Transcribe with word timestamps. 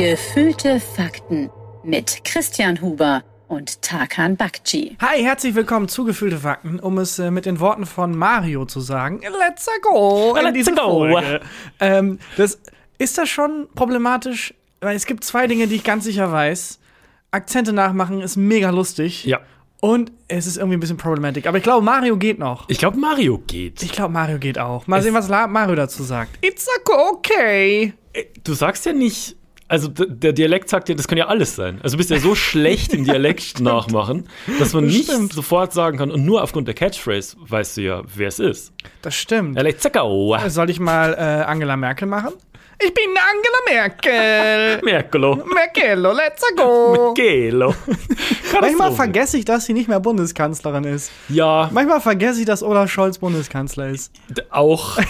Gefühlte 0.00 0.80
Fakten 0.80 1.50
mit 1.84 2.24
Christian 2.24 2.80
Huber 2.80 3.22
und 3.48 3.82
Tarkan 3.82 4.34
Bakci. 4.34 4.96
Hi, 4.98 5.22
herzlich 5.22 5.54
willkommen 5.54 5.88
zu 5.88 6.06
Gefühlte 6.06 6.38
Fakten, 6.38 6.80
um 6.80 6.96
es 6.96 7.18
äh, 7.18 7.30
mit 7.30 7.44
den 7.44 7.60
Worten 7.60 7.84
von 7.84 8.16
Mario 8.16 8.64
zu 8.64 8.80
sagen. 8.80 9.20
Let's 9.20 9.68
go 9.82 10.34
in 10.36 10.44
Let's 10.44 10.54
diese 10.54 10.72
go. 10.74 11.00
Folge. 11.00 11.40
Ähm, 11.80 12.18
das, 12.38 12.58
ist 12.96 13.18
das 13.18 13.28
schon 13.28 13.68
problematisch? 13.74 14.54
Weil 14.80 14.96
es 14.96 15.04
gibt 15.04 15.22
zwei 15.22 15.46
Dinge, 15.46 15.66
die 15.66 15.74
ich 15.74 15.84
ganz 15.84 16.04
sicher 16.04 16.32
weiß. 16.32 16.78
Akzente 17.30 17.74
nachmachen 17.74 18.22
ist 18.22 18.36
mega 18.36 18.70
lustig. 18.70 19.26
Ja. 19.26 19.40
Und 19.82 20.12
es 20.28 20.46
ist 20.46 20.56
irgendwie 20.56 20.78
ein 20.78 20.80
bisschen 20.80 20.96
problematisch. 20.96 21.44
Aber 21.44 21.58
ich 21.58 21.62
glaube, 21.62 21.84
Mario 21.84 22.16
geht 22.16 22.38
noch. 22.38 22.66
Ich 22.70 22.78
glaube, 22.78 22.96
Mario 22.96 23.36
geht. 23.36 23.82
Ich 23.82 23.92
glaube, 23.92 24.14
Mario 24.14 24.38
geht 24.38 24.58
auch. 24.58 24.86
Mal 24.86 25.02
sehen, 25.02 25.12
was 25.12 25.28
Mario 25.28 25.74
dazu 25.74 26.02
sagt. 26.04 26.38
It's 26.42 26.66
okay. 26.90 27.92
Äh, 28.14 28.24
Du 28.42 28.54
sagst 28.54 28.86
ja 28.86 28.94
nicht, 28.94 29.36
also 29.70 29.88
der 29.88 30.32
Dialekt 30.32 30.68
sagt 30.68 30.88
ja, 30.88 30.94
das 30.94 31.08
kann 31.08 31.16
ja 31.16 31.28
alles 31.28 31.56
sein. 31.56 31.78
Also 31.82 31.94
du 31.94 31.98
bist 31.98 32.10
ja 32.10 32.18
so 32.18 32.34
schlecht 32.34 32.92
im 32.92 33.04
Dialekt 33.04 33.60
nachmachen, 33.60 34.28
dass 34.58 34.72
man 34.74 34.84
Das 34.84 34.92
nicht 34.94 35.10
stimmt. 35.10 35.32
sofort 35.32 35.72
sagen 35.72 35.98
kann. 35.98 36.10
Und 36.10 36.24
nur 36.24 36.42
aufgrund 36.42 36.66
der 36.68 36.74
Catchphrase 36.74 37.36
weißt 37.40 37.76
du 37.76 37.80
ja, 37.82 38.02
wer 38.14 38.28
es 38.28 38.38
ist. 38.38 38.72
Das 39.02 39.14
stimmt. 39.14 39.60
Let's 39.60 39.86
go. 39.92 40.36
Soll 40.48 40.70
ich 40.70 40.80
mal 40.80 41.14
äh, 41.14 41.44
Angela 41.44 41.76
Merkel 41.76 42.06
machen? 42.08 42.32
Ich 42.82 42.94
bin 42.94 43.04
Angela 43.10 43.58
Merkel. 43.82 44.80
Merkelo. 44.84 45.36
Merkel, 45.54 45.98
let's 46.00 46.42
go. 46.56 47.12
Gelo. 47.14 47.74
Manchmal 48.60 48.92
vergesse 48.92 49.36
ich, 49.38 49.44
dass 49.44 49.66
sie 49.66 49.72
nicht 49.74 49.88
mehr 49.88 50.00
Bundeskanzlerin 50.00 50.84
ist. 50.84 51.10
Ja, 51.28 51.68
Manchmal 51.72 52.00
vergesse 52.00 52.40
ich, 52.40 52.46
dass 52.46 52.62
Olaf 52.62 52.90
Scholz 52.90 53.18
Bundeskanzler 53.18 53.88
ist. 53.90 54.12
d- 54.28 54.42
auch. 54.50 54.98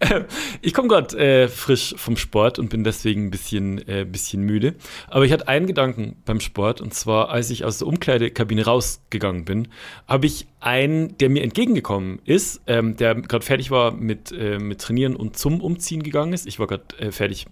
Äh, 0.00 0.24
ich 0.60 0.74
komme 0.74 0.88
gerade 0.88 1.16
äh, 1.16 1.48
frisch 1.48 1.94
vom 1.96 2.16
Sport 2.16 2.58
und 2.58 2.68
bin 2.68 2.84
deswegen 2.84 3.26
ein 3.26 3.30
bisschen, 3.30 3.86
äh, 3.88 4.04
bisschen 4.04 4.42
müde. 4.42 4.74
Aber 5.08 5.24
ich 5.24 5.32
hatte 5.32 5.46
einen 5.48 5.66
Gedanken 5.66 6.16
beim 6.24 6.40
Sport 6.40 6.80
und 6.80 6.94
zwar, 6.94 7.28
als 7.30 7.50
ich 7.50 7.64
aus 7.64 7.78
der 7.78 7.86
Umkleidekabine 7.88 8.64
rausgegangen 8.64 9.44
bin, 9.44 9.68
habe 10.08 10.26
ich 10.26 10.46
einen, 10.64 11.16
der 11.18 11.28
mir 11.28 11.42
entgegengekommen 11.42 12.20
ist, 12.24 12.62
ähm, 12.66 12.96
der 12.96 13.14
gerade 13.16 13.44
fertig 13.44 13.70
war 13.70 13.92
mit, 13.92 14.32
äh, 14.32 14.58
mit 14.58 14.80
Trainieren 14.80 15.14
und 15.14 15.36
zum 15.36 15.60
Umziehen 15.60 16.02
gegangen 16.02 16.32
ist. 16.32 16.46
Ich 16.46 16.58
war 16.58 16.66
gerade 16.66 16.84
äh, 16.98 17.12
fertig 17.12 17.46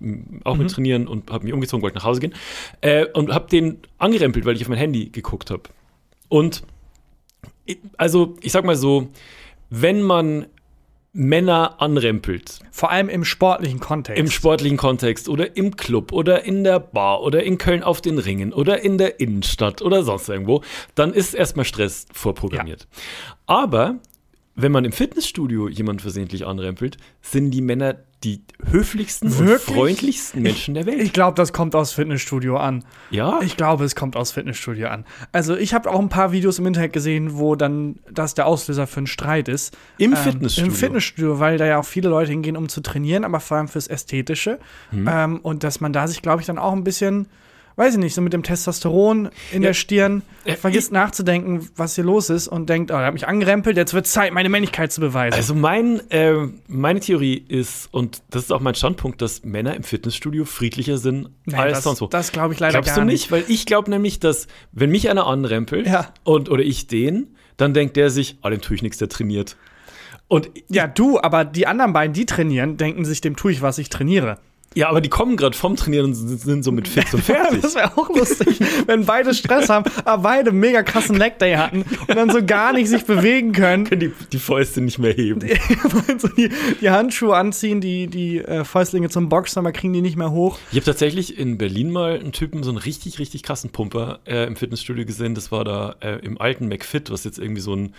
auch 0.44 0.56
mit 0.56 0.70
Trainieren 0.70 1.06
und 1.06 1.30
habe 1.30 1.44
mich 1.44 1.52
umgezogen, 1.52 1.82
wollte 1.82 1.98
nach 1.98 2.04
Hause 2.04 2.20
gehen 2.20 2.34
äh, 2.80 3.06
und 3.12 3.30
habe 3.32 3.48
den 3.50 3.78
angerempelt, 3.98 4.46
weil 4.46 4.56
ich 4.56 4.62
auf 4.62 4.68
mein 4.68 4.78
Handy 4.78 5.10
geguckt 5.10 5.50
habe. 5.50 5.64
Und 6.28 6.62
also, 7.98 8.36
ich 8.40 8.50
sag 8.50 8.64
mal 8.64 8.76
so, 8.76 9.08
wenn 9.68 10.02
man 10.02 10.46
Männer 11.14 11.80
anrempelt, 11.80 12.60
Vor 12.70 12.90
allem 12.90 13.10
im 13.10 13.24
sportlichen 13.24 13.80
Kontext. 13.80 14.18
im 14.18 14.30
sportlichen 14.30 14.78
Kontext 14.78 15.28
oder 15.28 15.56
im 15.56 15.76
Club 15.76 16.10
oder 16.12 16.44
in 16.44 16.64
der 16.64 16.80
Bar 16.80 17.22
oder 17.22 17.42
in 17.42 17.58
Köln 17.58 17.82
auf 17.82 18.00
den 18.00 18.18
Ringen 18.18 18.52
oder 18.52 18.82
in 18.82 18.96
der 18.96 19.20
Innenstadt 19.20 19.82
oder 19.82 20.04
sonst 20.04 20.30
irgendwo, 20.30 20.62
dann 20.94 21.12
ist 21.12 21.34
erstmal 21.34 21.66
Stress 21.66 22.06
vorprogrammiert. 22.12 22.88
Aber 23.46 23.96
wenn 24.54 24.72
man 24.72 24.84
im 24.84 24.92
Fitnessstudio 24.92 25.68
jemanden 25.68 26.00
versehentlich 26.00 26.46
anrempelt, 26.46 26.96
sind 27.22 27.50
die 27.52 27.60
Männer 27.62 27.96
die 28.22 28.40
höflichsten 28.70 29.26
und 29.28 29.38
Wirklich? 29.40 29.76
freundlichsten 29.76 30.42
Menschen 30.42 30.74
der 30.74 30.86
Welt. 30.86 31.00
ich 31.00 31.12
glaube, 31.12 31.34
das 31.34 31.52
kommt 31.52 31.74
aus 31.74 31.92
Fitnessstudio 31.92 32.56
an. 32.56 32.84
ja, 33.10 33.40
Ich 33.42 33.56
glaube, 33.56 33.84
es 33.84 33.96
kommt 33.96 34.14
aus 34.14 34.30
Fitnessstudio 34.30 34.86
an. 34.88 35.04
Also, 35.32 35.56
ich 35.56 35.74
habe 35.74 35.90
auch 35.90 35.98
ein 35.98 36.08
paar 36.08 36.30
Videos 36.30 36.60
im 36.60 36.66
Internet 36.66 36.92
gesehen, 36.92 37.36
wo 37.38 37.56
dann 37.56 37.96
das 38.10 38.34
der 38.34 38.46
Auslöser 38.46 38.86
für 38.86 38.98
einen 38.98 39.06
Streit 39.08 39.48
ist. 39.48 39.76
im 39.98 40.12
Ähm, 40.12 40.16
Fitnessstudio. 40.18 40.70
Im 40.70 40.76
Fitnessstudio, 40.76 41.40
weil 41.40 41.58
da 41.58 41.66
ja 41.66 41.80
auch 41.80 41.84
viele 41.84 42.10
Leute 42.10 42.30
hingehen, 42.30 42.56
um 42.56 42.68
zu 42.68 42.80
trainieren, 42.80 43.24
aber 43.24 43.40
vor 43.40 43.56
allem 43.56 43.66
fürs 43.68 43.88
Ästhetische. 43.88 44.60
Mhm. 44.92 45.08
Ähm, 45.10 45.40
und 45.40 45.64
dass 45.64 45.80
man 45.80 45.92
da 45.92 46.06
sich, 46.06 46.22
glaube 46.22 46.42
ich, 46.42 46.46
dann 46.46 46.58
auch 46.58 46.72
ein 46.74 46.84
bisschen, 46.84 47.26
weiß 47.76 47.94
ich 47.94 48.00
nicht, 48.00 48.14
so 48.14 48.20
mit 48.20 48.32
dem 48.32 48.42
Testosteron 48.42 49.30
in 49.52 49.62
Ja. 49.62 49.68
der 49.68 49.74
Stirn 49.74 50.22
vergisst 50.58 50.88
ich- 50.88 50.92
nachzudenken, 50.92 51.68
was 51.76 51.94
hier 51.94 52.04
los 52.04 52.30
ist 52.30 52.48
und 52.48 52.68
denkt, 52.68 52.90
oh, 52.90 52.94
er 52.94 53.06
hat 53.06 53.12
mich 53.14 53.26
angerempelt, 53.28 53.76
jetzt 53.76 53.94
wird 53.94 54.06
Zeit, 54.06 54.32
meine 54.32 54.48
Männlichkeit 54.48 54.92
zu 54.92 55.00
beweisen. 55.00 55.34
Also 55.36 55.54
mein, 55.54 56.00
äh, 56.10 56.34
meine 56.68 57.00
Theorie 57.00 57.36
ist, 57.48 57.88
und 57.92 58.22
das 58.30 58.44
ist 58.44 58.52
auch 58.52 58.60
mein 58.60 58.74
Standpunkt, 58.74 59.22
dass 59.22 59.44
Männer 59.44 59.74
im 59.76 59.82
Fitnessstudio 59.82 60.44
friedlicher 60.44 60.98
sind 60.98 61.30
Nee, 61.44 61.54
als 61.56 61.74
das, 61.78 61.84
sonst 61.84 62.00
wo. 62.00 62.06
Das 62.06 62.32
glaube 62.32 62.54
ich 62.54 62.60
leider 62.60 62.72
Glaubst 62.72 62.94
gar 62.94 63.04
du 63.04 63.10
nicht? 63.10 63.30
Weil 63.30 63.44
ich 63.48 63.66
glaube 63.66 63.90
nämlich, 63.90 64.20
dass 64.20 64.46
wenn 64.72 64.90
mich 64.90 65.08
einer 65.10 65.26
anrempelt 65.26 65.86
Ja. 65.86 66.12
und, 66.24 66.50
oder 66.50 66.62
ich 66.62 66.86
den, 66.86 67.36
dann 67.56 67.74
denkt 67.74 67.96
der 67.96 68.10
sich, 68.10 68.38
ah, 68.42 68.50
dem 68.50 68.60
tue 68.60 68.76
ich 68.76 68.82
nichts, 68.82 68.98
der 68.98 69.08
trainiert. 69.08 69.56
Und 70.28 70.50
Ja, 70.68 70.86
du, 70.86 71.20
aber 71.20 71.44
die 71.44 71.66
anderen 71.66 71.92
beiden, 71.92 72.14
die 72.14 72.24
trainieren, 72.26 72.76
denken 72.78 73.04
sich, 73.04 73.20
dem 73.20 73.36
tue 73.36 73.52
ich, 73.52 73.60
was 73.60 73.76
ich 73.78 73.90
trainiere. 73.90 74.38
Ja, 74.74 74.88
aber 74.88 75.00
die 75.00 75.08
kommen 75.08 75.36
gerade 75.36 75.56
vom 75.56 75.76
Trainieren 75.76 76.06
und 76.06 76.14
sind, 76.14 76.62
so 76.62 76.72
mit 76.72 76.88
fix 76.88 77.12
und 77.14 77.22
fertig. 77.22 77.62
Das 77.62 77.74
wäre 77.74 77.96
auch 77.96 78.08
lustig, 78.08 78.60
wenn 78.86 79.04
beide 79.04 79.34
Stress 79.34 79.68
haben, 79.68 79.90
aber 80.04 80.22
beide 80.22 80.52
mega 80.52 80.82
krassen 80.82 81.16
Leg-Day 81.16 81.54
hatten 81.54 81.82
und 81.82 82.16
dann 82.16 82.30
so 82.30 82.44
gar 82.44 82.72
nicht 82.72 82.88
sich 82.88 83.04
bewegen 83.04 83.52
können. 83.52 83.84
können 83.84 84.00
die, 84.00 84.12
die 84.32 84.38
Fäuste 84.38 84.80
nicht 84.80 84.98
mehr 84.98 85.12
heben. 85.12 85.40
Die, 85.40 86.50
die 86.80 86.90
Handschuhe 86.90 87.36
anziehen, 87.36 87.80
die, 87.80 88.06
die 88.06 88.38
äh, 88.38 88.64
Fäustlinge 88.64 89.08
zum 89.10 89.28
Boxen, 89.28 89.58
aber 89.58 89.72
kriegen 89.72 89.92
die 89.92 90.00
nicht 90.00 90.16
mehr 90.16 90.30
hoch. 90.30 90.58
Ich 90.70 90.76
habe 90.76 90.84
tatsächlich 90.84 91.38
in 91.38 91.58
Berlin 91.58 91.90
mal 91.90 92.18
einen 92.18 92.32
Typen, 92.32 92.62
so 92.62 92.70
einen 92.70 92.78
richtig, 92.78 93.18
richtig 93.18 93.42
krassen 93.42 93.70
Pumper 93.70 94.20
äh, 94.26 94.46
im 94.46 94.56
Fitnessstudio 94.56 95.04
gesehen. 95.04 95.34
Das 95.34 95.52
war 95.52 95.64
da 95.64 95.96
äh, 96.00 96.18
im 96.24 96.40
alten 96.40 96.68
McFit, 96.68 97.10
was 97.10 97.24
jetzt 97.24 97.38
irgendwie 97.38 97.60
so 97.60 97.74
ein, 97.74 97.94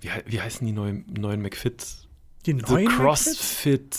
wie, 0.00 0.08
wie 0.26 0.40
heißen 0.40 0.66
die 0.66 0.72
neuen, 0.72 1.04
neuen 1.08 1.42
McFit? 1.42 1.84
Die 2.46 2.58
So 2.66 2.74
neuen 2.74 2.88
CrossFit. 2.88 3.96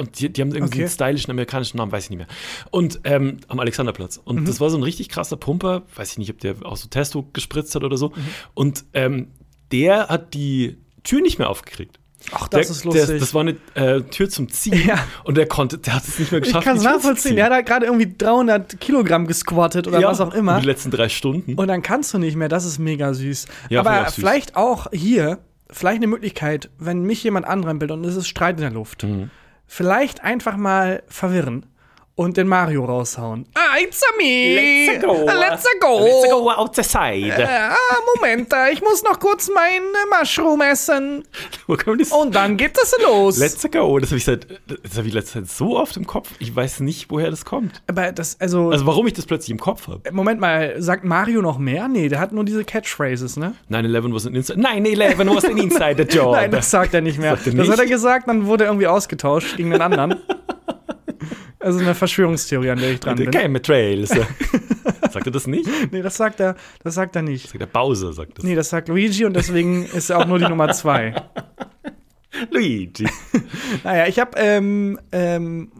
Und 0.00 0.18
die, 0.18 0.32
die 0.32 0.40
haben 0.40 0.50
irgendwie 0.52 0.72
Okay. 0.78 0.82
einen 0.82 0.90
stylischen 0.90 1.30
amerikanischen 1.30 1.76
Namen, 1.76 1.92
weiß 1.92 2.04
ich 2.04 2.10
nicht 2.10 2.18
mehr. 2.18 2.26
Und 2.70 3.00
ähm, 3.04 3.36
am 3.48 3.60
Alexanderplatz. 3.60 4.20
Und 4.24 4.48
das 4.48 4.60
war 4.60 4.70
so 4.70 4.76
ein 4.78 4.82
richtig 4.82 5.08
krasser 5.08 5.36
Pumper. 5.36 5.82
Weiß 5.94 6.12
ich 6.12 6.18
nicht, 6.18 6.30
ob 6.30 6.38
der 6.40 6.56
auch 6.64 6.76
so 6.76 6.88
Testo 6.88 7.28
gespritzt 7.32 7.74
hat 7.74 7.84
oder 7.84 7.96
so. 7.96 8.12
Und 8.54 8.84
ähm, 8.94 9.28
der 9.72 10.08
hat 10.08 10.34
die 10.34 10.78
Tür 11.04 11.20
nicht 11.20 11.38
mehr 11.38 11.48
aufgekriegt. 11.48 11.98
Ach, 12.32 12.48
das 12.48 12.66
der, 12.66 12.70
ist 12.76 12.84
lustig. 12.84 13.06
Der, 13.06 13.18
das 13.18 13.32
war 13.32 13.40
eine 13.40 13.56
äh, 13.74 14.02
Tür 14.02 14.28
zum 14.28 14.50
Ziehen. 14.50 14.86
Ja. 14.86 14.98
Und 15.24 15.36
der 15.38 15.46
konnte, 15.46 15.78
der 15.78 15.94
hat 15.94 16.04
es 16.06 16.18
nicht 16.18 16.30
mehr 16.32 16.40
ich 16.40 16.48
geschafft. 16.48 16.66
kann 16.66 16.76
es 16.76 16.82
nachvollziehen. 16.82 17.16
ziehen. 17.30 17.36
Der 17.36 17.46
hat 17.46 17.52
halt 17.52 17.66
gerade 17.66 17.86
irgendwie 17.86 18.12
300 18.16 18.78
Kilogramm 18.78 19.26
gesquattet 19.26 19.88
oder 19.88 20.00
Ja, 20.00 20.08
was 20.08 20.20
auch 20.20 20.34
immer. 20.34 20.60
Die 20.60 20.66
letzten 20.66 20.90
drei 20.90 21.08
Stunden. 21.08 21.54
Und 21.54 21.68
dann 21.68 21.80
kannst 21.82 22.12
du 22.12 22.18
nicht 22.18 22.36
mehr. 22.36 22.48
Das 22.50 22.64
ist 22.66 22.78
mega 22.78 23.14
süß. 23.14 23.46
Ja, 23.70 23.80
ich 23.82 23.86
aber 23.86 24.02
auch 24.02 24.06
süß. 24.06 24.14
vielleicht 24.16 24.56
auch 24.56 24.88
hier, 24.92 25.38
vielleicht 25.70 25.96
eine 25.96 26.08
Möglichkeit, 26.08 26.68
wenn 26.78 27.04
mich 27.04 27.24
jemand 27.24 27.46
anrempelt 27.46 27.90
und 27.90 28.04
es 28.04 28.16
ist 28.16 28.28
Streit 28.28 28.56
in 28.56 28.62
der 28.62 28.70
Luft, 28.72 29.02
Mhm. 29.04 29.30
Vielleicht 29.72 30.24
einfach 30.24 30.56
mal 30.56 31.04
verwirren 31.06 31.64
und 32.20 32.36
den 32.36 32.48
Mario 32.48 32.84
raushauen. 32.84 33.46
Ah, 33.54 33.78
it's 33.80 34.02
a 34.02 34.14
me! 34.18 34.54
Let's 34.54 35.02
go! 35.02 35.24
Let's 35.24 36.30
go 36.30 36.50
out 36.50 36.76
the 36.76 36.82
side. 36.82 37.32
Ah, 37.48 37.74
Moment, 38.14 38.52
äh, 38.52 38.72
ich 38.72 38.82
muss 38.82 39.02
noch 39.02 39.18
kurz 39.18 39.48
mein 39.54 39.80
äh, 39.80 40.18
Mushroom 40.18 40.60
essen. 40.60 41.24
Das? 41.66 42.12
Und 42.12 42.34
dann 42.34 42.58
geht 42.58 42.76
es 42.76 42.94
los. 43.02 43.38
Let's 43.38 43.66
go. 43.70 43.98
Das 43.98 44.10
habe 44.10 44.18
ich 44.18 44.24
seit, 44.26 44.46
das 44.66 44.98
habe 44.98 45.08
ich 45.08 45.14
letzte 45.14 45.40
Zeit 45.40 45.48
so 45.50 45.78
oft 45.78 45.96
im 45.96 46.06
Kopf. 46.06 46.28
Ich 46.40 46.54
weiß 46.54 46.80
nicht, 46.80 47.10
woher 47.10 47.30
das 47.30 47.46
kommt. 47.46 47.80
aber 47.86 48.12
das, 48.12 48.36
also, 48.38 48.68
Also 48.70 48.84
warum 48.84 49.06
ich 49.06 49.14
das 49.14 49.24
plötzlich 49.24 49.50
im 49.52 49.58
Kopf 49.60 49.88
habe. 49.88 50.00
Moment 50.12 50.40
mal, 50.40 50.74
sagt 50.82 51.04
Mario 51.04 51.40
noch 51.40 51.56
mehr? 51.58 51.88
Nee, 51.88 52.10
der 52.10 52.20
hat 52.20 52.32
nur 52.32 52.44
diese 52.44 52.64
Catchphrases, 52.64 53.38
ne? 53.38 53.54
9-11 53.70 54.14
was 54.14 54.26
an 54.26 54.34
Inside. 54.34 54.60
9-11 54.60 55.34
was 55.36 55.44
an 55.46 55.56
Insider 55.56 56.04
Job. 56.04 56.32
Nein, 56.34 56.50
das 56.50 56.70
sagt 56.70 56.92
er 56.92 57.00
nicht 57.00 57.18
mehr. 57.18 57.30
Er 57.30 57.36
Das 57.36 57.46
nicht? 57.46 57.70
hat 57.70 57.78
er 57.78 57.86
gesagt, 57.86 58.28
dann 58.28 58.44
wurde 58.44 58.64
er 58.64 58.70
irgendwie 58.70 58.88
ausgetauscht 58.88 59.56
gegen 59.56 59.70
den 59.70 59.80
anderen. 59.80 60.16
Also 61.60 61.78
eine 61.78 61.94
Verschwörungstheorie, 61.94 62.70
an 62.70 62.78
der 62.78 62.92
ich 62.92 63.00
dran 63.00 63.16
bin. 63.16 63.30
geheime 63.30 63.60
Trails. 63.60 64.08
sagt 65.10 65.26
er 65.26 65.32
das 65.32 65.46
nicht? 65.46 65.68
Nee, 65.92 66.00
das 66.00 66.16
sagt 66.16 66.40
er, 66.40 66.56
das 66.82 66.94
sagt 66.94 67.16
er 67.16 67.22
nicht. 67.22 67.48
Sagt 67.48 67.60
der 67.60 67.66
Bowser, 67.66 68.12
sagt 68.14 68.38
das. 68.38 68.44
Nee, 68.44 68.54
das 68.54 68.70
sagt 68.70 68.88
Luigi 68.88 69.26
und 69.26 69.34
deswegen 69.34 69.84
ist 69.84 70.08
er 70.10 70.18
auch 70.18 70.26
nur 70.26 70.38
die 70.38 70.48
Nummer 70.48 70.72
zwei. 70.72 71.14
Luigi. 72.50 73.06
Naja, 73.84 74.06
ich 74.08 74.18
habe, 74.18 74.32
ähm, 74.36 74.98
ähm, 75.12 75.70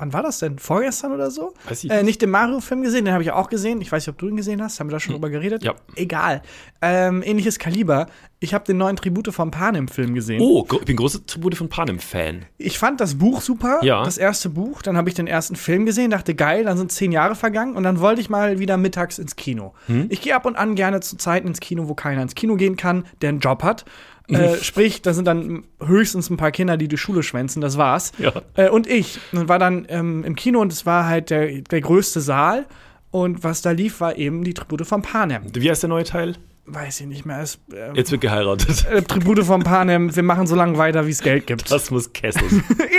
wann 0.00 0.12
war 0.12 0.22
das 0.22 0.38
denn? 0.40 0.58
Vorgestern 0.58 1.12
oder 1.12 1.30
so? 1.30 1.52
Weiß 1.68 1.84
ich 1.84 1.90
Äh, 1.90 2.02
nicht. 2.02 2.20
den 2.22 2.30
Mario-Film 2.30 2.82
gesehen, 2.82 3.04
den 3.04 3.12
habe 3.14 3.22
ich 3.22 3.30
auch 3.30 3.48
gesehen. 3.48 3.80
Ich 3.80 3.92
weiß 3.92 4.02
nicht, 4.06 4.12
ob 4.14 4.18
du 4.18 4.28
ihn 4.28 4.36
gesehen 4.36 4.62
hast. 4.62 4.80
Haben 4.80 4.88
wir 4.88 4.92
da 4.92 5.00
schon 5.00 5.12
drüber 5.12 5.30
geredet? 5.30 5.62
Ja. 5.62 5.74
Egal. 5.94 6.42
Ähm, 6.82 7.22
ähnliches 7.24 7.58
Kaliber. 7.58 8.06
Ich 8.42 8.54
habe 8.54 8.64
den 8.64 8.78
neuen 8.78 8.96
Tribute 8.96 9.28
von 9.34 9.50
Panem-Film 9.50 10.14
gesehen. 10.14 10.40
Oh, 10.40 10.66
ich 10.72 10.84
bin 10.86 10.96
großer 10.96 11.24
Tribute 11.26 11.54
von 11.54 11.68
Panem-Fan. 11.68 12.46
Ich 12.56 12.78
fand 12.78 12.98
das 13.00 13.16
Buch 13.16 13.42
super, 13.42 13.80
Ja. 13.82 14.02
das 14.02 14.16
erste 14.16 14.48
Buch. 14.48 14.80
Dann 14.80 14.96
habe 14.96 15.10
ich 15.10 15.14
den 15.14 15.26
ersten 15.26 15.56
Film 15.56 15.84
gesehen, 15.84 16.10
dachte 16.10 16.34
geil, 16.34 16.64
dann 16.64 16.78
sind 16.78 16.90
zehn 16.90 17.12
Jahre 17.12 17.34
vergangen 17.34 17.76
und 17.76 17.82
dann 17.82 18.00
wollte 18.00 18.22
ich 18.22 18.30
mal 18.30 18.58
wieder 18.58 18.78
mittags 18.78 19.18
ins 19.18 19.36
Kino. 19.36 19.74
Hm? 19.88 20.06
Ich 20.08 20.22
gehe 20.22 20.34
ab 20.34 20.46
und 20.46 20.56
an 20.56 20.74
gerne 20.74 21.00
zu 21.00 21.18
Zeiten 21.18 21.48
ins 21.48 21.60
Kino, 21.60 21.88
wo 21.88 21.94
keiner 21.94 22.22
ins 22.22 22.34
Kino 22.34 22.56
gehen 22.56 22.76
kann, 22.76 23.04
der 23.20 23.28
einen 23.28 23.40
Job 23.40 23.62
hat. 23.62 23.84
Äh, 24.30 24.56
sprich, 24.62 25.02
da 25.02 25.12
sind 25.12 25.26
dann 25.26 25.64
höchstens 25.84 26.30
ein 26.30 26.36
paar 26.36 26.50
Kinder, 26.52 26.76
die 26.76 26.88
die 26.88 26.96
Schule 26.98 27.22
schwänzen, 27.22 27.60
das 27.60 27.76
war's. 27.76 28.12
Ja. 28.18 28.32
Äh, 28.54 28.68
und 28.70 28.86
ich 28.86 29.18
und 29.32 29.48
war 29.48 29.58
dann 29.58 29.86
ähm, 29.88 30.24
im 30.24 30.34
Kino 30.36 30.60
und 30.60 30.72
es 30.72 30.86
war 30.86 31.06
halt 31.06 31.30
der, 31.30 31.60
der 31.62 31.80
größte 31.80 32.20
Saal. 32.20 32.66
Und 33.10 33.42
was 33.42 33.60
da 33.62 33.72
lief, 33.72 34.00
war 34.00 34.16
eben 34.16 34.44
die 34.44 34.54
Tribute 34.54 34.86
von 34.86 35.02
Panem. 35.02 35.42
Wie 35.52 35.68
heißt 35.68 35.82
der 35.82 35.88
neue 35.88 36.04
Teil? 36.04 36.36
Weiß 36.66 37.00
ich 37.00 37.06
nicht 37.08 37.26
mehr. 37.26 37.40
Es, 37.40 37.58
äh, 37.72 37.90
Jetzt 37.94 38.12
wird 38.12 38.20
geheiratet. 38.20 38.86
äh, 38.88 39.02
Tribute 39.02 39.42
von 39.44 39.64
Panem, 39.64 40.14
wir 40.14 40.22
machen 40.22 40.46
so 40.46 40.54
lange 40.54 40.78
weiter, 40.78 41.04
wie 41.06 41.10
es 41.10 41.20
Geld 41.20 41.48
gibt. 41.48 41.68
Das 41.72 41.90
muss 41.90 42.12
Kessel. 42.12 42.44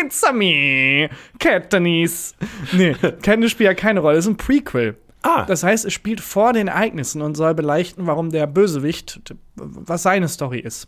answer 0.04 0.33
me, 0.33 1.10
Katniss. 1.39 2.36
Nee, 2.74 2.95
Katniss 3.22 3.51
spielt 3.51 3.68
ja 3.69 3.74
keine 3.74 4.01
Rolle, 4.01 4.18
es 4.18 4.25
ist 4.25 4.31
ein 4.31 4.36
Prequel. 4.38 4.98
Ah. 5.23 5.45
Das 5.45 5.63
heißt, 5.63 5.85
es 5.85 5.94
spielt 5.94 6.19
vor 6.21 6.53
den 6.53 6.68
Ereignissen 6.68 7.21
und 7.21 7.35
soll 7.35 7.53
beleuchten, 7.53 8.07
warum 8.07 8.31
der 8.31 8.47
Bösewicht, 8.47 9.21
was 9.56 10.03
seine 10.03 10.27
Story 10.27 10.59
ist. 10.59 10.88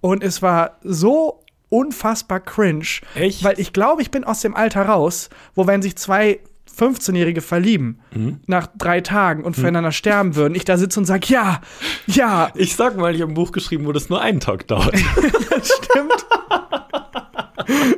Und 0.00 0.22
es 0.22 0.42
war 0.42 0.78
so 0.82 1.44
unfassbar 1.68 2.40
cringe, 2.40 2.86
Echt? 3.14 3.44
weil 3.44 3.58
ich 3.60 3.72
glaube, 3.72 4.02
ich 4.02 4.10
bin 4.10 4.24
aus 4.24 4.40
dem 4.40 4.56
Alter 4.56 4.82
raus, 4.86 5.28
wo 5.54 5.66
wenn 5.66 5.82
sich 5.82 5.96
zwei 5.96 6.40
15-Jährige 6.78 7.40
verlieben 7.40 7.98
nach 8.46 8.68
drei 8.76 9.00
Tagen 9.00 9.44
und 9.44 9.54
füreinander 9.54 9.92
sterben 9.92 10.36
würden, 10.36 10.54
ich 10.54 10.64
da 10.64 10.76
sitze 10.78 11.00
und 11.00 11.06
sage, 11.06 11.26
ja, 11.28 11.60
ja, 12.06 12.50
Ich 12.54 12.76
sag 12.76 12.96
mal, 12.96 13.14
ich 13.14 13.20
habe 13.20 13.32
ein 13.32 13.34
Buch 13.34 13.52
geschrieben, 13.52 13.86
wo 13.86 13.92
das 13.92 14.08
nur 14.08 14.20
einen 14.20 14.40
Tag 14.40 14.68
dauert. 14.68 14.94
das 15.50 15.68
stimmt. 15.68 16.26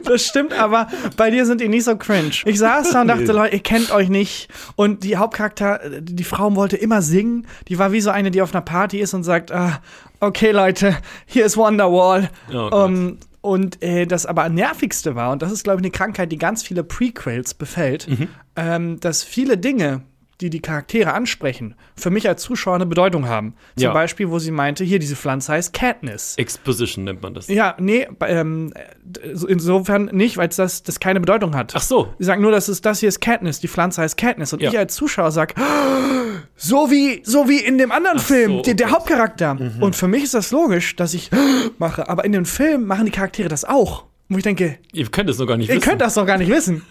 Das 0.05 0.25
stimmt, 0.27 0.53
aber 0.53 0.89
bei 1.17 1.31
dir 1.31 1.47
sind 1.47 1.61
die 1.61 1.69
nicht 1.69 1.85
so 1.85 1.97
cringe. 1.97 2.31
Ich 2.45 2.59
saß 2.59 2.91
da 2.91 3.03
und 3.03 3.09
dachte. 3.09 3.33
Leute, 3.33 3.55
ihr 3.55 3.63
kennt 3.63 3.91
euch 3.93 4.09
nicht. 4.09 4.49
Und 4.77 5.05
die 5.05 5.17
Hauptcharakter, 5.17 5.81
die 6.01 6.25
Frau 6.25 6.55
wollte 6.57 6.77
immer 6.77 7.03
singen. 7.03 7.47
Die 7.69 7.79
war 7.79 7.93
wie 7.93 8.01
so 8.01 8.11
eine, 8.11 8.31
die 8.31 8.43
auf 8.43 8.53
einer 8.55 8.63
Party 8.63 8.99
ist 8.99 9.15
und 9.15 9.23
sagt, 9.23 9.53
ah, 9.53 9.81
okay, 10.21 10.51
Leute, 10.51 10.97
hier 11.27 11.47
ist 11.47 11.57
Wonderwall. 11.57 12.31
Oh 12.53 12.85
um, 12.85 13.19
und 13.43 13.83
äh, 13.83 14.07
das 14.07 14.27
aber 14.27 14.49
nervigste 14.51 15.15
war, 15.15 15.31
und 15.33 15.41
das 15.43 15.51
ist, 15.53 15.65
glaube 15.65 15.81
ich, 15.81 15.85
eine 15.85 15.91
Krankheit, 15.93 16.31
die 16.31 16.37
ganz 16.39 16.63
viele 16.63 16.85
Prequels 16.85 17.55
befällt, 17.55 18.07
Mhm. 18.09 18.29
ähm, 18.57 19.01
dass 19.01 19.23
viele 19.25 19.57
Dinge, 19.57 20.03
die 20.41 20.51
die 20.51 20.61
Charaktere 20.61 21.13
ansprechen, 21.13 21.75
für 21.97 22.11
mich 22.11 22.29
als 22.29 22.43
Zuschauer 22.43 22.77
eine 22.77 22.87
Bedeutung 22.87 23.29
haben. 23.29 23.55
Zum 23.77 23.85
Ja. 23.85 23.93
Beispiel, 23.93 24.31
wo 24.31 24.39
sie 24.39 24.51
meinte, 24.51 24.85
hier, 24.85 24.99
diese 24.99 25.17
Pflanze 25.17 25.53
heißt 25.53 25.73
Katniss. 25.73 26.35
Exposition 26.37 27.05
nennt 27.05 27.23
man 27.23 27.35
das. 27.35 27.49
Ja, 27.49 27.77
nee, 27.79 28.07
ähm, 28.23 28.73
äh, 28.75 29.35
so- 29.35 29.47
insofern 29.47 30.07
nicht, 30.13 30.37
weil 30.37 30.49
das, 30.49 30.83
das 30.83 31.01
keine 31.01 31.21
Bedeutung 31.21 31.55
hat. 31.55 31.73
Ach 31.77 31.83
so. 31.83 32.13
Sie 32.19 32.25
sagen 32.25 32.43
nur, 32.43 32.51
das 32.53 32.69
ist 32.69 32.85
das 32.87 33.01
hier 33.01 33.09
ist 33.09 33.21
Katniss, 33.21 33.61
die 33.61 33.69
Pflanze 33.69 34.03
heißt 34.03 34.17
Katniss. 34.17 34.53
Und 34.53 34.63
Ja. 34.63 34.71
ich 34.71 34.79
als 34.79 34.95
Zuschauer 34.95 35.31
sag, 35.31 35.55
so 36.57 36.91
wie, 36.91 37.23
so 37.25 37.49
wie 37.49 37.59
in 37.59 37.79
dem 37.79 37.93
anderen 37.93 38.19
Film, 38.19 38.53
so, 38.59 38.63
der, 38.63 38.75
der 38.75 38.87
okay. 38.87 38.95
Hauptcharakter. 38.97 39.57
Und 39.81 39.97
für 39.97 40.09
mich 40.09 40.25
ist 40.25 40.35
das 40.35 40.51
logisch, 40.51 40.97
dass 40.97 41.15
ich 41.15 41.31
mache. 41.79 42.09
Aber 42.09 42.25
in 42.25 42.33
dem 42.33 42.45
Film 42.45 42.87
machen 42.87 43.07
die 43.07 43.13
Charaktere 43.13 43.49
das 43.49 43.65
auch. 43.65 44.05
Wo 44.29 44.37
ich 44.39 44.45
denke, 44.45 44.79
Ihr 44.93 45.07
könnt 45.09 45.29
es 45.29 45.39
noch 45.39 45.47
gar 45.47 45.57
nicht 45.57 45.69
ihr 45.71 45.75
wissen. 45.77 45.89
könnt 45.89 46.01
das 46.01 46.15
doch 46.15 46.25
gar 46.25 46.39
nicht 46.39 46.51
wissen. 46.51 46.83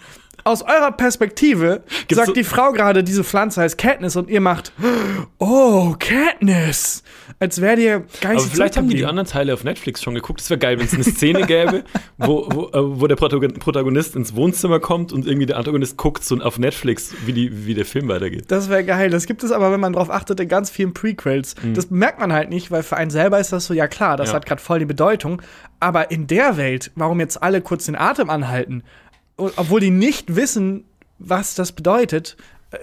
Aus 0.44 0.62
eurer 0.62 0.92
Perspektive 0.92 1.82
Gibt's 2.00 2.14
sagt 2.16 2.28
so- 2.28 2.32
die 2.34 2.44
Frau 2.44 2.72
gerade, 2.72 3.04
diese 3.04 3.24
Pflanze 3.24 3.60
heißt 3.62 3.76
Katniss 3.78 4.16
und 4.16 4.30
ihr 4.30 4.40
macht, 4.40 4.72
oh, 5.38 5.94
Katniss. 5.98 7.02
Als 7.38 7.60
wäre 7.60 7.76
dir 7.76 8.00
geistig 8.20 8.28
Aber 8.30 8.40
vielleicht 8.40 8.76
haben 8.76 8.88
die 8.88 8.96
die 8.96 9.06
anderen 9.06 9.28
Teile 9.28 9.54
auf 9.54 9.64
Netflix 9.64 10.02
schon 10.02 10.14
geguckt. 10.14 10.40
Es 10.40 10.50
wäre 10.50 10.58
geil, 10.58 10.78
wenn 10.78 10.86
es 10.86 10.94
eine 10.94 11.04
Szene 11.04 11.46
gäbe, 11.46 11.84
wo, 12.18 12.46
wo, 12.50 12.64
äh, 12.68 13.00
wo 13.00 13.06
der 13.06 13.16
Protagon- 13.16 13.58
Protagonist 13.58 14.16
ins 14.16 14.34
Wohnzimmer 14.34 14.80
kommt 14.80 15.12
und 15.12 15.26
irgendwie 15.26 15.46
der 15.46 15.56
Antagonist 15.56 15.96
guckt 15.96 16.24
so 16.24 16.36
auf 16.38 16.58
Netflix, 16.58 17.14
wie, 17.24 17.32
die, 17.32 17.66
wie 17.66 17.74
der 17.74 17.86
Film 17.86 18.08
weitergeht. 18.08 18.44
Das 18.48 18.68
wäre 18.68 18.84
geil. 18.84 19.10
Das 19.10 19.26
gibt 19.26 19.42
es 19.42 19.52
aber, 19.52 19.72
wenn 19.72 19.80
man 19.80 19.92
drauf 19.92 20.10
achtet, 20.10 20.40
in 20.40 20.48
ganz 20.48 20.70
vielen 20.70 20.92
Prequels. 20.92 21.54
Das 21.74 21.90
merkt 21.90 22.20
man 22.20 22.32
halt 22.32 22.50
nicht, 22.50 22.70
weil 22.70 22.82
für 22.82 22.96
einen 22.96 23.10
selber 23.10 23.38
ist 23.40 23.52
das 23.52 23.66
so, 23.66 23.74
ja 23.74 23.88
klar, 23.88 24.16
das 24.16 24.28
Ja. 24.30 24.34
hat 24.36 24.46
gerade 24.46 24.60
voll 24.60 24.78
die 24.80 24.84
Bedeutung. 24.86 25.40
Aber 25.78 26.10
in 26.10 26.26
der 26.26 26.56
Welt, 26.56 26.90
warum 26.94 27.20
jetzt 27.20 27.42
alle 27.42 27.60
kurz 27.62 27.86
den 27.86 27.96
Atem 27.96 28.28
anhalten, 28.28 28.82
obwohl 29.40 29.80
die 29.80 29.90
nicht 29.90 30.36
wissen, 30.36 30.84
was 31.18 31.54
das 31.54 31.72
bedeutet, 31.72 32.36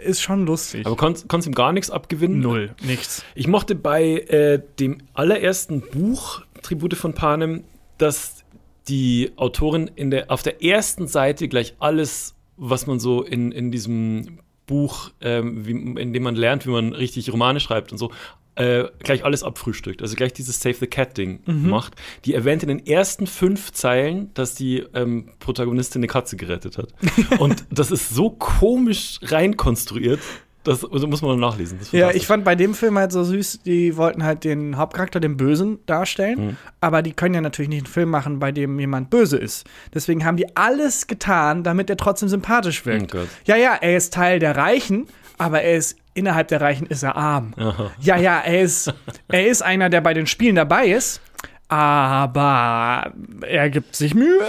ist 0.03 0.21
schon 0.21 0.45
lustig. 0.45 0.85
Aber 0.85 0.95
konntest 0.95 1.29
konntest 1.29 1.47
ihm 1.47 1.55
gar 1.55 1.71
nichts 1.71 1.89
abgewinnen? 1.89 2.39
Null, 2.39 2.75
nichts. 2.83 3.23
Ich 3.35 3.47
mochte 3.47 3.75
bei 3.75 4.19
äh, 4.19 4.61
dem 4.79 4.97
allerersten 5.13 5.81
Buch 5.81 6.41
Tribute 6.61 6.95
von 6.95 7.13
Panem, 7.13 7.63
dass 7.97 8.43
die 8.87 9.31
Autorin 9.35 9.89
in 9.95 10.11
der, 10.11 10.31
auf 10.31 10.43
der 10.43 10.63
ersten 10.63 11.07
Seite 11.07 11.47
gleich 11.47 11.75
alles, 11.79 12.35
was 12.57 12.87
man 12.87 12.99
so 12.99 13.23
in, 13.23 13.51
in 13.51 13.71
diesem 13.71 14.39
Buch, 14.65 15.11
ähm, 15.21 15.65
wie, 15.65 15.71
in 15.71 16.13
dem 16.13 16.23
man 16.23 16.35
lernt, 16.35 16.65
wie 16.65 16.71
man 16.71 16.93
richtig 16.93 17.31
Romane 17.31 17.59
schreibt 17.59 17.91
und 17.91 17.97
so, 17.97 18.11
äh, 18.57 18.85
gleich 18.99 19.23
alles 19.23 19.43
abfrühstückt. 19.43 20.01
Also 20.01 20.15
gleich 20.15 20.33
dieses 20.33 20.59
Save 20.59 20.75
the 20.75 20.87
Cat-Ding 20.87 21.41
macht. 21.45 21.95
Die 22.25 22.33
erwähnt 22.33 22.63
in 22.63 22.69
den 22.69 22.85
ersten 22.85 23.27
fünf 23.27 23.71
Zeilen, 23.71 24.33
dass 24.33 24.55
die 24.55 24.83
ähm, 24.93 25.29
Protagonistin 25.39 25.99
eine 25.99 26.07
Katze 26.07 26.37
gerettet 26.37 26.77
hat. 26.77 26.93
und 27.39 27.65
das 27.69 27.91
ist 27.91 28.09
so 28.09 28.31
komisch 28.31 29.19
reinkonstruiert. 29.23 30.19
Das 30.63 30.83
also 30.83 31.07
muss 31.07 31.21
man 31.21 31.39
noch 31.39 31.51
nachlesen. 31.51 31.79
Ja, 31.93 32.11
ich 32.11 32.27
fand 32.27 32.43
bei 32.43 32.55
dem 32.55 32.73
Film 32.73 32.97
halt 32.97 33.13
so 33.13 33.23
süß, 33.23 33.61
die 33.65 33.95
wollten 33.95 34.23
halt 34.25 34.43
den 34.43 34.75
Hauptcharakter, 34.75 35.21
den 35.21 35.37
Bösen, 35.37 35.79
darstellen. 35.85 36.57
Aber 36.81 37.01
die 37.01 37.13
können 37.13 37.35
ja 37.35 37.41
natürlich 37.41 37.69
nicht 37.69 37.85
einen 37.85 37.93
Film 37.93 38.09
machen, 38.09 38.39
bei 38.39 38.51
dem 38.51 38.77
jemand 38.77 39.09
böse 39.09 39.37
ist. 39.37 39.65
Deswegen 39.93 40.25
haben 40.25 40.35
die 40.35 40.57
alles 40.57 41.07
getan, 41.07 41.63
damit 41.63 41.89
er 41.89 41.95
trotzdem 41.95 42.27
sympathisch 42.27 42.85
wirkt. 42.85 43.15
Oh 43.15 43.19
ja, 43.45 43.55
ja, 43.55 43.75
er 43.75 43.95
ist 43.95 44.13
Teil 44.13 44.39
der 44.39 44.57
Reichen, 44.57 45.07
aber 45.37 45.61
er 45.61 45.77
ist 45.77 45.97
innerhalb 46.13 46.47
der 46.47 46.61
Reichen 46.61 46.87
ist 46.87 47.03
er 47.03 47.15
arm. 47.15 47.53
Aha. 47.57 47.91
Ja, 47.99 48.17
ja, 48.17 48.39
er 48.39 48.61
ist, 48.61 48.93
er 49.27 49.47
ist 49.47 49.61
einer, 49.61 49.89
der 49.89 50.01
bei 50.01 50.13
den 50.13 50.27
Spielen 50.27 50.55
dabei 50.55 50.87
ist, 50.87 51.21
aber 51.67 53.13
er 53.41 53.69
gibt 53.69 53.95
sich 53.95 54.15
Mühe. 54.15 54.41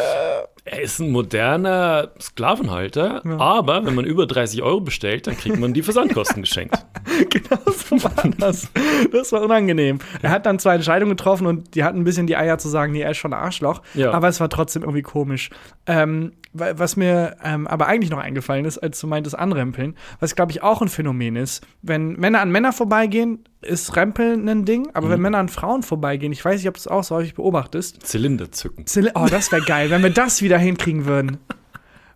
Er 0.70 0.82
ist 0.82 0.98
ein 1.00 1.10
moderner 1.10 2.10
Sklavenhalter, 2.20 3.24
aber 3.38 3.86
wenn 3.86 3.94
man 3.94 4.04
über 4.04 4.26
30 4.26 4.62
Euro 4.62 4.80
bestellt, 4.80 5.26
dann 5.26 5.36
kriegt 5.36 5.58
man 5.58 5.72
die 5.72 5.82
Versandkosten 5.82 6.42
geschenkt. 6.42 6.76
genau 7.30 7.60
so 7.72 8.02
war 8.04 8.30
das. 8.36 8.68
Das 9.10 9.32
war 9.32 9.40
unangenehm. 9.42 9.98
Er 10.20 10.30
hat 10.30 10.44
dann 10.44 10.58
zwei 10.58 10.74
Entscheidungen 10.74 11.16
getroffen 11.16 11.46
und 11.46 11.74
die 11.74 11.84
hatten 11.84 12.00
ein 12.00 12.04
bisschen 12.04 12.26
die 12.26 12.36
Eier 12.36 12.58
zu 12.58 12.68
sagen, 12.68 12.92
nee, 12.92 13.00
er 13.00 13.12
ist 13.12 13.16
schon 13.16 13.32
ein 13.32 13.40
Arschloch. 13.40 13.80
Ja. 13.94 14.12
Aber 14.12 14.28
es 14.28 14.40
war 14.40 14.50
trotzdem 14.50 14.82
irgendwie 14.82 15.02
komisch. 15.02 15.48
Ähm, 15.86 16.32
was 16.58 16.96
mir 16.96 17.36
ähm, 17.42 17.66
aber 17.66 17.86
eigentlich 17.86 18.10
noch 18.10 18.18
eingefallen 18.18 18.64
ist, 18.64 18.78
als 18.78 19.00
du 19.00 19.06
meintest 19.06 19.38
Anrempeln, 19.38 19.96
was 20.20 20.34
glaube 20.34 20.52
ich 20.52 20.62
auch 20.62 20.82
ein 20.82 20.88
Phänomen 20.88 21.36
ist, 21.36 21.66
wenn 21.82 22.12
Männer 22.14 22.40
an 22.40 22.50
Männer 22.50 22.72
vorbeigehen, 22.72 23.44
ist 23.60 23.96
Rempeln 23.96 24.48
ein 24.48 24.64
Ding, 24.64 24.88
aber 24.94 25.10
wenn 25.10 25.20
Männer 25.20 25.38
an 25.38 25.48
Frauen 25.48 25.82
vorbeigehen, 25.82 26.32
ich 26.32 26.44
weiß 26.44 26.60
nicht, 26.60 26.68
ob 26.68 26.74
du 26.74 26.80
es 26.80 26.88
auch 26.88 27.02
so 27.02 27.16
häufig 27.16 27.34
beobachtest, 27.34 28.06
Zylinder 28.06 28.52
zücken. 28.52 28.86
Zyli 28.86 29.10
oh, 29.14 29.26
das 29.28 29.50
wäre 29.50 29.62
geil, 29.62 29.90
wenn 29.90 30.02
wir 30.02 30.10
das 30.10 30.42
wieder 30.42 30.58
hinkriegen 30.58 31.06
würden. 31.06 31.38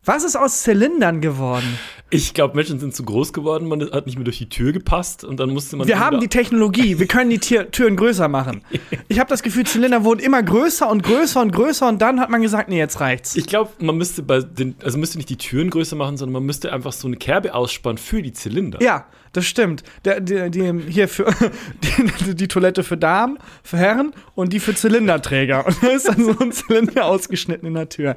Was 0.05 0.25
ist 0.25 0.35
aus 0.35 0.65
Zylindern 0.65 1.21
geworden? 1.21 1.79
Ich 2.11 2.35
glaube, 2.35 2.57
Menschen 2.57 2.81
sind 2.81 2.93
zu 2.93 3.05
groß 3.05 3.33
geworden, 3.33 3.69
man 3.69 3.89
hat 3.93 4.07
nicht 4.07 4.17
mehr 4.17 4.25
durch 4.25 4.39
die 4.39 4.49
Tür 4.49 4.73
gepasst 4.73 5.23
und 5.23 5.39
dann 5.39 5.51
musste 5.51 5.77
man. 5.77 5.87
Wir 5.87 6.01
haben 6.01 6.19
die 6.19 6.27
Technologie, 6.27 6.99
wir 6.99 7.07
können 7.07 7.31
die 7.31 7.39
Tier 7.39 7.71
Türen 7.71 7.95
größer 7.95 8.27
machen. 8.27 8.63
Ich 9.09 9.19
habe 9.21 9.29
das 9.29 9.43
Gefühl, 9.43 9.65
Zylinder 9.65 10.05
wurden 10.05 10.21
immer 10.21 10.43
größer 10.43 10.89
und 10.89 11.03
größer 11.03 11.41
und 11.41 11.53
größer 11.53 11.87
und 11.87 12.01
dann 12.01 12.19
hat 12.19 12.31
man 12.31 12.41
gesagt, 12.41 12.69
nee, 12.71 12.79
jetzt 12.79 12.99
reicht's. 13.01 13.37
Ich 13.37 13.47
glaube, 13.47 13.71
man 13.79 13.97
müsste 13.97 14.23
bei 14.23 14.41
den, 14.41 14.75
also 14.83 14.97
müsste 14.97 15.19
nicht 15.19 15.29
die 15.29 15.37
Türen 15.37 15.69
größer 15.71 15.97
machen, 15.97 16.17
sondern 16.17 16.33
man 16.33 16.45
müsste 16.45 16.73
einfach 16.73 16.93
so 16.93 17.07
eine 17.07 17.17
Kerbe 17.17 17.55
ausspannen 17.55 17.99
für 17.99 18.23
die 18.23 18.33
Zylinder. 18.33 18.83
Ja, 18.83 19.07
das 19.33 19.47
stimmt. 19.47 19.83
Der, 20.05 20.21
die, 20.21 20.51
die, 20.51 20.73
hier 20.89 21.09
für 21.09 21.27
die, 22.27 22.35
die 22.35 22.49
Toilette 22.49 22.83
für 22.83 22.97
Damen, 22.97 23.39
für 23.63 23.79
Herren 23.79 24.13
und 24.35 24.53
die 24.53 24.61
für 24.61 24.75
Zylinderträger. 24.75 25.67
Und 25.67 25.83
da 25.83 25.89
ist 25.89 26.09
dann 26.09 26.25
so 26.25 26.39
ein 26.39 26.53
Zylinder 26.53 27.07
ausgeschnitten 27.07 27.67
in 27.67 27.75
der 27.75 27.89
Tür. 27.89 28.17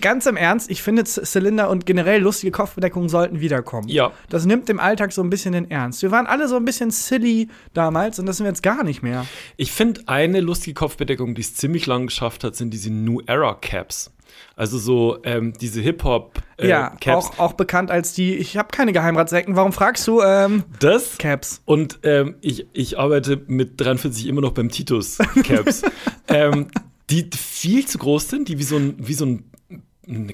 Ganz 0.00 0.26
im 0.26 0.36
Ernst, 0.36 0.70
ich 0.70 0.82
finde 0.82 1.04
Zylinder 1.04 1.68
und 1.68 1.86
generell 1.86 2.22
lustige 2.22 2.50
Kopfbedeckungen 2.50 3.08
sollten 3.08 3.40
wiederkommen. 3.40 3.88
Ja. 3.88 4.12
Das 4.30 4.46
nimmt 4.46 4.70
im 4.70 4.80
Alltag 4.80 5.12
so 5.12 5.22
ein 5.22 5.30
bisschen 5.30 5.52
den 5.52 5.70
Ernst. 5.70 6.02
Wir 6.02 6.10
waren 6.10 6.26
alle 6.26 6.48
so 6.48 6.56
ein 6.56 6.64
bisschen 6.64 6.90
silly 6.90 7.48
damals 7.74 8.18
und 8.18 8.26
das 8.26 8.38
sind 8.38 8.44
wir 8.44 8.50
jetzt 8.50 8.62
gar 8.62 8.84
nicht 8.84 9.02
mehr. 9.02 9.26
Ich 9.56 9.72
finde, 9.72 10.02
eine 10.06 10.40
lustige 10.40 10.74
Kopfbedeckung, 10.74 11.34
die 11.34 11.42
es 11.42 11.54
ziemlich 11.54 11.86
lang 11.86 12.06
geschafft 12.06 12.44
hat, 12.44 12.56
sind 12.56 12.70
diese 12.70 12.90
New 12.90 13.20
Era 13.26 13.54
Caps. 13.54 14.10
Also 14.58 14.76
so 14.76 15.18
ähm, 15.22 15.52
diese 15.60 15.80
Hip-Hop 15.80 16.32
äh, 16.58 16.68
ja, 16.68 16.90
Caps. 17.00 17.26
auch, 17.30 17.38
auch 17.38 17.52
bekannt 17.52 17.90
als 17.92 18.12
die, 18.12 18.34
ich 18.34 18.56
habe 18.56 18.68
keine 18.72 18.92
Geheimratsecken, 18.92 19.54
warum 19.54 19.72
fragst 19.72 20.06
du? 20.08 20.20
Ähm, 20.20 20.64
Das 20.80 21.16
Caps. 21.16 21.62
Und 21.64 22.00
ähm, 22.02 22.34
ich, 22.40 22.66
ich 22.72 22.98
arbeite 22.98 23.40
mit 23.46 23.80
43 23.80 24.26
immer 24.26 24.40
noch 24.40 24.50
beim 24.52 24.68
Titus 24.68 25.18
Caps, 25.44 25.82
ähm, 26.28 26.66
die 27.08 27.30
viel 27.36 27.86
zu 27.86 27.98
groß 27.98 28.28
sind, 28.28 28.48
die 28.48 28.58
wie 28.58 28.64
so 28.64 28.76
ein, 28.76 28.96
wie 28.98 29.14
so 29.14 29.24
ein 29.26 29.44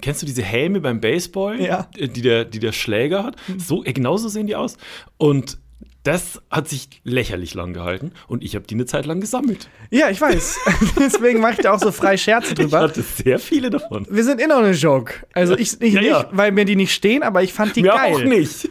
Kennst 0.01 0.23
du 0.23 0.27
diese 0.27 0.43
Helme 0.43 0.81
beim 0.81 1.01
Baseball, 1.01 1.61
Ja. 1.61 1.89
äh, 1.97 2.07
die, 2.09 2.23
der, 2.23 2.45
die 2.45 2.61
der 2.61 2.71
Schläger 2.73 3.25
hat? 3.25 3.37
So, 3.59 3.85
äh, 3.85 3.93
genauso 3.93 4.29
sehen 4.29 4.47
die 4.47 4.55
aus. 4.55 4.77
Und 5.19 5.59
das 6.05 6.41
hat 6.51 6.69
sich 6.69 6.89
lächerlich 7.03 7.55
lang 7.55 7.73
gehalten 7.73 8.13
und 8.29 8.45
ich 8.45 8.55
habe 8.55 8.67
die 8.67 8.75
eine 8.75 8.87
Zeit 8.87 9.07
lang 9.07 9.21
gesammelt. 9.21 9.69
Ja, 9.91 10.09
ich 10.11 10.21
weiß. 10.21 10.59
Deswegen 10.99 11.41
mache 11.41 11.55
ich 11.55 11.59
da 11.59 11.73
auch 11.73 11.81
so 11.81 11.91
frei 11.93 12.17
Scherze 12.17 12.49
Ich 12.51 12.55
drüber. 12.55 12.81
hatte 12.81 13.03
sehr 13.03 13.39
viele 13.39 13.71
davon. 13.71 14.07
Wir 14.09 14.23
sind 14.23 14.41
immer 14.41 14.59
eine 14.59 14.73
Joke. 14.73 15.15
Also 15.33 15.57
ich, 15.59 15.81
ich 15.81 15.95
Ja, 15.95 16.01
nicht, 16.01 16.11
ja. 16.11 16.29
weil 16.33 16.53
mir 16.53 16.65
die 16.65 16.77
nicht 16.77 16.93
stehen, 16.95 17.23
aber 17.23 17.43
ich 17.43 17.53
fand 17.53 17.75
die 17.75 17.83
Wir 17.83 17.91
geil. 17.93 18.15
auch 18.15 18.23
nicht. 18.23 18.69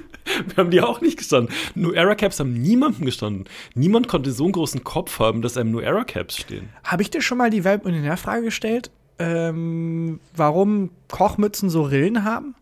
Wir 0.48 0.56
haben 0.56 0.72
die 0.72 0.80
auch 0.80 1.02
nicht 1.02 1.18
gestanden. 1.18 1.54
New 1.76 1.92
Era 1.92 2.16
Caps 2.16 2.40
haben 2.40 2.54
niemandem 2.54 3.04
gestanden. 3.06 3.44
Niemand 3.76 4.08
konnte 4.08 4.32
so 4.32 4.46
einen 4.46 4.54
großen 4.54 4.84
Kopf 4.86 5.20
haben, 5.20 5.42
dass 5.42 5.58
einem 5.58 5.72
New 5.72 5.80
Era 5.82 6.06
Caps 6.06 6.38
stehen. 6.38 6.70
Habe 6.86 7.02
ich 7.02 7.10
dir 7.10 7.22
schon 7.22 7.38
mal 7.38 7.50
die 7.50 7.66
Weltmillionärfrage 7.66 8.44
gestellt? 8.44 8.90
Ähm, 9.20 10.20
warum 10.36 10.92
Kochmützen 11.12 11.70
so 11.70 11.82
Rillen 11.84 12.24
haben? 12.24 12.56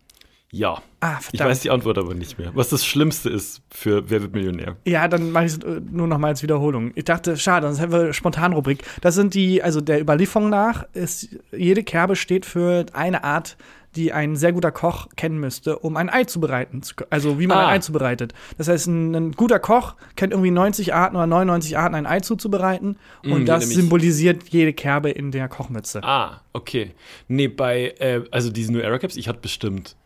Ja. 0.51 0.81
Ah, 0.99 1.17
Ich 1.19 1.25
verdammt. 1.27 1.49
weiß 1.51 1.59
die 1.61 1.69
Antwort 1.71 1.97
aber 1.97 2.13
nicht 2.13 2.37
mehr. 2.37 2.51
Was 2.53 2.69
das 2.69 2.85
Schlimmste 2.85 3.29
ist 3.29 3.61
für 3.71 4.09
Wer 4.09 4.21
wird 4.21 4.33
Millionär? 4.33 4.75
Ja, 4.85 5.07
dann 5.07 5.31
mache 5.31 5.45
ich 5.45 5.53
es 5.53 5.57
äh, 5.59 5.81
nur 5.89 6.07
noch 6.07 6.17
mal 6.17 6.27
als 6.27 6.43
Wiederholung. 6.43 6.91
Ich 6.95 7.05
dachte, 7.05 7.37
schade, 7.37 7.67
sonst 7.67 7.79
hätten 7.79 7.91
wir 7.93 8.13
Spontanrubrik. 8.13 8.83
Das 9.01 9.15
sind 9.15 9.33
die, 9.33 9.63
also 9.63 9.81
der 9.81 10.01
Überlieferung 10.01 10.49
nach, 10.49 10.85
ist, 10.93 11.29
jede 11.51 11.83
Kerbe 11.83 12.15
steht 12.15 12.45
für 12.45 12.85
eine 12.93 13.23
Art 13.23 13.57
die 13.97 14.13
ein 14.13 14.37
sehr 14.37 14.53
guter 14.53 14.71
Koch 14.71 15.09
kennen 15.17 15.37
müsste, 15.37 15.77
um 15.79 15.97
ein 15.97 16.09
Ei 16.09 16.23
zu 16.23 16.39
können. 16.39 16.81
Also 17.09 17.39
wie 17.41 17.47
man 17.47 17.57
Ah. 17.57 17.67
ein 17.67 17.75
Ei 17.75 17.79
zubereitet. 17.79 18.33
Das 18.57 18.69
heißt, 18.69 18.87
ein, 18.87 19.13
ein 19.13 19.31
guter 19.33 19.59
Koch 19.59 19.95
kennt 20.15 20.31
irgendwie 20.31 20.49
90 20.49 20.93
Arten 20.93 21.17
oder 21.17 21.27
99 21.27 21.77
Arten, 21.77 21.95
ein 21.95 22.05
Ei 22.05 22.21
zuzubereiten. 22.21 22.95
Und 23.21 23.43
Mm, 23.43 23.45
das 23.45 23.67
symbolisiert 23.69 24.47
jede 24.47 24.71
Kerbe 24.71 25.09
in 25.09 25.31
der 25.31 25.49
Kochmütze. 25.49 26.01
Ah, 26.05 26.39
okay. 26.53 26.91
Nee, 27.27 27.49
bei, 27.49 27.93
äh, 27.99 28.21
also 28.31 28.49
diese 28.49 28.71
New 28.71 28.79
Era 28.79 28.97
Caps, 28.97 29.17
ich 29.17 29.27
hatte 29.27 29.39
bestimmt 29.41 29.97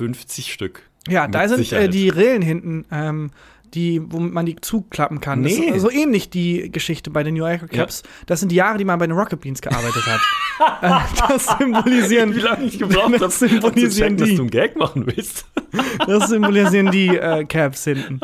50 0.00 0.52
Stück. 0.52 0.82
Ja, 1.08 1.28
da 1.28 1.48
sind 1.48 1.70
äh, 1.72 1.88
die 1.88 2.08
Rillen 2.08 2.42
hinten, 2.42 2.86
ähm, 2.90 3.30
die, 3.74 4.00
womit 4.12 4.32
man 4.32 4.46
die 4.46 4.56
zuklappen 4.56 5.20
kann. 5.20 5.42
Das 5.42 5.52
Nee. 5.56 5.66
ist 5.70 5.82
so 5.82 5.90
ähnlich 5.90 6.30
die 6.30 6.70
Geschichte 6.70 7.10
bei 7.10 7.22
den 7.22 7.34
New 7.34 7.46
Yorker 7.46 7.68
Caps. 7.68 8.02
Das 8.26 8.40
sind 8.40 8.50
die 8.52 8.56
Jahre, 8.56 8.78
die 8.78 8.84
man 8.84 8.98
bei 8.98 9.06
den 9.06 9.16
Rocket 9.16 9.40
Beans 9.40 9.60
gearbeitet 9.60 10.02
hat. 10.06 10.20
äh, 10.82 11.26
das 11.28 11.46
symbolisieren, 11.58 12.34
Wie 12.34 12.40
lange 12.40 12.64
ich 12.66 12.78
gebraucht 12.78 13.04
habe, 13.04 13.18
das 13.18 13.38
symbolisieren 13.38 14.16
dass 14.16 14.28
die. 14.28 14.34
du 14.36 14.42
einen 14.42 14.50
Gag 14.50 14.76
machen 14.76 15.06
willst. 15.06 15.46
Das 16.06 16.28
symbolisieren 16.28 16.90
die 16.90 17.08
äh, 17.16 17.44
Caps 17.44 17.84
hinten. 17.84 18.20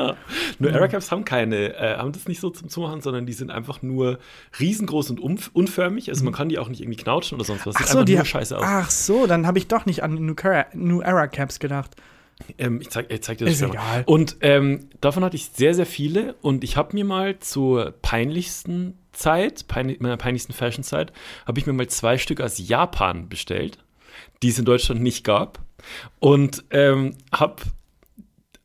Nur 0.59 0.73
Era 0.73 0.89
Caps 0.89 1.11
haben 1.13 1.25
keine, 1.25 1.75
äh, 1.77 1.97
haben 1.97 2.13
das 2.13 2.27
nicht 2.29 2.41
so 2.41 2.51
zum 2.51 2.69
Zumachen, 2.69 3.01
sondern 3.01 3.27
die 3.27 3.33
sind 3.33 3.51
einfach 3.51 3.83
nur 3.83 4.19
riesengroß 4.59 5.11
und 5.11 5.21
unf- 5.21 5.51
unförmig. 5.53 6.09
Also 6.09 6.25
man 6.25 6.33
kann 6.33 6.49
die 6.49 6.59
auch 6.59 6.69
nicht 6.69 6.81
irgendwie 6.81 6.97
knautschen 7.03 7.37
oder 7.37 7.45
sonst 7.45 7.67
was. 7.67 7.77
Ach 7.79 7.83
Sieht 7.87 7.93
so, 7.93 8.05
die, 8.05 8.23
scheiße 8.25 8.57
aus. 8.59 8.65
ach 8.67 8.91
so, 8.91 9.27
dann 9.27 9.47
habe 9.47 9.59
ich 9.59 9.69
doch 9.69 9.87
nicht 9.87 10.03
an 10.03 10.15
New, 10.15 10.35
Era, 10.43 10.67
New 10.75 11.01
Era 11.01 11.27
Caps 11.29 11.59
gedacht. 11.59 11.95
Ähm, 12.59 12.81
ich, 12.81 12.91
zeig, 12.91 13.11
ich 13.11 13.23
zeig 13.23 13.39
dir 13.39 13.47
das 13.47 13.55
Ist 13.55 13.63
mal. 13.63 13.71
egal. 13.71 14.05
Und 14.07 14.37
ähm, 14.41 14.89
davon 15.01 15.25
hatte 15.25 15.37
ich 15.37 15.51
sehr, 15.55 15.75
sehr 15.75 15.87
viele. 15.87 16.35
Und 16.43 16.65
ich 16.65 16.77
habe 16.77 16.95
mir 16.95 17.05
mal 17.05 17.39
zur 17.39 17.93
peinlichsten 18.03 18.99
Zeit, 19.13 19.67
pein 19.69 19.97
meiner 20.01 20.17
peinlichsten 20.17 20.53
Fashion-Zeit, 20.53 21.13
habe 21.47 21.59
ich 21.59 21.67
mir 21.67 21.73
mal 21.73 21.87
zwei 21.89 22.19
Stück 22.19 22.41
aus 22.41 22.59
Japan 22.59 23.29
bestellt, 23.29 23.79
die 24.43 24.49
es 24.49 24.59
in 24.59 24.65
Deutschland 24.65 25.03
nicht 25.03 25.25
gab. 25.25 25.61
Und 26.19 26.65
ähm, 26.71 27.17
habe 27.33 27.63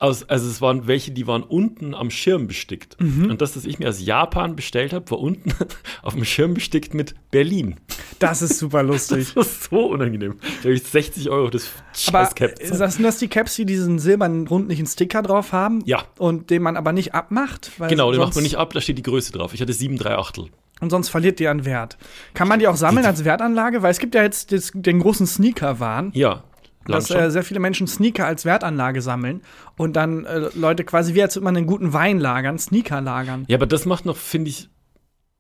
aus, 0.02 0.28
also 0.28 0.50
es 0.50 0.62
waren 0.62 0.88
welche, 0.88 1.12
die 1.12 1.28
waren 1.28 1.44
unten 1.44 1.94
am 1.94 2.10
Schirm 2.10 2.48
bestickt. 2.48 3.00
Mhm. 3.00 3.30
Und 3.30 3.42
das, 3.42 3.54
das 3.54 3.66
ich 3.66 3.78
mir 3.78 3.88
aus 3.88 4.04
Japan 4.04 4.56
bestellt 4.56 4.94
habe, 4.94 5.10
war 5.12 5.20
unten 5.20 5.54
auf 6.02 6.16
dem 6.16 6.26
Schirm 6.26 6.56
bestickt 6.56 6.94
mit 6.94 7.14
Berlin. 7.30 7.76
Das 8.18 8.42
ist 8.42 8.58
super 8.58 8.84
lustig. 8.84 9.34
Das 9.42 9.48
ist 9.48 9.70
so 9.70 9.86
unangenehm. 9.88 10.38
Da 10.62 10.64
habe 10.66 10.74
ich 10.74 10.84
60 10.84 11.30
Euro 11.30 11.50
das 11.50 11.68
Aber 12.08 12.20
scheiß 12.20 12.36
Cap. 12.36 12.60
ist 12.60 12.80
das, 12.80 12.96
sind 12.96 13.04
das 13.04 13.18
die 13.18 13.28
Caps, 13.28 13.56
die 13.56 13.66
diesen 13.66 14.00
silbernen 14.00 14.48
rundlichen 14.48 14.86
Sticker 14.86 15.22
drauf 15.22 15.54
haben? 15.54 15.82
Ja. 15.86 16.04
Und 16.18 16.50
den 16.50 16.62
man 16.62 16.78
aber 16.78 16.92
nicht 16.92 17.14
abmacht? 17.14 17.72
Genau, 17.88 18.12
den 18.12 18.20
macht 18.20 18.36
man 18.36 18.44
nicht 18.44 18.58
ab, 18.58 18.74
da 18.74 18.82
steht 18.82 18.98
die 18.98 19.04
Größe 19.04 19.32
drauf. 19.32 19.54
Ich 19.54 19.62
hatte 19.62 19.74
7 19.74 19.98
3 19.98 20.16
Achtel. 20.16 20.50
Und 20.80 20.90
sonst 20.90 21.10
verliert 21.10 21.40
die 21.40 21.48
an 21.48 21.64
Wert. 21.64 21.98
Kann 22.34 22.48
man 22.48 22.60
die 22.60 22.68
auch 22.68 22.76
sammeln 22.76 23.06
als 23.06 23.24
Wertanlage? 23.24 23.84
Weil 23.84 23.92
es 23.92 24.00
gibt 24.00 24.16
ja 24.16 24.24
jetzt 24.24 24.52
den 24.74 25.00
großen 25.00 25.28
Sneaker-Wahn. 25.28 26.12
Ja, 26.16 26.44
dass 26.88 27.10
äh, 27.12 27.30
sehr 27.32 27.44
viele 27.44 27.60
Menschen 27.60 27.88
Sneaker 27.88 28.26
als 28.26 28.46
Wertanlage 28.46 29.02
sammeln 29.02 29.42
und 29.78 29.96
dann 29.96 30.26
äh, 30.26 30.50
Leute 30.56 30.84
quasi 30.84 31.14
wie 31.14 31.22
als 31.24 31.36
würde 31.36 31.44
man 31.46 31.56
einen 31.58 31.68
guten 31.68 31.94
Wein 31.94 32.20
lagern, 32.20 32.58
Sneaker 32.58 33.02
lagern. 33.02 33.46
ja, 33.48 33.58
aber 33.58 33.68
das 33.68 33.86
macht 33.86 34.06
noch, 34.06 34.18
finde 34.18 34.50
ich, 34.50 34.70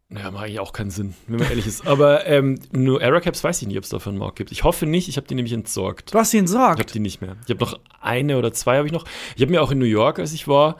naja, 0.09 0.29
macht 0.29 0.43
eigentlich 0.43 0.59
auch 0.59 0.73
keinen 0.73 0.89
Sinn, 0.91 1.13
wenn 1.27 1.39
man 1.39 1.47
ehrlich 1.49 1.65
ist. 1.65 1.87
Aber 1.87 2.25
ähm, 2.27 2.59
nur 2.73 3.01
Era 3.01 3.21
Caps 3.21 3.43
weiß 3.45 3.61
ich 3.61 3.67
nicht, 3.69 3.77
ob 3.77 3.85
es 3.85 3.89
dafür 3.89 4.09
einen 4.11 4.19
Markt 4.19 4.35
gibt. 4.35 4.51
Ich 4.51 4.65
hoffe 4.65 4.85
nicht, 4.85 5.07
ich 5.07 5.15
habe 5.15 5.25
die 5.25 5.35
nämlich 5.35 5.53
entsorgt. 5.53 6.13
Du 6.13 6.19
hast 6.19 6.31
sie 6.31 6.37
Ich 6.37 6.41
habe 6.53 6.71
entsorgt. 6.71 6.93
die 6.93 6.99
nicht 6.99 7.21
mehr. 7.21 7.37
Ich 7.45 7.49
habe 7.53 7.63
noch 7.63 7.79
eine 8.01 8.37
oder 8.37 8.51
zwei 8.51 8.75
habe 8.77 8.87
ich 8.87 8.93
noch. 8.93 9.05
Ich 9.37 9.41
habe 9.41 9.51
mir 9.51 9.61
auch 9.61 9.71
in 9.71 9.79
New 9.79 9.85
York, 9.85 10.19
als 10.19 10.33
ich 10.33 10.49
war, 10.49 10.75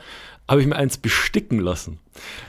habe 0.46 0.60
ich 0.60 0.66
mir 0.66 0.76
eins 0.76 0.98
besticken 0.98 1.60
lassen. 1.60 1.98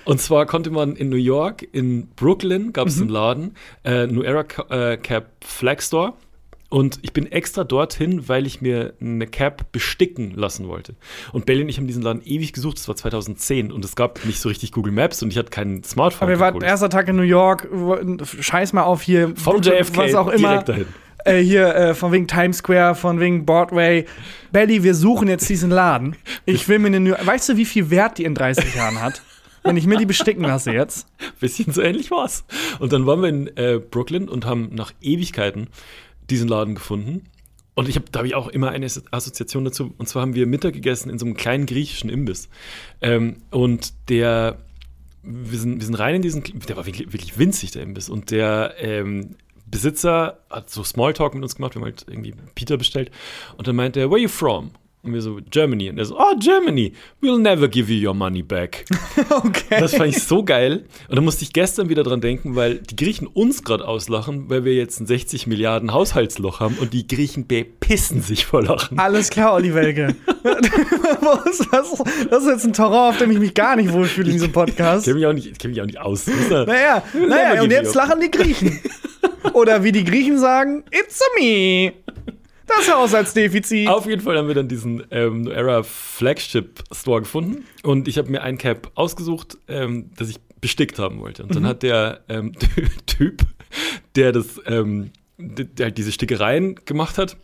Und 0.04 0.20
zwar 0.20 0.46
konnte 0.46 0.72
man 0.72 0.98
in 0.98 1.08
New 1.08 1.16
York, 1.16 1.66
in 1.72 2.08
Brooklyn 2.18 2.74
gab 2.74 2.90
es 2.90 3.00
einen 3.00 3.08
Laden, 3.10 3.56
äh, 3.86 4.06
New 4.08 4.24
Era 4.24 4.42
äh, 4.70 4.98
Cap 4.98 5.28
Flag 5.40 5.80
Store. 5.82 6.14
Und 6.74 6.98
ich 7.04 7.14
bin 7.14 7.32
extra 7.32 7.64
dorthin, 7.64 8.28
weil 8.28 8.48
ich 8.48 8.60
mir 8.60 8.96
eine 9.00 9.28
Cap 9.28 9.72
besticken 9.72 10.34
lassen 10.34 10.68
wollte. 10.68 10.96
Und 11.32 11.46
Belly 11.46 11.62
und 11.62 11.70
ich 11.70 11.78
haben 11.78 11.86
diesen 11.86 12.02
Laden 12.02 12.24
ewig 12.26 12.52
gesucht. 12.52 12.80
Das 12.80 12.88
war 12.88 12.96
2010 12.96 13.72
und 13.72 13.86
es 13.86 13.96
gab 13.96 14.26
nicht 14.26 14.40
so 14.40 14.50
richtig 14.50 14.72
Google 14.72 14.92
Maps 14.92 15.22
und 15.22 15.30
ich 15.30 15.38
hatte 15.38 15.52
kein 15.52 15.84
Smartphone. 15.84 16.24
Aber 16.24 16.32
wir 16.32 16.40
waren 16.40 16.60
erster 16.64 16.90
Tag 16.90 17.08
in 17.10 17.16
New 17.16 17.22
York, 17.22 17.70
scheiß 18.24 18.74
mal 18.74 18.82
auf 18.82 19.04
hier, 19.04 19.36
vom 19.36 19.62
JFK 19.62 19.98
was 19.98 20.16
auch 20.16 20.30
immer. 20.30 20.48
direkt 20.48 20.70
dahin. 20.70 20.86
Äh, 21.26 21.42
hier 21.42 21.76
äh, 21.76 21.94
von 21.94 22.12
wegen 22.12 22.28
Times 22.28 22.58
Square, 22.58 22.96
von 22.96 23.20
wegen 23.20 23.46
Broadway. 23.46 24.06
Belly, 24.52 24.82
wir 24.82 24.96
suchen 24.96 25.28
jetzt 25.28 25.48
diesen 25.48 25.70
Laden. 25.70 26.16
Ich 26.48 26.68
will 26.68 26.80
mir 26.80 26.88
eine 26.88 27.00
New 27.00 27.14
Weißt 27.14 27.50
du, 27.50 27.56
wie 27.56 27.66
viel 27.66 27.92
Wert 27.92 28.18
die 28.18 28.24
in 28.24 28.34
30 28.34 28.74
Jahren 28.74 29.00
hat? 29.00 29.22
Wenn 29.62 29.78
ich 29.78 29.86
mir 29.86 29.98
die 29.98 30.08
besticken 30.08 30.44
lasse 30.44 30.72
jetzt. 30.72 31.08
Bisschen 31.40 31.72
so 31.72 31.84
ähnlich 31.84 32.10
war's. 32.10 32.46
Und 32.80 32.92
dann 32.94 33.06
waren 33.06 33.22
wir 33.22 33.30
in 33.30 33.58
äh, 33.58 33.80
Brooklyn 33.80 34.28
und 34.28 34.48
haben 34.48 34.72
nach 34.74 34.92
Ewigkeiten 35.02 35.68
diesen 36.30 36.48
Laden 36.48 36.76
gefunden. 36.76 37.24
Und 37.76 37.90
ich 37.90 37.96
hab, 37.96 38.12
da 38.12 38.20
habe 38.20 38.28
ich 38.28 38.36
auch 38.36 38.48
immer 38.50 38.70
eine 38.70 38.86
As- 38.86 39.04
Assoziation 39.12 39.66
dazu. 39.66 39.94
Und 39.98 40.08
zwar 40.08 40.22
haben 40.22 40.36
wir 40.36 40.46
Mittag 40.46 40.74
gegessen 40.74 41.10
in 41.10 41.18
so 41.18 41.26
einem 41.26 41.36
kleinen 41.36 41.66
griechischen 41.66 42.10
Imbiss. 42.10 42.50
Ähm, 43.02 43.38
und 43.50 43.94
der, 44.10 44.60
wir 45.24 45.58
sind, 45.58 45.80
wir 45.80 45.86
sind 45.86 45.96
rein 45.96 46.16
in 46.16 46.22
diesen, 46.22 46.44
der 46.44 46.78
war 46.78 46.86
wirklich, 46.86 47.12
wirklich 47.14 47.38
winzig, 47.40 47.72
der 47.72 47.82
Imbiss. 47.82 48.10
Und 48.10 48.30
der 48.30 48.76
ähm, 48.78 49.36
Besitzer 49.66 50.40
hat 50.52 50.70
so 50.70 50.84
Smalltalk 50.84 51.34
mit 51.34 51.42
uns 51.42 51.56
gemacht. 51.56 51.74
Wir 51.74 51.82
haben 51.82 51.86
halt 51.88 52.06
irgendwie 52.08 52.36
Peter 52.54 52.78
bestellt. 52.78 53.10
Und 53.58 53.68
dann 53.68 53.76
meinte 53.76 54.00
er, 54.00 54.10
where 54.10 54.18
are 54.18 54.22
you 54.22 54.30
from? 54.30 54.72
Und 55.06 55.14
wir 55.14 55.22
so, 55.22 55.38
Germany. 55.50 55.90
Und 55.90 55.98
er 55.98 56.06
so, 56.06 56.18
oh, 56.18 56.34
Germany, 56.40 56.94
we'll 57.22 57.38
never 57.38 57.68
give 57.68 57.92
you 57.92 58.08
your 58.08 58.14
money 58.16 58.42
back. 58.42 58.86
Okay. 59.30 59.78
Das 59.80 59.96
fand 59.96 60.10
ich 60.10 60.22
so 60.24 60.44
geil. 60.44 60.86
Und 61.10 61.16
da 61.16 61.22
musste 61.22 61.44
ich 61.44 61.54
gestern 61.54 61.90
wieder 61.90 62.04
dran 62.04 62.22
denken, 62.22 62.56
weil 62.56 62.76
die 62.80 62.96
Griechen 62.96 63.28
uns 63.28 63.64
gerade 63.64 63.88
auslachen, 63.88 64.50
weil 64.50 64.64
wir 64.64 64.74
jetzt 64.76 65.00
ein 65.00 65.08
60 65.08 65.48
Milliarden 65.48 65.92
Haushaltsloch 65.94 66.60
haben 66.60 66.76
und 66.80 66.94
die 66.94 67.08
Griechen 67.08 67.48
bepissen 67.48 68.22
sich 68.22 68.46
vor 68.46 68.64
Lachen. 68.64 68.98
Alles 69.00 69.30
klar, 69.30 69.54
Olli 69.54 69.74
Welke. 69.74 70.16
Das, 71.72 71.98
das 72.30 72.44
ist 72.44 72.50
jetzt 72.50 72.66
ein 72.66 72.74
Terror, 72.74 73.10
auf 73.10 73.18
dem 73.18 73.32
ich 73.32 73.40
mich 73.40 73.54
gar 73.54 73.76
nicht 73.76 73.92
wohlfühle 73.92 74.28
in 74.28 74.34
diesem 74.34 74.48
Ich 74.50 74.54
Podcast. 74.54 75.06
kenne 75.06 75.16
mich, 75.16 75.26
auch 75.26 75.34
nicht- 75.34 75.48
ich 75.48 75.58
kenn 75.58 75.72
mich 75.72 75.82
auch 75.82 75.86
nicht 75.86 76.00
aus. 76.00 76.26
Naja, 76.50 77.04
naja, 77.28 77.62
und 77.62 77.72
jetzt 77.72 77.96
lachen 77.96 78.20
die 78.22 78.32
Griechen. 78.32 78.80
Oder 79.54 79.84
wie 79.84 79.92
die 79.92 80.04
Griechen 80.04 80.38
sagen, 80.38 80.84
it's 80.92 81.22
a 81.22 81.40
me. 81.40 81.94
Das 82.68 82.92
Haushaltsdefizit. 82.94 83.88
Auf 83.88 84.06
jeden 84.06 84.22
Fall 84.22 84.38
haben 84.38 84.48
wir 84.48 84.56
dann 84.56 84.68
diesen 84.68 85.04
ähm, 85.12 85.48
Era 85.48 85.84
Flagship 85.84 86.84
Store 86.92 87.22
gefunden 87.22 87.66
und 87.84 88.08
ich 88.08 88.18
habe 88.18 88.30
mir 88.32 88.42
ein 88.42 88.58
Cap 88.58 88.92
ausgesucht, 88.96 89.58
ähm, 89.68 90.12
das 90.18 90.30
ich 90.30 90.40
bestickt 90.62 90.98
haben 90.98 91.20
wollte. 91.20 91.44
Und 91.44 91.56
dann 91.56 91.66
hat 91.66 91.84
der 91.84 92.22
ähm, 92.30 92.54
Typ, 93.06 93.42
der 94.16 94.32
das, 94.32 94.62
ähm, 94.66 95.12
der 95.38 95.88
halt 95.88 95.98
diese 95.98 96.12
Stickereien 96.12 96.76
gemacht 96.86 97.18
hat, 97.18 97.38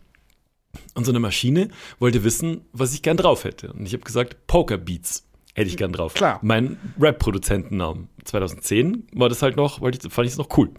und 0.94 1.04
so 1.04 1.12
eine 1.12 1.20
Maschine 1.20 1.68
wollte 1.98 2.24
wissen, 2.24 2.62
was 2.72 2.94
ich 2.94 3.02
gern 3.02 3.16
drauf 3.16 3.44
hätte. 3.44 3.72
Und 3.72 3.86
ich 3.86 3.92
habe 3.92 4.04
gesagt, 4.04 4.46
Poker 4.46 4.78
Beats 4.78 5.26
hätte 5.54 5.68
ich 5.68 5.76
gern 5.76 5.92
drauf. 5.92 6.14
Klar. 6.14 6.38
Mein 6.42 6.78
Rap-Produzentennamen. 6.98 8.08
2010 8.24 9.08
war 9.12 9.28
das 9.28 9.42
halt 9.42 9.56
noch, 9.56 9.80
fand 9.80 9.96
ich 9.96 10.32
es 10.32 10.38
noch 10.38 10.56
cool. 10.56 10.70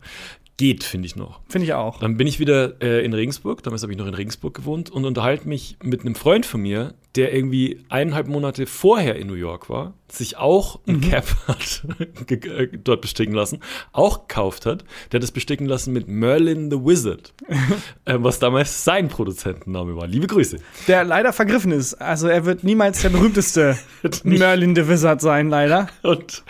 Geht, 0.58 0.84
finde 0.84 1.06
ich 1.06 1.16
noch. 1.16 1.40
Finde 1.48 1.66
ich 1.66 1.74
auch. 1.74 2.00
Dann 2.00 2.18
bin 2.18 2.26
ich 2.26 2.40
wieder 2.40 2.82
äh, 2.82 3.06
in 3.06 3.14
Regensburg, 3.14 3.62
damals 3.62 3.84
habe 3.84 3.92
ich 3.92 3.98
noch 3.98 4.08
in 4.08 4.16
Regensburg 4.16 4.56
gewohnt 4.56 4.90
und 4.90 5.06
unterhalte 5.06 5.48
mich 5.48 5.78
mit 5.84 6.02
einem 6.02 6.16
Freund 6.16 6.48
von 6.48 6.62
mir, 6.62 6.96
der 7.16 7.32
irgendwie 7.32 7.86
eineinhalb 7.90 8.28
Monate 8.28 8.66
vorher 8.66 9.18
in 9.18 9.28
New 9.28 9.36
York 9.36 9.70
war, 9.70 9.94
sich 10.08 10.38
auch 10.38 10.80
ein 10.88 11.02
Cap 11.02 11.28
hat 11.48 11.84
äh, 12.30 12.70
dort 12.76 13.02
besticken 13.02 13.36
lassen, 13.36 13.60
auch 13.92 14.28
gekauft 14.28 14.66
hat, 14.66 14.84
der 15.12 15.18
hat 15.18 15.24
das 15.24 15.32
besticken 15.32 15.68
lassen 15.68 15.94
mit 15.94 16.08
Merlin 16.08 16.72
the 16.72 16.78
Wizard, 16.78 17.36
äh, 18.06 18.16
was 18.18 18.40
damals 18.40 18.84
sein 18.84 19.10
Produzentenname 19.10 19.96
war. 19.96 20.08
Liebe 20.08 20.26
Grüße. 20.26 20.58
Der 20.88 21.04
leider 21.04 21.34
vergriffen 21.34 21.72
ist. 21.72 21.94
Also 21.96 22.28
er 22.28 22.46
wird 22.46 22.64
niemals 22.64 23.04
der 23.04 23.10
berühmteste 23.10 23.78
Merlin 24.24 24.76
the 24.76 24.88
Wizard 24.88 25.22
sein, 25.22 25.50
leider. 25.50 25.88
Und 26.02 26.44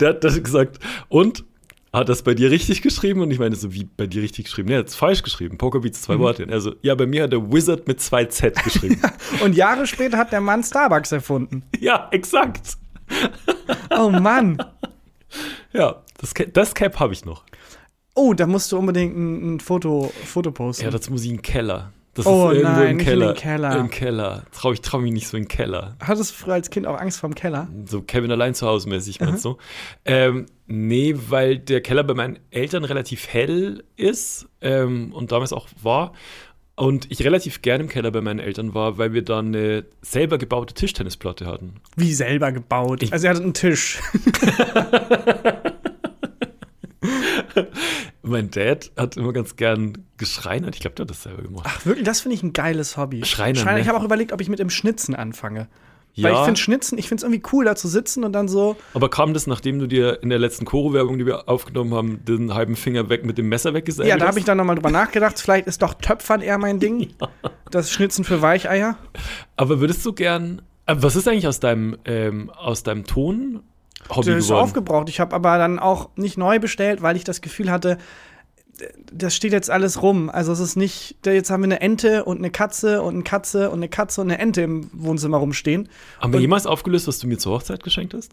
der 0.00 0.10
hat 0.10 0.24
das 0.24 0.42
gesagt, 0.42 0.78
und 1.08 1.44
hat 1.96 2.08
das 2.08 2.22
bei 2.22 2.34
dir 2.34 2.50
richtig 2.50 2.82
geschrieben? 2.82 3.20
Und 3.20 3.30
ich 3.30 3.38
meine, 3.38 3.56
so 3.56 3.72
wie 3.72 3.84
bei 3.84 4.06
dir 4.06 4.22
richtig 4.22 4.44
geschrieben? 4.44 4.68
Nee, 4.68 4.74
er 4.74 4.80
hat 4.80 4.88
es 4.88 4.94
falsch 4.94 5.22
geschrieben. 5.22 5.58
Pokerbeats 5.58 6.02
zwei 6.02 6.18
Worte. 6.18 6.44
Und 6.44 6.50
er 6.50 6.60
so, 6.60 6.74
ja, 6.82 6.94
bei 6.94 7.06
mir 7.06 7.24
hat 7.24 7.32
der 7.32 7.52
Wizard 7.52 7.88
mit 7.88 8.00
zwei 8.00 8.24
Z 8.26 8.54
geschrieben. 8.64 9.00
Und 9.42 9.56
Jahre 9.56 9.86
später 9.86 10.18
hat 10.18 10.32
der 10.32 10.40
Mann 10.40 10.62
Starbucks 10.62 11.12
erfunden. 11.12 11.64
ja, 11.80 12.08
exakt. 12.12 12.76
Oh 13.90 14.10
Mann. 14.10 14.58
Ja, 15.72 16.02
das, 16.18 16.34
das 16.52 16.74
Cap 16.74 17.00
habe 17.00 17.12
ich 17.12 17.24
noch. 17.24 17.44
Oh, 18.14 18.32
da 18.32 18.46
musst 18.46 18.72
du 18.72 18.78
unbedingt 18.78 19.16
ein, 19.16 19.56
ein 19.56 19.60
Foto, 19.60 20.12
Foto 20.24 20.50
posten. 20.50 20.84
Ja, 20.84 20.90
dazu 20.90 21.10
muss 21.10 21.22
ich 21.22 21.30
in 21.30 21.36
den 21.36 21.42
Keller. 21.42 21.92
Das 22.16 22.26
Oh 22.26 22.50
ist 22.50 22.58
irgendwo 22.58 22.80
nein, 22.80 22.90
im 22.90 22.96
nicht 22.96 23.06
in 23.06 23.12
Keller. 23.12 23.32
den 23.32 23.36
Keller. 23.36 23.76
Im 23.78 23.90
Keller. 23.90 24.42
Trau 24.52 24.72
ich 24.72 24.80
trau 24.80 24.98
mich 24.98 25.12
nicht 25.12 25.28
so 25.28 25.36
in 25.36 25.44
den 25.44 25.48
Keller. 25.48 25.96
Hattest 26.00 26.30
du 26.32 26.34
früher 26.44 26.54
als 26.54 26.70
Kind 26.70 26.86
auch 26.86 26.98
Angst 26.98 27.20
vorm 27.20 27.34
Keller? 27.34 27.68
So 27.84 28.00
Kevin 28.02 28.30
allein 28.32 28.54
zu 28.54 28.66
Hause 28.66 28.88
mäßig, 28.88 29.20
meinst 29.20 29.44
du? 29.44 29.58
Ähm, 30.04 30.46
nee, 30.66 31.14
weil 31.28 31.58
der 31.58 31.82
Keller 31.82 32.02
bei 32.04 32.14
meinen 32.14 32.38
Eltern 32.50 32.84
relativ 32.84 33.28
hell 33.28 33.84
ist 33.96 34.48
ähm, 34.62 35.12
und 35.12 35.30
damals 35.30 35.52
auch 35.52 35.68
war. 35.82 36.12
Und 36.78 37.10
ich 37.10 37.24
relativ 37.24 37.62
gerne 37.62 37.84
im 37.84 37.88
Keller 37.88 38.10
bei 38.10 38.20
meinen 38.20 38.38
Eltern 38.38 38.74
war, 38.74 38.98
weil 38.98 39.14
wir 39.14 39.22
da 39.22 39.38
eine 39.38 39.84
selber 40.02 40.36
gebaute 40.36 40.74
Tischtennisplatte 40.74 41.46
hatten. 41.46 41.76
Wie 41.96 42.12
selber 42.12 42.52
gebaut. 42.52 43.02
Ich- 43.02 43.12
also 43.14 43.26
er 43.26 43.30
hatte 43.34 43.42
einen 43.42 43.54
Tisch. 43.54 43.98
Mein 48.22 48.50
Dad 48.50 48.90
hat 48.96 49.16
immer 49.16 49.32
ganz 49.32 49.56
gern 49.56 50.04
geschreinert. 50.16 50.74
Ich 50.74 50.80
glaube, 50.80 50.96
der 50.96 51.04
hat 51.04 51.10
das 51.10 51.22
selber 51.22 51.42
gemacht. 51.42 51.64
Ach 51.68 51.86
wirklich, 51.86 52.04
das 52.04 52.20
finde 52.20 52.34
ich 52.36 52.42
ein 52.42 52.52
geiles 52.52 52.96
Hobby. 52.96 53.24
Schreinern, 53.24 53.64
ne? 53.74 53.80
Ich 53.80 53.88
habe 53.88 53.98
auch 53.98 54.04
überlegt, 54.04 54.32
ob 54.32 54.40
ich 54.40 54.48
mit 54.48 54.58
dem 54.58 54.70
Schnitzen 54.70 55.14
anfange. 55.14 55.68
Ja. 56.14 56.30
Weil 56.30 56.32
ich 56.32 56.44
finde 56.46 56.60
Schnitzen, 56.60 56.96
ich 56.96 57.08
finde 57.08 57.20
es 57.20 57.24
irgendwie 57.24 57.42
cool, 57.52 57.66
da 57.66 57.76
zu 57.76 57.88
sitzen 57.88 58.24
und 58.24 58.32
dann 58.32 58.48
so. 58.48 58.76
Aber 58.94 59.10
kam 59.10 59.34
das, 59.34 59.46
nachdem 59.46 59.78
du 59.78 59.86
dir 59.86 60.22
in 60.22 60.30
der 60.30 60.38
letzten 60.38 60.64
Koro-Werbung, 60.64 61.18
die 61.18 61.26
wir 61.26 61.46
aufgenommen 61.46 61.92
haben, 61.92 62.24
den 62.24 62.54
halben 62.54 62.74
Finger 62.74 63.10
weg 63.10 63.26
mit 63.26 63.36
dem 63.36 63.50
Messer 63.50 63.74
weggesägt 63.74 64.08
Ja, 64.08 64.16
da 64.16 64.22
hast? 64.22 64.28
habe 64.30 64.38
ich 64.38 64.46
dann 64.46 64.56
nochmal 64.56 64.76
drüber 64.76 64.90
nachgedacht. 64.90 65.38
Vielleicht 65.38 65.66
ist 65.66 65.82
doch 65.82 65.92
Töpfern 65.92 66.40
eher 66.40 66.56
mein 66.58 66.78
Ding. 66.80 67.08
Das 67.70 67.90
Schnitzen 67.90 68.22
für 68.24 68.40
Weicheier. 68.42 68.96
Aber 69.56 69.80
würdest 69.80 70.06
du 70.06 70.12
gern. 70.12 70.62
äh, 70.86 70.94
Was 70.98 71.16
ist 71.16 71.26
eigentlich 71.26 71.48
aus 71.48 71.58
deinem, 71.60 71.96
ähm, 72.04 72.48
aus 72.50 72.84
deinem 72.84 73.04
Ton 73.04 73.60
Hobby 74.08 74.26
Das 74.30 74.38
ist 74.38 74.48
geworden? 74.48 74.62
aufgebraucht. 74.64 75.08
Ich 75.08 75.20
habe 75.20 75.34
aber 75.34 75.58
dann 75.58 75.78
auch 75.78 76.10
nicht 76.16 76.38
neu 76.38 76.58
bestellt, 76.58 77.02
weil 77.02 77.16
ich 77.16 77.24
das 77.24 77.40
Gefühl 77.40 77.70
hatte, 77.70 77.98
das 79.10 79.34
steht 79.34 79.52
jetzt 79.52 79.70
alles 79.70 80.02
rum. 80.02 80.28
Also 80.28 80.52
es 80.52 80.60
ist 80.60 80.76
nicht, 80.76 81.16
jetzt 81.24 81.50
haben 81.50 81.62
wir 81.62 81.66
eine 81.68 81.80
Ente 81.80 82.24
und 82.24 82.38
eine 82.38 82.50
Katze 82.50 83.00
und 83.02 83.14
eine 83.14 83.22
Katze 83.22 83.70
und 83.70 83.78
eine 83.78 83.88
Katze 83.88 84.20
und 84.20 84.30
eine 84.30 84.38
Ente 84.38 84.60
im 84.62 84.90
Wohnzimmer 84.92 85.38
rumstehen. 85.38 85.88
Haben 86.20 86.32
wir 86.32 86.36
Und- 86.36 86.42
jemals 86.42 86.66
aufgelöst, 86.66 87.08
was 87.08 87.18
du 87.18 87.26
mir 87.26 87.38
zur 87.38 87.54
Hochzeit 87.54 87.82
geschenkt 87.82 88.12
hast? 88.14 88.32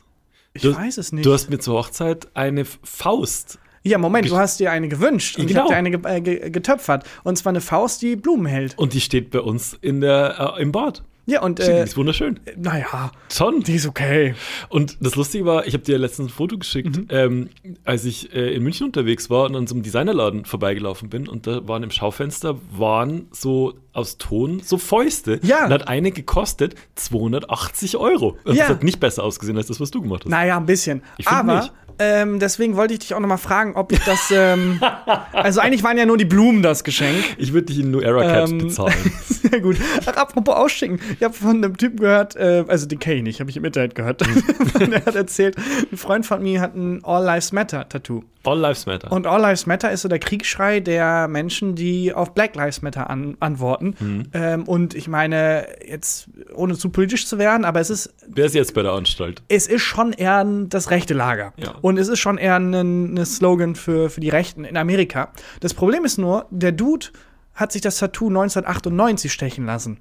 Ich 0.54 0.62
Du- 0.62 0.76
weiß 0.76 0.98
es 0.98 1.12
nicht. 1.14 1.26
Du 1.26 1.32
hast 1.34 1.50
mir 1.50 1.60
zur 1.60 1.76
Hochzeit 1.80 2.28
eine 2.36 2.66
Faust. 2.66 3.58
ja, 3.84 3.98
Moment, 3.98 4.30
du 4.30 4.36
hast 4.38 4.60
dir 4.60 4.72
eine 4.72 4.90
gewünscht 4.90 5.38
und 5.38 5.44
ich 5.46 5.48
Genau. 5.52 5.62
habe 5.62 5.70
dir 5.74 5.78
eine 5.78 5.92
ge 5.92 6.00
äh, 6.18 6.22
ge 6.22 6.50
getöpfert. 6.50 7.06
Und 7.24 7.38
zwar 7.38 7.52
eine 7.52 7.62
Faust, 7.62 8.02
die 8.02 8.16
Blumen 8.18 8.46
hält. 8.46 8.78
Und 8.78 8.94
die 8.94 9.02
steht 9.02 9.32
bei 9.32 9.40
uns 9.40 9.78
in 9.82 10.02
der, 10.02 10.56
äh, 10.58 10.62
im 10.62 10.72
Bad. 10.74 11.04
Ja, 11.26 11.42
und 11.42 11.60
Die 11.60 11.64
äh, 11.64 11.84
ist 11.84 11.96
wunderschön. 11.96 12.40
naja, 12.58 13.12
Schon. 13.32 13.62
die 13.62 13.76
ist 13.76 13.88
okay. 13.88 14.36
Und 14.68 14.98
das 15.00 15.16
Lustige 15.16 15.46
war, 15.46 15.66
ich 15.66 15.74
habe 15.74 15.84
dir 15.84 15.98
letztens 15.98 16.28
ein 16.32 16.34
Foto 16.36 16.58
geschickt, 16.58 16.98
Mhm. 16.98 17.08
ähm, 17.10 17.50
als 17.86 18.04
ich 18.04 18.34
äh, 18.36 18.54
in 18.54 18.62
München 18.64 18.86
unterwegs 18.88 19.30
war 19.30 19.46
und 19.46 19.56
an 19.56 19.66
so 19.68 19.76
einem 19.76 19.84
Designerladen 19.84 20.44
vorbeigelaufen 20.44 21.10
bin 21.10 21.28
und 21.30 21.48
da 21.48 21.66
waren 21.68 21.82
im 21.84 21.92
Schaufenster 21.92 22.56
waren 22.72 23.28
so 23.32 23.74
aus 23.94 24.18
Ton 24.18 24.62
so 24.66 24.78
Fäuste. 24.78 25.40
Ja. 25.44 25.66
Und 25.66 25.72
hat 25.72 25.88
eine 25.88 26.12
gekostet 26.12 26.76
280 26.96 27.96
Euro. 27.98 28.38
Und 28.44 28.56
Ja. 28.56 28.64
Das 28.64 28.70
hat 28.78 28.84
nicht 28.84 29.00
besser 29.00 29.24
ausgesehen 29.24 29.58
als 29.58 29.68
das, 29.68 29.80
was 29.80 29.92
du 29.92 30.02
gemacht 30.02 30.24
hast. 30.26 30.30
Naja, 30.32 30.58
ein 30.58 30.66
bisschen. 30.66 31.04
Ich 31.18 31.28
Aber 31.28 31.56
nicht. 31.62 31.72
ähm, 32.00 32.40
deswegen 32.40 32.76
wollte 32.76 32.94
ich 32.96 33.00
dich 33.00 33.14
auch 33.14 33.20
noch 33.20 33.28
mal 33.28 33.38
fragen, 33.38 33.76
ob 33.76 33.92
ich 33.92 34.00
das. 34.00 34.30
Ähm, 34.32 34.82
also 35.32 35.62
eigentlich 35.62 35.84
waren 35.84 35.98
ja 35.98 36.06
nur 36.06 36.18
die 36.18 36.26
Blumen 36.26 36.62
das 36.64 36.84
Geschenk. 36.84 37.16
Ich 37.38 37.54
würde 37.54 37.68
dich 37.68 37.80
in 37.80 37.92
New 37.92 38.00
Era 38.02 38.24
Caps 38.24 38.52
Ähm, 38.52 38.58
bezahlen. 38.58 38.94
Sehr 39.50 39.60
gut. 39.60 39.78
Ach, 40.06 40.16
apropos 40.16 40.56
ausschicken. 40.56 41.00
Ich 41.18 41.24
habe 41.24 41.34
von 41.34 41.58
einem 41.58 41.78
Typen 41.78 42.00
gehört, 42.00 42.36
äh, 42.36 42.64
also 42.68 42.86
den 42.86 43.00
kenne 43.00 43.18
ich 43.18 43.24
nicht, 43.24 43.40
habe 43.40 43.50
ich 43.50 43.58
im 43.58 43.66
Internet 43.66 43.96
gehört. 43.96 44.22
Der 44.80 45.06
hat 45.06 45.16
erzählt, 45.16 45.56
ein 45.92 45.98
Freund 45.98 46.26
von 46.26 46.42
mir 46.42 46.62
hat 46.62 46.76
ein 46.76 47.04
All 47.04 47.24
Lives 47.24 47.52
Matter 47.52 47.88
Tattoo. 47.88 48.24
All 48.46 48.60
Lives 48.60 48.86
Matter. 48.86 49.12
Und 49.12 49.28
All 49.28 49.42
Lives 49.42 49.66
Matter 49.66 49.92
ist 49.92 50.02
so 50.02 50.10
der 50.10 50.20
Kriegsschrei 50.20 50.80
der 50.80 51.28
Menschen, 51.28 51.76
die 51.76 52.14
auf 52.14 52.34
Black 52.34 52.56
Lives 52.56 52.82
Matter 52.82 53.10
an, 53.10 53.38
antworten. 53.40 53.96
Mhm. 54.00 54.24
Ähm, 54.34 54.64
und 54.64 54.96
ich 54.96 55.08
meine, 55.08 55.68
jetzt 55.86 56.30
ohne 56.54 56.76
zu 56.76 56.90
politisch 56.90 57.26
zu 57.26 57.38
werden, 57.38 57.66
aber 57.66 57.80
es 57.80 57.90
ist 57.90 58.14
Wer 58.28 58.46
ist 58.46 58.56
jetzt 58.56 58.74
bei 58.74 58.82
der 58.82 58.94
Anstalt? 58.94 59.42
es 59.50 59.68
ist 59.68 59.82
schon 59.82 60.14
eher 60.14 60.46
das 60.68 60.90
rechte 60.92 61.14
Lager. 61.14 61.54
Ja. 61.58 61.76
Und 61.82 61.98
es 61.98 62.08
ist 62.08 62.20
schon 62.20 62.38
eher 62.38 62.56
ein, 62.56 62.74
ein 62.74 63.26
Slogan 63.26 63.76
für, 63.76 64.10
für 64.10 64.20
die 64.20 64.30
Rechten 64.30 64.66
in 64.66 64.78
Amerika. 64.78 65.32
Das 65.60 65.74
Problem 65.74 66.06
ist 66.06 66.18
nur, 66.18 66.46
der 66.50 66.72
Dude 66.72 67.08
hat 67.56 67.72
sich 67.72 67.82
das 67.82 67.98
Tattoo 67.98 68.28
1998 68.30 69.32
stechen 69.32 69.66
lassen. 69.66 69.98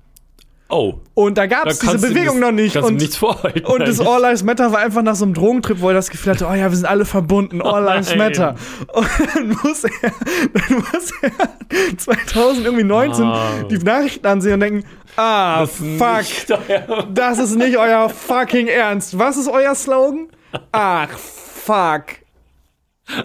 Oh. 0.75 0.95
Und 1.13 1.37
da 1.37 1.45
gab 1.45 1.67
es 1.67 1.81
diese 1.81 1.99
Bewegung 1.99 2.41
das- 2.41 2.49
noch 2.49 2.53
nicht. 2.53 2.77
Und, 2.79 2.97
nichts 2.97 3.17
vorhalten. 3.17 3.67
und 3.67 3.87
das. 3.87 4.01
All 4.01 4.23
Lives 4.23 4.43
Matter 4.43 4.73
war 4.73 4.79
einfach 4.81 5.03
nach 5.03 5.15
so 5.15 5.27
einem 5.27 5.35
Drogentrip, 5.35 5.81
wo 5.83 5.89
er 5.89 5.95
das 5.95 6.09
Gefühl 6.09 6.33
hatte, 6.33 6.47
oh 6.51 6.55
ja, 6.55 6.71
wir 6.71 6.77
sind 6.77 6.87
alle 6.87 7.05
verbunden, 7.05 7.61
All 7.63 7.83
Lives 7.85 8.09
nein. 8.09 8.19
Matter. 8.19 8.55
Und 8.95 9.07
dann 9.35 9.49
muss 9.63 9.85
er, 9.85 9.91
dann 10.55 10.79
muss 10.79 11.13
er 11.21 11.99
2000 11.99 12.65
irgendwie 12.65 12.85
19 12.85 13.25
Ah. 13.25 13.51
die 13.71 13.77
Nachrichten 13.79 14.27
ansehen 14.27 14.55
und 14.55 14.61
denken, 14.61 14.85
ah, 15.17 15.61
Das 15.61 15.71
fuck, 15.77 16.59
das 17.15 17.39
ist 17.39 17.55
nicht 17.57 17.77
euer 17.77 18.09
fucking 18.09 18.69
Ernst. 18.69 19.19
Was 19.19 19.37
ist 19.37 19.49
euer 19.49 19.75
Slogan? 19.75 20.29
Ach, 20.73 21.11
fuck. 21.11 22.05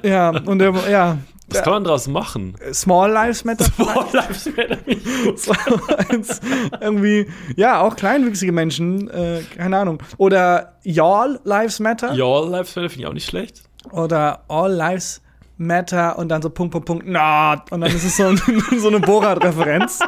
Ja, 0.04 0.32
und 0.32 0.60
der, 0.60 0.74
ja, 0.90 1.18
Was 1.50 1.64
kann 1.64 1.74
man 1.74 1.84
draus 1.86 2.08
machen? 2.08 2.56
Small 2.74 3.12
Lives 3.12 3.46
Matter. 3.46 3.66
All 3.78 4.06
Lives 4.14 4.50
Matter. 4.56 4.78
Irgendwie, 6.82 7.28
ja, 7.56 7.82
auch 7.82 7.96
kleinwüchsige 7.96 8.52
Menschen, 8.52 9.10
äh, 9.10 9.42
keine 9.56 9.78
Ahnung. 9.78 10.04
Oder 10.18 10.74
Y'all 10.84 11.40
Lives 11.44 11.80
Matter. 11.80 12.14
Ja, 12.14 12.26
All 12.26 12.50
Lives 12.50 12.76
Matter 12.76 12.90
finde 12.90 13.04
ich 13.04 13.08
auch 13.08 13.14
nicht 13.14 13.30
schlecht. 13.30 13.64
Oder 13.92 14.44
All 14.50 14.74
Lives 14.74 15.22
Matter 15.58 16.18
und 16.20 16.30
dann 16.30 16.42
so 16.42 16.50
Punkt, 16.50 16.72
Punkt, 16.72 16.86
Punkt, 16.86 17.08
not. 17.08 17.72
Und 17.72 17.82
dann 17.82 17.92
ist 17.92 18.04
es 18.04 18.18
so, 18.18 18.26
ein, 18.26 18.38
so 18.78 18.90
eine 18.90 19.00
Borat-Referenz. 19.00 20.00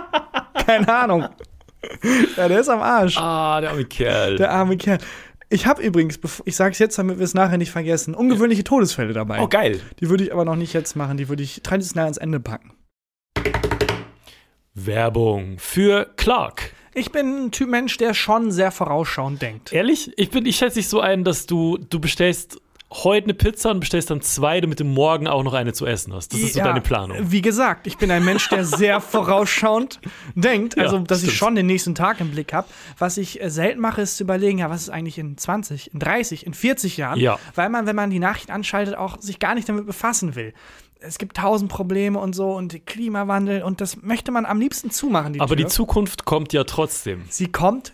Keine 0.65 0.93
Ahnung. 0.93 1.25
Ja, 2.35 2.47
der 2.47 2.59
ist 2.59 2.69
am 2.69 2.81
Arsch. 2.81 3.17
Ah, 3.17 3.61
der 3.61 3.71
arme 3.71 3.85
Kerl. 3.85 4.35
Der 4.35 4.51
arme 4.51 4.77
Kerl. 4.77 4.99
Ich 5.51 5.65
habe 5.65 5.81
übrigens, 5.81 6.19
ich 6.45 6.55
sage 6.55 6.73
es 6.73 6.79
jetzt, 6.79 6.99
damit 6.99 7.17
wir 7.17 7.23
es 7.23 7.33
nachher 7.33 7.57
nicht 7.57 7.71
vergessen, 7.71 8.13
ungewöhnliche 8.13 8.63
Todesfälle 8.63 9.13
dabei. 9.13 9.41
oh, 9.41 9.47
geil. 9.47 9.81
Die 9.99 10.09
würde 10.09 10.23
ich 10.23 10.31
aber 10.31 10.45
noch 10.45 10.55
nicht 10.55 10.73
jetzt 10.73 10.95
machen. 10.95 11.17
Die 11.17 11.27
würde 11.27 11.41
ich 11.41 11.63
traditionell 11.63 12.03
ans 12.03 12.17
Ende 12.17 12.39
packen. 12.39 12.73
Werbung 14.75 15.57
für 15.57 16.13
Clark. 16.17 16.73
Ich 16.93 17.11
bin 17.11 17.45
ein 17.45 17.51
Typ 17.51 17.69
Mensch, 17.69 17.97
der 17.97 18.13
schon 18.13 18.51
sehr 18.51 18.71
vorausschauend 18.71 19.41
denkt. 19.41 19.73
Ehrlich? 19.73 20.11
Ich, 20.17 20.29
bin, 20.29 20.45
ich 20.45 20.57
schätze 20.57 20.75
dich 20.75 20.87
so 20.87 20.99
ein, 20.99 21.23
dass 21.23 21.47
du, 21.47 21.77
du 21.77 21.99
bestellst 21.99 22.61
heute 22.91 23.25
eine 23.25 23.33
Pizza 23.35 23.69
und 23.71 23.79
bestellst 23.81 24.09
dann 24.09 24.21
zwei, 24.21 24.59
damit 24.61 24.79
du 24.79 24.83
morgen 24.83 25.27
auch 25.27 25.43
noch 25.43 25.53
eine 25.53 25.73
zu 25.73 25.85
essen 25.85 26.13
hast. 26.13 26.33
Das 26.33 26.39
ist 26.39 26.53
so 26.53 26.59
Ja, 26.59 26.65
deine 26.65 26.81
Planung. 26.81 27.17
Wie 27.31 27.41
gesagt, 27.41 27.85
ich 27.85 27.97
bin 27.97 28.09
ein 28.09 28.25
Mensch, 28.25 28.49
der 28.49 28.65
sehr 28.65 28.99
vorausschauend 29.39 29.99
denkt. 30.35 30.75
Ja, 30.75 30.83
Also, 30.83 30.99
dass 30.99 31.19
ich 31.19 31.29
stimmt. 31.29 31.37
schon 31.37 31.55
den 31.55 31.67
nächsten 31.67 31.93
Tag 31.95 32.19
im 32.19 32.31
Blick 32.31 32.51
habe. 32.53 32.67
Was 32.97 33.17
ich 33.17 33.41
äh, 33.41 33.49
selten 33.49 33.79
mache, 33.79 34.01
ist 34.01 34.17
zu 34.17 34.23
überlegen, 34.23 34.57
ja, 34.59 34.69
was 34.69 34.81
ist 34.83 34.89
eigentlich 34.89 35.17
in 35.19 35.37
20, 35.37 35.93
in 35.93 35.99
30, 35.99 36.45
in 36.47 36.53
40 36.53 36.97
Jahren? 36.97 37.19
Ja. 37.19 37.37
Weil 37.55 37.69
man, 37.69 37.85
wenn 37.85 37.95
man 37.95 38.09
die 38.09 38.19
Nachricht 38.19 38.49
anschaltet, 38.49 38.95
auch 38.95 39.21
sich 39.21 39.39
gar 39.39 39.53
nicht 39.55 39.69
damit 39.69 39.85
befassen 39.85 40.35
will. 40.35 40.53
Es 41.01 41.17
gibt 41.17 41.37
tausend 41.37 41.71
Probleme 41.71 42.19
und 42.19 42.33
so 42.33 42.51
und 42.51 42.85
Klimawandel 42.85 43.61
und 43.63 43.79
das 43.81 44.01
möchte 44.01 44.31
man 44.31 44.45
am 44.45 44.59
liebsten 44.59 44.91
zumachen. 44.91 45.33
Die 45.33 45.39
Aber 45.39 45.55
die 45.55 45.63
Tür. 45.63 45.69
Zukunft 45.69 46.25
kommt 46.25 46.51
ja 46.53 46.65
trotzdem. 46.65 47.23
Sie 47.29 47.47
kommt 47.47 47.93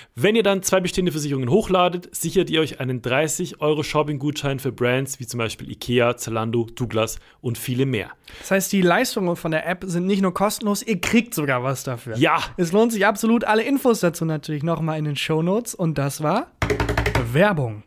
Wenn 0.13 0.35
ihr 0.35 0.43
dann 0.43 0.61
zwei 0.61 0.81
bestehende 0.81 1.13
Versicherungen 1.13 1.49
hochladet, 1.49 2.13
sichert 2.13 2.49
ihr 2.49 2.59
euch 2.59 2.81
einen 2.81 3.01
30 3.01 3.61
Euro 3.61 3.81
Shopping-Gutschein 3.81 4.59
für 4.59 4.73
Brands 4.73 5.21
wie 5.21 5.25
zum 5.25 5.37
Beispiel 5.37 5.71
Ikea, 5.71 6.17
Zalando, 6.17 6.67
Douglas 6.75 7.17
und 7.39 7.57
viele 7.57 7.85
mehr. 7.85 8.11
Das 8.39 8.51
heißt, 8.51 8.73
die 8.73 8.81
Leistungen 8.81 9.37
von 9.37 9.51
der 9.51 9.65
App 9.65 9.85
sind 9.87 10.07
nicht 10.07 10.21
nur 10.21 10.33
kostenlos, 10.33 10.83
ihr 10.83 10.99
kriegt 10.99 11.33
sogar 11.33 11.63
was 11.63 11.85
dafür. 11.85 12.17
Ja, 12.17 12.41
Es 12.57 12.73
lohnt 12.73 12.91
sich 12.91 13.05
absolut. 13.05 13.45
Alle 13.45 13.63
Infos 13.63 14.01
dazu 14.01 14.25
natürlich 14.25 14.63
nochmal 14.63 14.99
in 14.99 15.05
den 15.05 15.15
Shownotes. 15.15 15.75
Und 15.75 15.97
das 15.97 16.21
war 16.21 16.51
Werbung. 17.31 17.83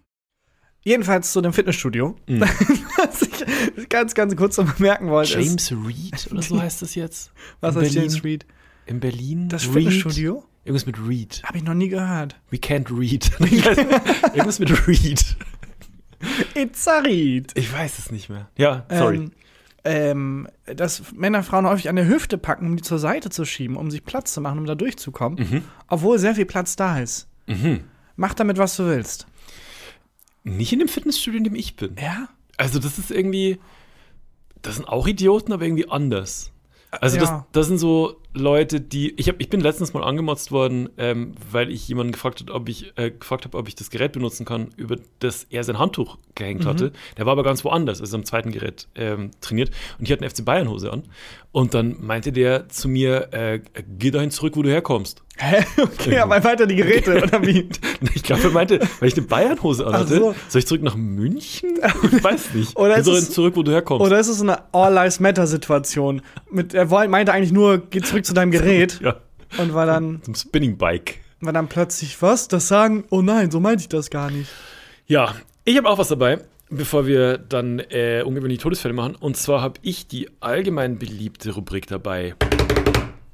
Jedenfalls 0.83 1.31
zu 1.31 1.43
dem 1.43 1.53
Fitnessstudio. 1.53 2.17
Was 2.27 3.21
ich 3.23 3.89
ganz, 3.91 4.15
ganz 4.15 4.35
kurz 4.35 4.57
noch 4.57 4.73
bemerken 4.75 5.09
wollte, 5.11 5.39
James 5.41 5.71
Reed 5.73 6.29
oder 6.31 6.41
so 6.43 6.61
heißt 6.63 6.81
das 6.81 6.95
jetzt? 6.95 7.33
was 7.61 7.75
in 7.77 7.83
heißt 7.83 7.95
Berlin? 7.95 8.11
James 8.11 8.25
Reed? 8.25 8.47
In 8.87 9.01
Berlin? 9.01 9.49
Das 9.51 9.67
Reed? 9.67 9.75
Fitnessstudio? 9.89 10.45
Irgendwas 10.65 10.87
mit 10.87 10.97
Reed. 10.99 11.43
Habe 11.45 11.59
ich 11.59 11.65
noch 11.65 11.75
nie 11.75 11.89
gehört. 11.89 12.37
We 12.51 12.57
can't 12.57 12.89
read. 12.97 13.31
Irgendwas 14.35 14.59
mit 14.59 14.87
Reed. 14.89 15.23
It's 16.55 16.89
a 16.89 17.01
Reed. 17.01 17.53
Ich 17.55 17.71
weiß 17.73 17.99
es 17.99 18.11
nicht 18.11 18.31
mehr. 18.31 18.49
Ja, 18.57 18.87
sorry. 18.91 19.17
Ähm, 19.85 20.49
ähm, 20.67 20.77
dass 20.77 21.13
Männer 21.13 21.43
Frauen 21.43 21.67
häufig 21.67 21.91
an 21.91 21.97
der 21.97 22.07
Hüfte 22.09 22.39
packen, 22.39 22.67
um 22.67 22.77
die 22.77 22.83
zur 22.83 22.99
Seite 22.99 23.29
zu 23.29 23.45
schieben, 23.45 23.77
um 23.77 23.91
sich 23.91 24.05
Platz 24.05 24.33
zu 24.33 24.41
machen, 24.41 24.59
um 24.59 24.65
da 24.65 24.75
durchzukommen. 24.75 25.63
Obwohl 25.89 26.19
sehr 26.19 26.35
viel 26.35 26.47
Platz 26.47 26.77
da 26.77 26.99
ist. 26.99 27.29
Mhm. 27.47 27.81
Mach 28.17 28.33
damit, 28.33 28.57
was 28.57 28.77
du 28.77 28.87
willst. 28.87 29.27
Nicht 30.45 30.73
in 30.73 30.79
dem 30.79 30.89
Fitnessstudio, 30.89 31.39
in 31.39 31.45
dem 31.45 31.55
ich 31.55 31.77
bin. 31.77 31.97
Ja? 32.01 32.29
Also, 32.57 32.79
das 32.79 32.99
ist 32.99 33.11
irgendwie. 33.11 33.59
Das 34.63 34.77
sind 34.77 34.87
auch 34.89 35.07
Idioten, 35.07 35.53
aber 35.53 35.65
irgendwie 35.67 35.91
anders. 35.91 36.51
Also, 36.91 37.19
das, 37.19 37.29
Ja. 37.29 37.47
das 37.53 37.67
sind 37.67 37.77
so 37.79 38.17
Leute, 38.35 38.81
die. 38.81 39.13
Ich, 39.17 39.29
hab, 39.29 39.37
ich 39.39 39.49
bin 39.49 39.61
letztens 39.61 39.95
mal 39.95 40.03
angemotzt 40.03 40.51
worden, 40.53 40.91
ähm, 40.99 41.33
weil 41.51 41.71
ich 41.71 41.87
jemanden 41.89 42.13
gefragt 42.13 42.41
habe, 42.41 42.53
ob 42.53 42.69
ich 42.69 42.93
äh, 42.97 43.11
gefragt 43.13 43.45
habe, 43.45 43.57
ob 43.57 43.69
ich 43.69 43.77
das 43.77 43.91
Gerät 43.91 44.13
benutzen 44.13 44.45
kann, 44.45 44.69
über 44.77 44.97
das 45.21 45.47
er 45.51 45.63
sein 45.65 45.79
Handtuch 45.79 46.19
gehängt 46.35 46.67
hatte. 46.67 46.93
Der 47.17 47.27
war 47.27 47.33
aber 47.33 47.45
ganz 47.45 47.65
woanders, 47.65 48.01
also 48.01 48.17
am 48.17 48.25
zweiten 48.25 48.51
Gerät 48.51 48.89
ähm, 48.97 49.31
trainiert. 49.41 49.71
Und 49.99 50.07
ich 50.07 50.13
hatte 50.13 50.23
eine 50.23 50.31
FC 50.31 50.45
Bayern 50.45 50.69
Hose 50.69 50.93
an. 50.93 51.05
Und 51.53 51.73
dann 51.75 51.97
meinte 52.01 52.33
der 52.33 52.69
zu 52.69 52.89
mir, 52.89 53.33
äh, 53.33 53.61
geh 53.99 54.11
dahin 54.11 54.33
zurück, 54.33 54.57
wo 54.57 54.63
du 54.63 54.71
herkommst. 54.71 55.23
Hä? 55.37 55.65
Okay, 55.83 56.19
aber 56.19 56.43
weiter 56.45 56.67
die 56.67 56.77
Geräte, 56.77 57.23
oder 57.23 57.45
wie? 57.47 57.69
Ich 58.15 58.23
glaube, 58.23 58.43
er 58.43 58.51
meinte, 58.51 58.81
weil 59.01 59.09
ich 59.09 59.17
eine 59.17 59.27
Bayernhose 59.27 59.87
anhatte, 59.87 60.19
so. 60.19 60.35
soll 60.49 60.59
ich 60.61 60.67
zurück 60.67 60.83
nach 60.83 60.97
München? 60.97 61.79
Ich 62.13 62.25
weiß 62.25 62.55
nicht. 62.55 62.77
Oder 62.77 62.95
Geh 62.95 63.01
ist 63.01 63.07
es- 63.09 63.31
zurück, 63.31 63.55
wo 63.57 63.63
du 63.63 63.71
herkommst. 63.73 64.05
Oder 64.05 64.19
ist 64.19 64.29
es 64.29 64.41
eine 64.41 64.73
All 64.73 64.93
Lives 64.93 65.21
Matter 65.21 65.47
Situation? 65.47 66.23
Mit, 66.51 66.75
er 66.75 66.87
meinte 67.09 67.33
eigentlich 67.33 67.53
nur, 67.53 67.79
geh 67.79 68.01
zurück 68.01 68.24
zu 68.25 68.35
deinem 68.35 68.51
Gerät 68.51 69.01
ja, 69.03 69.17
und 69.59 69.75
war 69.75 69.87
dann, 69.87 70.23
zum 70.23 70.35
Spinning 70.35 70.77
Bike. 70.77 71.21
war 71.41 71.53
dann 71.53 71.69
plötzlich, 71.69 72.21
was? 72.23 72.49
Das 72.49 72.69
sagen? 72.69 73.05
Oh 73.11 73.23
nein, 73.23 73.51
so 73.51 73.61
meinte 73.61 73.83
ich 73.83 73.89
das 73.89 74.11
gar 74.11 74.31
nicht. 74.31 74.51
Ja, 75.07 75.35
ich 75.65 75.77
habe 75.77 75.89
auch 75.89 75.99
was 75.99 76.09
dabei, 76.09 76.41
bevor 76.71 77.07
wir 77.07 77.39
dann 77.39 77.79
äh, 77.79 78.23
ungewöhnliche 78.25 78.63
Todesfälle 78.63 78.95
machen. 78.95 79.15
Und 79.15 79.37
zwar 79.37 79.61
habe 79.61 79.79
ich 79.83 80.07
die 80.07 80.29
allgemein 80.41 80.99
beliebte 80.99 81.53
Rubrik 81.53 81.87
dabei. 81.87 82.35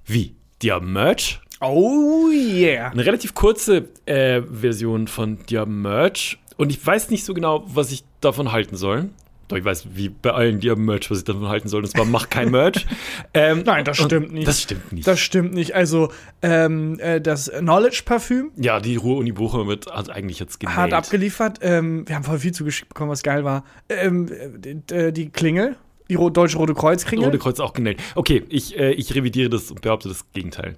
Wie? 0.05 0.35
Der 0.63 0.81
Merch? 0.81 1.41
Oh 1.61 2.29
yeah. 2.33 2.91
Eine 2.91 3.05
relativ 3.05 3.35
kurze 3.35 3.89
äh, 4.07 4.43
Version 4.43 5.09
von 5.09 5.39
der 5.51 5.67
Merch. 5.67 6.39
Und 6.57 6.71
ich 6.71 6.85
weiß 6.85 7.11
nicht 7.11 7.25
so 7.25 7.35
genau, 7.35 7.65
was 7.67 7.93
ich 7.93 8.05
davon 8.21 8.53
halten 8.53 8.77
soll. 8.77 9.11
Doch 9.51 9.57
ich 9.57 9.65
weiß, 9.65 9.89
wie 9.95 10.09
bei 10.09 10.31
allen 10.31 10.61
der 10.61 10.77
Merch, 10.77 11.11
was 11.11 11.19
ich 11.19 11.25
davon 11.25 11.49
halten 11.49 11.69
soll. 11.69 11.83
Und 11.83 11.91
zwar, 11.91 12.05
mach 12.05 12.31
kein 12.31 12.53
Merch. 12.53 12.87
ähm, 13.35 13.65
Nein, 13.67 13.85
das 13.85 13.99
stimmt 13.99 14.33
nicht. 14.33 14.47
Das 14.47 14.63
stimmt 14.63 14.93
nicht. 14.93 15.07
Das 15.07 15.19
stimmt 15.19 15.53
nicht. 15.53 15.75
Also, 15.75 16.13
ähm, 16.41 17.01
äh, 17.01 17.21
das 17.21 17.51
Knowledge-Parfüm 17.51 18.53
ja, 18.57 18.79
die 18.79 18.95
Ruhr-Uni 18.95 19.33
Bochum 19.33 19.67
wird 19.67 19.87
hat 19.87 20.09
eigentlich 20.09 20.39
jetzt 20.39 20.61
genäht. 20.61 20.77
hart 20.77 20.93
abgeliefert. 20.93 21.59
Ähm, 21.63 22.07
wir 22.07 22.15
haben 22.15 22.25
voll 22.25 22.39
viel 22.39 22.53
zugeschickt 22.53 22.89
bekommen, 22.91 23.11
was 23.11 23.25
geil 23.25 23.45
war. 23.45 23.65
Ähm, 23.89 24.29
äh, 24.31 24.49
die, 24.59 25.13
die 25.13 25.31
Klingel, 25.31 25.77
die 26.09 26.15
Ro 26.15 26.31
Deutsche 26.31 26.59
Rote 26.59 26.75
Kreuz-Klingel. 26.75 27.27
Rote 27.27 27.39
Kreuz 27.39 27.59
auch 27.59 27.73
genäht. 27.73 28.01
Okay, 28.15 28.45
ich, 28.49 28.79
äh, 28.79 28.93
ich 28.93 29.15
revidiere 29.15 29.51
das 29.51 29.71
und 29.71 29.81
behaupte 29.81 30.09
das 30.09 30.31
Gegenteil. 30.33 30.77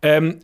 Ähm, 0.00 0.40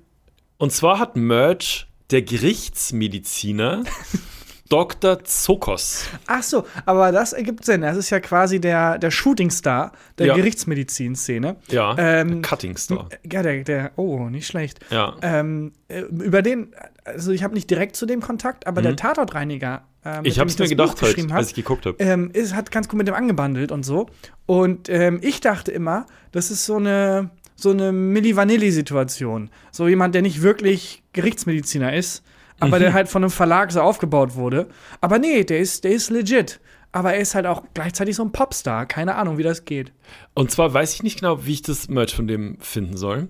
und 0.59 0.73
zwar 0.73 0.99
hat 0.99 1.17
Merch 1.17 1.87
der 2.11 2.23
Gerichtsmediziner 2.23 3.85
Dr. 4.73 5.23
Zokos. 5.25 6.07
Ach 6.27 6.43
so, 6.43 6.65
aber 6.87 7.13
das 7.13 7.35
ergibt 7.35 7.65
Sinn. 7.67 7.83
Das 7.83 7.97
ist 7.99 8.09
ja 8.09 8.21
quasi 8.21 8.59
der, 8.59 8.99
der 8.99 9.11
Shootingstar 9.11 9.93
der 10.17 10.29
Ja. 10.29 10.35
Gerichtsmedizin-Szene. 10.35 11.57
Ja, 11.69 11.95
Ähm, 11.99 12.41
der 12.41 12.49
Cutting 12.51 12.77
Star. 12.79 13.09
Ja, 13.31 13.43
der, 13.43 13.65
der, 13.65 13.91
oh, 13.97 14.29
nicht 14.31 14.47
schlecht. 14.47 14.81
Ja. 14.91 15.15
Ähm, 15.21 15.73
äh, 15.89 16.01
über 16.01 16.41
den, 16.41 16.73
also 17.05 17.33
ich 17.33 17.43
habe 17.45 17.53
nicht 17.55 17.69
direkt 17.69 17.97
zu 17.97 18.07
dem 18.07 18.21
Kontakt, 18.23 18.67
aber 18.67 18.81
der 18.83 18.97
Tatortreiniger, 18.97 19.83
äh, 20.05 20.21
Mhm. 20.21 20.25
ich 20.25 20.39
habe 20.39 20.49
es 20.49 20.59
mir 20.59 20.69
gedacht 20.69 21.01
halt, 21.03 21.15
geschrieben 21.17 21.33
als 21.33 21.49
hab, 21.49 21.51
ich 21.51 21.55
geguckt 21.55 21.85
habe. 21.87 21.97
ähm, 22.01 22.31
ist, 22.33 22.55
hat 22.55 22.71
ganz 22.71 22.89
gut 22.89 22.97
mit 22.99 23.07
dem 23.09 23.15
angebandelt 23.15 23.71
und 23.73 23.85
so. 23.85 24.07
Und 24.47 24.89
ähm, 24.89 25.19
ich 25.23 25.41
dachte 25.41 25.71
immer, 25.71 26.07
das 26.33 26.51
ist 26.51 26.65
so 26.65 26.77
eine, 26.77 27.31
so 27.57 27.71
eine 27.71 27.93
Milli 27.93 28.35
Vanilli-Situation. 28.37 29.51
So 29.71 29.87
jemand, 29.87 30.15
der 30.15 30.23
nicht 30.23 30.41
wirklich 30.43 31.03
Gerichtsmediziner 31.13 31.95
ist, 31.95 32.23
aber 32.62 32.79
Mhm. 32.79 32.83
der 32.83 32.92
halt 32.94 33.09
von 33.09 33.22
einem 33.22 33.31
Verlag 33.31 33.72
so 33.72 33.81
aufgebaut 33.81 34.35
wurde. 34.35 34.68
Aber 35.01 35.18
nee, 35.18 35.44
der 35.44 35.59
ist, 35.61 35.85
der 35.85 35.90
ist 35.92 36.11
legit. 36.11 36.61
Aber 36.92 37.14
er 37.14 37.20
ist 37.20 37.35
halt 37.35 37.46
auch 37.46 37.62
gleichzeitig 37.75 38.16
so 38.16 38.22
ein 38.22 38.33
Popstar. 38.33 38.87
Keine 38.87 39.14
Ahnung, 39.16 39.38
wie 39.38 39.42
das 39.42 39.64
geht. 39.64 39.92
Und 40.35 40.51
zwar 40.51 40.72
weiß 40.75 40.94
ich 40.94 41.03
nicht 41.03 41.20
genau, 41.20 41.46
wie 41.46 41.53
ich 41.53 41.62
das 41.62 41.88
Merch 41.88 42.14
von 42.14 42.27
dem 42.27 42.59
finden 42.61 42.96
soll. 42.96 43.29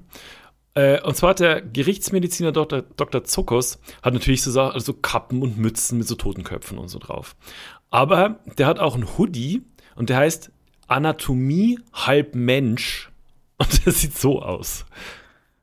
Äh, 0.75 1.01
und 1.03 1.17
zwar 1.17 1.31
hat 1.31 1.41
der 1.41 1.61
Gerichtsmediziner 1.63 2.51
Dr. 2.51 2.83
Dr. 2.83 3.25
Zokos 3.25 3.79
hat 4.03 4.15
natürlich 4.15 4.43
so, 4.43 4.51
Sa- 4.51 4.71
also 4.71 4.95
Kappen 4.95 5.43
und 5.43 5.59
Mützen 5.59 5.99
mit 5.99 6.09
so 6.09 6.15
Totenköpfen 6.15 6.79
und 6.79 6.89
so 6.89 6.99
drauf. 6.99 7.37
Aber 7.91 8.41
der 8.59 8.67
hat 8.67 8.79
auch 8.79 8.95
einen 8.95 9.07
Hoodie 9.19 9.63
und 9.97 10.09
der 10.09 10.17
heißt 10.17 10.51
Anatomie 10.89 11.79
halb 11.93 12.35
Mensch. 12.35 13.11
Und 13.59 13.69
der 13.87 13.93
sieht 13.93 14.17
so 14.19 14.43
aus. 14.43 14.87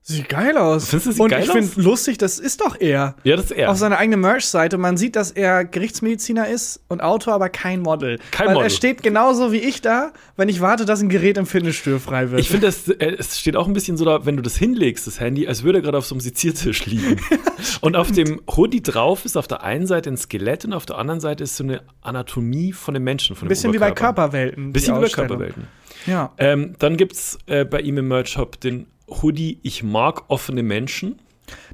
Sieht 0.10 0.28
geil 0.28 0.58
aus. 0.58 0.90
Findest 0.90 1.06
du, 1.06 1.12
sieht 1.12 1.22
und 1.22 1.30
geil 1.30 1.44
ich 1.44 1.52
finde 1.52 1.82
lustig, 1.82 2.18
das 2.18 2.40
ist 2.40 2.62
doch 2.62 2.76
er. 2.80 3.14
Ja, 3.24 3.36
das 3.36 3.46
ist 3.46 3.52
er. 3.52 3.70
Auf 3.70 3.78
seiner 3.78 4.00
eigenen 4.00 4.22
Merch-Seite. 4.22 4.80
Man 4.80 4.98
sieht, 4.98 5.16
dass 5.16 5.30
er 5.30 5.66
Gerichtsmediziner 5.66 6.48
ist 6.48 6.82
und 6.88 7.02
Autor, 7.02 7.36
aber 7.36 7.50
kein 7.50 7.82
Model. 7.82 8.18
Kein 8.32 8.48
Weil 8.48 8.54
Model. 8.56 8.66
er 8.66 8.70
steht 8.72 9.04
genauso 9.04 9.52
wie 9.52 9.60
ich 9.60 9.82
da, 9.82 10.12
wenn 10.36 10.50
ich 10.50 10.62
warte, 10.62 10.86
dass 10.86 11.04
ein 11.04 11.10
Gerät 11.10 11.38
im 11.38 11.46
Fitnessstudio 11.46 12.00
frei 12.00 12.32
wird. 12.32 12.42
Ich 12.42 12.50
finde, 12.50 12.66
es, 12.66 12.88
äh, 12.88 13.18
es 13.20 13.40
steht 13.40 13.56
auch 13.56 13.68
ein 13.68 13.74
bisschen 13.74 13.98
so 13.98 14.06
da, 14.06 14.26
wenn 14.26 14.36
du 14.36 14.42
das 14.42 14.56
hinlegst, 14.56 15.06
das 15.06 15.20
Handy, 15.20 15.48
als 15.48 15.62
würde 15.62 15.78
er 15.78 15.82
gerade 15.84 16.00
auf 16.00 16.08
so 16.08 16.16
einem 16.16 16.22
Seziertisch 16.22 16.88
liegen. 16.88 17.22
und 17.82 17.96
auf 17.96 18.12
dem 18.12 18.42
Hoodie 18.50 18.82
drauf 18.82 19.26
ist 19.26 19.38
auf 19.38 19.48
der 19.48 19.62
einen 19.62 19.86
Seite 19.86 20.10
ein 20.10 20.18
Skelett 20.18 20.66
und 20.66 20.74
auf 20.74 20.88
der 20.88 20.98
anderen 20.98 21.22
Seite 21.22 21.44
ist 21.44 21.56
so 21.56 21.64
eine 21.64 21.84
Anatomie 22.02 22.74
von 22.74 22.96
dem 22.96 23.04
Menschen, 23.04 23.36
von 23.36 23.46
ein 23.46 23.50
dem 23.50 23.50
bisschen 23.50 23.74
wie 23.74 23.78
bei. 23.78 23.92
Körperwelten. 23.92 24.74
Bisschen 24.74 24.96
wie 24.98 25.02
bei. 25.02 25.10
Körperwelten. 25.10 25.68
Ja. 26.08 26.34
Ähm, 26.40 26.74
dann 26.80 26.98
gibt 26.98 27.14
es 27.14 27.38
äh, 27.46 27.64
bei 27.64 27.82
ihm 27.82 28.00
im 28.00 28.08
Merch-Shop 28.08 28.60
den 28.60 28.88
Hoodie, 29.10 29.60
ich 29.64 29.84
mag 29.84 30.30
offene 30.30 30.64
Menschen. 30.64 31.20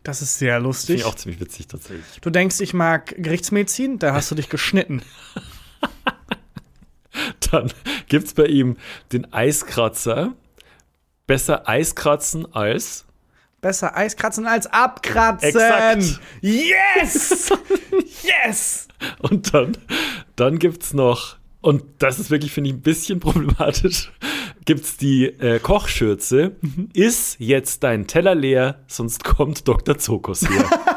Das 0.04 0.22
ist 0.22 0.40
sehr 0.40 0.56
Finde 0.56 0.68
lustig. 0.68 0.96
ich 0.98 1.06
auch 1.06 1.16
ziemlich 1.16 1.40
witzig 1.40 1.68
tatsächlich. 1.68 2.20
Du 2.22 2.30
denkst, 2.30 2.60
ich 2.62 2.74
mag 2.74 3.16
Gerichtsmedizin, 3.18 4.00
da 4.00 4.14
hast 4.14 4.32
du 4.32 4.36
dich 4.36 4.50
geschnitten. 4.50 5.02
Dann 7.52 7.72
gibt 8.08 8.28
es 8.28 8.34
bei 8.34 8.46
ihm 8.46 8.78
den 9.12 9.32
Eiskratzer. 9.34 10.34
Besser 11.28 11.68
Eiskratzen 11.68 12.54
als. 12.54 13.06
Besser 13.62 13.98
Eiskratzen 13.98 14.46
als 14.46 14.68
abkratzen. 14.68 15.50
Exakt. 15.50 16.20
Yes! 16.42 17.52
yes! 18.24 18.88
Und 19.20 19.54
dann, 19.54 19.78
dann 20.36 20.60
gibt 20.60 20.84
es 20.84 20.94
noch, 20.94 21.38
und 21.62 21.84
das 21.98 22.20
ist 22.20 22.30
wirklich, 22.30 22.52
finde 22.52 22.70
ich, 22.70 22.76
ein 22.76 22.82
bisschen 22.82 23.20
problematisch, 23.20 24.12
gibt 24.66 24.86
es 24.86 24.98
die 24.98 25.26
äh, 25.26 25.60
Kochschürze. 25.60 26.56
Ist 26.94 27.38
jetzt 27.40 27.84
dein 27.84 28.08
Teller 28.08 28.36
leer, 28.36 28.84
sonst 28.88 29.24
kommt 29.24 29.68
Dr. 29.68 29.98
Zokos 29.98 30.50
her. 30.50 30.66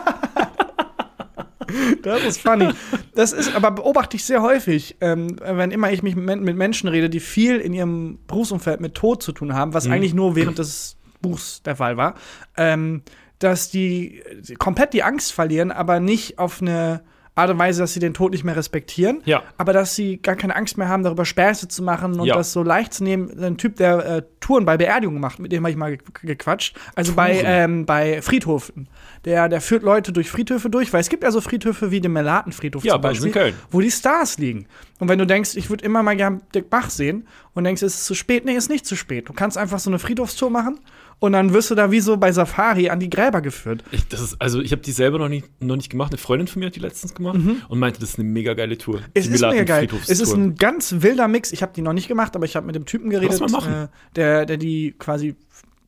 Das 2.02 2.24
ist 2.24 2.40
funny. 2.40 2.70
Das 3.14 3.32
ist, 3.32 3.54
aber 3.54 3.70
beobachte 3.70 4.16
ich 4.16 4.24
sehr 4.24 4.40
häufig, 4.40 4.96
ähm, 5.00 5.36
wenn 5.40 5.70
immer 5.70 5.92
ich 5.92 6.02
mich 6.02 6.16
mit, 6.16 6.40
mit 6.40 6.56
Menschen 6.56 6.88
rede, 6.88 7.10
die 7.10 7.20
viel 7.20 7.58
in 7.58 7.74
ihrem 7.74 8.18
Berufsumfeld 8.26 8.80
mit 8.80 8.94
Tod 8.94 9.22
zu 9.22 9.32
tun 9.32 9.52
haben, 9.52 9.74
was 9.74 9.86
eigentlich 9.86 10.14
nur 10.14 10.34
während 10.34 10.58
des 10.58 10.96
Buchs 11.20 11.62
der 11.62 11.76
Fall 11.76 11.96
war, 11.98 12.14
ähm, 12.56 13.02
dass 13.38 13.70
die 13.70 14.22
komplett 14.58 14.94
die 14.94 15.02
Angst 15.02 15.32
verlieren, 15.32 15.70
aber 15.70 16.00
nicht 16.00 16.38
auf 16.38 16.62
eine 16.62 17.02
Art 17.38 17.50
und 17.50 17.58
Weise, 17.58 17.80
dass 17.82 17.92
sie 17.94 18.00
den 18.00 18.14
Tod 18.14 18.32
nicht 18.32 18.44
mehr 18.44 18.56
respektieren, 18.56 19.22
Ja. 19.24 19.42
aber 19.56 19.72
dass 19.72 19.94
sie 19.94 20.18
gar 20.20 20.36
keine 20.36 20.56
Angst 20.56 20.76
mehr 20.76 20.88
haben, 20.88 21.02
darüber 21.04 21.24
Späße 21.24 21.68
zu 21.68 21.82
machen 21.82 22.18
und 22.18 22.26
Ja. 22.26 22.34
das 22.34 22.52
so 22.52 22.62
leicht 22.62 22.92
zu 22.92 23.04
nehmen. 23.04 23.30
Ein 23.42 23.56
Typ, 23.56 23.76
der 23.76 24.04
äh, 24.06 24.22
Touren 24.40 24.64
bei 24.64 24.76
Beerdigungen 24.76 25.20
macht, 25.20 25.38
mit 25.38 25.52
dem 25.52 25.62
habe 25.62 25.70
ich 25.70 25.76
mal 25.76 25.96
ge 25.96 26.04
gequatscht. 26.22 26.76
Also 26.94 27.14
bei, 27.14 27.40
ähm, 27.44 27.86
bei 27.86 28.20
Friedhofen. 28.22 28.88
Der, 29.24 29.48
der 29.48 29.60
führt 29.60 29.82
Leute 29.82 30.12
durch 30.12 30.30
Friedhöfe 30.30 30.70
durch, 30.70 30.92
weil 30.92 31.00
es 31.00 31.08
gibt 31.08 31.22
ja 31.24 31.30
so 31.30 31.40
Friedhöfe 31.40 31.90
wie 31.90 32.00
den 32.00 32.12
Melatenfriedhof 32.12 32.84
Ja, 32.84 32.94
zum 32.94 33.02
Beispiel, 33.02 33.30
Köln. 33.32 33.54
wo 33.70 33.80
die 33.80 33.90
Stars 33.90 34.38
liegen. 34.38 34.66
Und 35.00 35.08
wenn 35.08 35.18
du 35.18 35.26
denkst, 35.26 35.56
ich 35.56 35.70
würde 35.70 35.84
immer 35.84 36.02
mal 36.02 36.16
gern 36.16 36.40
Dick 36.54 36.70
Bach 36.70 36.90
sehen 36.90 37.26
und 37.54 37.64
denkst, 37.64 37.82
es 37.82 37.94
ist 37.96 38.04
zu 38.06 38.14
spät, 38.14 38.44
nee, 38.44 38.54
ist 38.54 38.68
nicht 38.70 38.86
zu 38.86 38.96
spät. 38.96 39.28
Du 39.28 39.32
kannst 39.32 39.58
einfach 39.58 39.78
so 39.78 39.90
eine 39.90 39.98
Friedhofstour 39.98 40.50
machen 40.50 40.80
und 41.20 41.32
dann 41.32 41.52
wirst 41.52 41.70
du 41.70 41.74
da 41.74 41.90
wie 41.90 42.00
so 42.00 42.16
bei 42.16 42.30
Safari 42.32 42.90
an 42.90 43.00
die 43.00 43.10
Gräber 43.10 43.40
geführt. 43.40 43.82
Ich, 43.90 44.06
das 44.08 44.20
ist, 44.20 44.40
also 44.40 44.60
ich 44.60 44.72
habe 44.72 44.82
die 44.82 44.92
selber 44.92 45.18
noch 45.18 45.28
nicht, 45.28 45.46
noch 45.60 45.76
nicht 45.76 45.90
gemacht. 45.90 46.12
Eine 46.12 46.18
Freundin 46.18 46.46
von 46.46 46.60
mir 46.60 46.66
hat 46.66 46.76
die 46.76 46.80
letztens 46.80 47.14
gemacht 47.14 47.38
und 47.68 47.78
meinte, 47.78 48.00
das 48.00 48.10
ist 48.10 48.18
eine 48.18 48.28
mega 48.28 48.54
geile 48.54 48.78
Tour. 48.78 49.00
Mhm. 49.00 49.04
Es 49.14 49.28
die 49.28 49.34
ist 49.34 49.42
mega 49.42 49.64
geil. 49.64 49.88
Es 50.06 50.20
ist 50.20 50.32
ein 50.32 50.54
ganz 50.54 50.94
wilder 50.98 51.28
Mix. 51.28 51.52
Ich 51.52 51.62
habe 51.62 51.72
die 51.74 51.82
noch 51.82 51.92
nicht 51.92 52.08
gemacht, 52.08 52.36
aber 52.36 52.44
ich 52.44 52.56
habe 52.56 52.66
mit 52.66 52.74
dem 52.74 52.84
Typen 52.86 53.10
geredet, 53.10 53.40
äh, 53.40 53.88
der, 54.16 54.46
der 54.46 54.56
die 54.56 54.94
quasi 54.98 55.34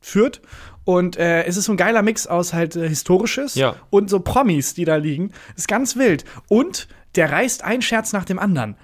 führt. 0.01 0.41
Und 0.85 1.17
äh, 1.17 1.45
es 1.45 1.57
ist 1.57 1.67
so 1.67 1.73
ein 1.73 1.77
geiler 1.77 2.03
Mix 2.03 2.27
aus 2.27 2.53
halt 2.53 2.75
äh, 2.75 2.89
Historisches 2.89 3.55
Ja. 3.55 3.77
und 3.91 4.11
so 4.11 4.21
Promis, 4.21 4.75
die 4.75 4.85
da 4.85 4.97
liegen. 4.97 5.33
Ist 5.57 5.69
ganz 5.69 5.97
wild. 5.97 6.25
Und 6.49 6.89
der 7.15 7.31
reißt 7.31 7.63
ein 7.65 7.83
Scherz 7.83 8.13
nach 8.13 8.25
dem 8.25 8.39
anderen. 8.39 8.77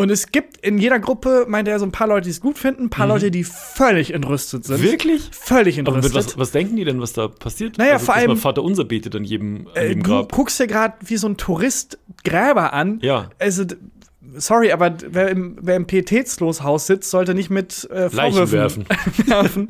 Und 0.00 0.10
es 0.10 0.30
gibt 0.30 0.58
in 0.58 0.78
jeder 0.78 1.00
Gruppe, 1.00 1.44
meint 1.48 1.66
er, 1.66 1.76
so 1.80 1.84
ein 1.84 1.90
paar 1.90 2.06
Leute, 2.06 2.24
die 2.26 2.30
es 2.30 2.40
gut 2.40 2.56
finden, 2.56 2.84
ein 2.84 2.90
paar 2.90 3.08
Leute, 3.08 3.32
die 3.32 3.42
völlig 3.42 4.14
entrüstet 4.14 4.64
sind. 4.64 4.80
Wirklich? 4.80 5.28
Völlig 5.32 5.80
Aber 5.80 5.96
entrüstet. 5.96 6.14
was, 6.14 6.38
was 6.38 6.50
denken 6.52 6.76
die 6.76 6.84
denn, 6.84 7.00
was 7.00 7.14
da 7.14 7.26
passiert? 7.26 7.78
Naja, 7.78 7.94
also, 7.94 8.04
vor 8.06 8.14
allem- 8.14 8.36
Vater 8.36 8.62
Unser 8.62 8.84
betet 8.84 9.16
an 9.16 9.24
jedem, 9.24 9.66
an 9.66 9.74
Äh, 9.74 9.88
jedem 9.88 10.02
du 10.04 10.08
Grab. 10.10 10.30
guckst 10.30 10.60
dir 10.60 10.68
gerade 10.68 10.94
wie 11.04 11.16
so 11.16 11.26
ein 11.26 11.36
Tourist 11.36 11.98
Gräber 12.22 12.72
an. 12.74 13.00
Ja. 13.02 13.30
Also, 13.40 13.64
sorry, 14.36 14.70
aber 14.70 14.94
wer 15.08 15.30
im, 15.30 15.58
wer 15.60 15.74
im 15.74 15.88
Pietätsloshaus 15.88 16.86
sitzt, 16.86 17.10
sollte 17.10 17.34
nicht 17.34 17.50
mit 17.50 17.88
äh, 17.90 18.02
Leichen 18.14 18.46
Vorwürfen 18.46 18.52
werfen. 18.52 18.86
werfen. 19.26 19.68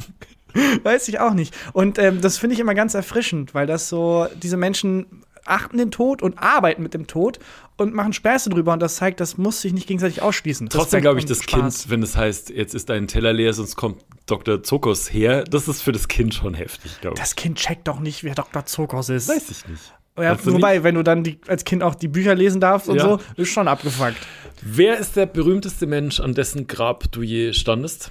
Weiß 0.82 1.08
ich 1.08 1.20
auch 1.20 1.32
nicht. 1.34 1.54
Und 1.72 1.98
ähm, 1.98 2.20
das 2.20 2.36
finde 2.36 2.52
ich 2.54 2.60
immer 2.60 2.74
ganz 2.74 2.92
erfrischend, 2.92 3.54
weil 3.54 3.66
das 3.66 3.88
so, 3.88 4.26
diese 4.42 4.56
Menschen 4.58 5.06
achten 5.48 5.78
den 5.78 5.90
Tod 5.90 6.22
und 6.22 6.38
arbeiten 6.38 6.82
mit 6.82 6.94
dem 6.94 7.06
Tod 7.06 7.38
und 7.76 7.94
machen 7.94 8.12
Späße 8.12 8.50
drüber 8.50 8.72
und 8.72 8.80
das 8.80 8.96
zeigt, 8.96 9.20
das 9.20 9.38
muss 9.38 9.60
sich 9.60 9.72
nicht 9.72 9.86
gegenseitig 9.86 10.22
ausschließen. 10.22 10.68
Trotzdem 10.68 11.00
glaube 11.00 11.18
ich, 11.18 11.24
das 11.26 11.42
Spaß. 11.42 11.82
Kind, 11.82 11.90
wenn 11.90 12.02
es 12.02 12.16
heißt, 12.16 12.50
jetzt 12.50 12.74
ist 12.74 12.88
dein 12.88 13.06
Teller 13.08 13.32
leer, 13.32 13.52
sonst 13.52 13.76
kommt 13.76 14.04
Dr. 14.26 14.62
Zokos 14.62 15.12
her, 15.12 15.44
das 15.44 15.68
ist 15.68 15.82
für 15.82 15.92
das 15.92 16.08
Kind 16.08 16.34
schon 16.34 16.54
heftig, 16.54 17.00
glaube 17.00 17.14
ich. 17.14 17.20
Das 17.20 17.34
Kind 17.36 17.58
checkt 17.58 17.88
doch 17.88 18.00
nicht, 18.00 18.24
wer 18.24 18.34
Dr. 18.34 18.66
Zokos 18.66 19.08
ist. 19.08 19.28
weiß 19.28 19.50
ich 19.50 19.68
nicht. 19.68 19.94
Ja, 20.18 20.36
wobei, 20.46 20.82
wenn 20.82 20.96
du 20.96 21.04
dann 21.04 21.22
die, 21.22 21.38
als 21.46 21.64
Kind 21.64 21.84
auch 21.84 21.94
die 21.94 22.08
Bücher 22.08 22.34
lesen 22.34 22.60
darfst 22.60 22.88
und 22.88 22.96
Ja. 22.96 23.04
so, 23.04 23.20
ist 23.36 23.50
schon 23.50 23.68
abgefuckt. 23.68 24.16
Wer 24.62 24.98
ist 24.98 25.14
der 25.14 25.26
berühmteste 25.26 25.86
Mensch, 25.86 26.18
an 26.18 26.34
dessen 26.34 26.66
Grab 26.66 27.10
du 27.12 27.22
je 27.22 27.52
standest? 27.52 28.10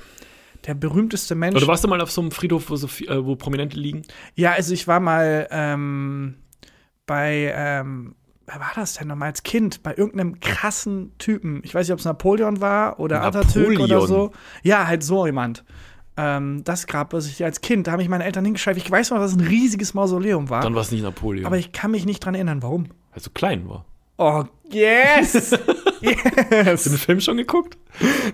Der 0.66 0.74
berühmteste 0.74 1.36
Mensch. 1.36 1.56
Oder 1.58 1.68
warst 1.68 1.84
du 1.84 1.90
mal 1.90 2.00
auf 2.02 2.12
so 2.12 2.22
einem 2.22 2.32
Friedhof, 2.32 2.70
wo, 2.70 2.76
so 2.78 2.88
äh, 3.06 3.26
wo 3.26 3.36
Prominente 3.36 3.78
liegen? 3.78 4.04
Ja, 4.36 4.54
also 4.54 4.74
ich 4.74 4.88
war 4.88 5.00
mal 5.02 5.48
ähm, 5.52 6.36
bei, 7.08 7.52
ähm, 7.56 8.14
wer 8.46 8.60
war 8.60 8.72
das 8.76 8.94
denn 8.94 9.08
nochmal 9.08 9.30
als 9.30 9.42
Kind? 9.42 9.82
Bei 9.82 9.96
irgendeinem 9.96 10.40
krassen 10.40 11.14
Typen. 11.18 11.62
Ich 11.64 11.74
weiß 11.74 11.88
nicht, 11.88 11.94
ob 11.94 12.00
es 12.00 12.06
Napoleon 12.06 12.62
war 12.62 13.00
oder 13.00 13.24
Atatürk 13.24 13.80
oder 13.80 14.06
so. 14.06 14.32
Ja, 14.62 14.86
halt 14.86 15.04
so 15.04 15.26
jemand. 15.26 15.64
Ähm, 16.18 16.64
das 16.64 16.86
Grab, 16.88 17.14
was 17.14 17.28
ich 17.28 17.44
als 17.44 17.62
Kind, 17.62 17.88
da 17.88 17.92
haben 17.94 18.00
mich 18.00 18.10
meine 18.10 18.24
Eltern 18.26 18.46
hingeschrieben. 18.46 18.82
Ich 18.82 18.90
weiß 18.90 19.12
noch, 19.12 19.18
dass 19.18 19.32
es 19.32 19.38
ein 19.38 19.48
riesiges 19.48 19.94
Mausoleum 19.94 20.50
war. 20.50 20.62
Dann 20.62 20.76
war 20.76 20.82
es 20.82 20.92
nicht 20.92 21.04
Napoleon, 21.04 21.46
aber 21.46 21.58
ich 21.58 21.72
kann 21.72 21.92
mich 21.92 22.06
nicht 22.06 22.24
dran 22.26 22.36
erinnern, 22.36 22.62
warum. 22.62 22.84
weil 22.86 22.92
er 23.14 23.20
so 23.22 23.32
klein 23.32 23.68
war. 23.70 23.86
Oh, 24.18 24.46
yes! 24.72 25.34
Hast 25.34 25.52
du 25.54 26.08
yes! 26.46 26.84
den 26.84 26.98
Film 26.98 27.22
schon 27.22 27.38
geguckt? 27.38 27.78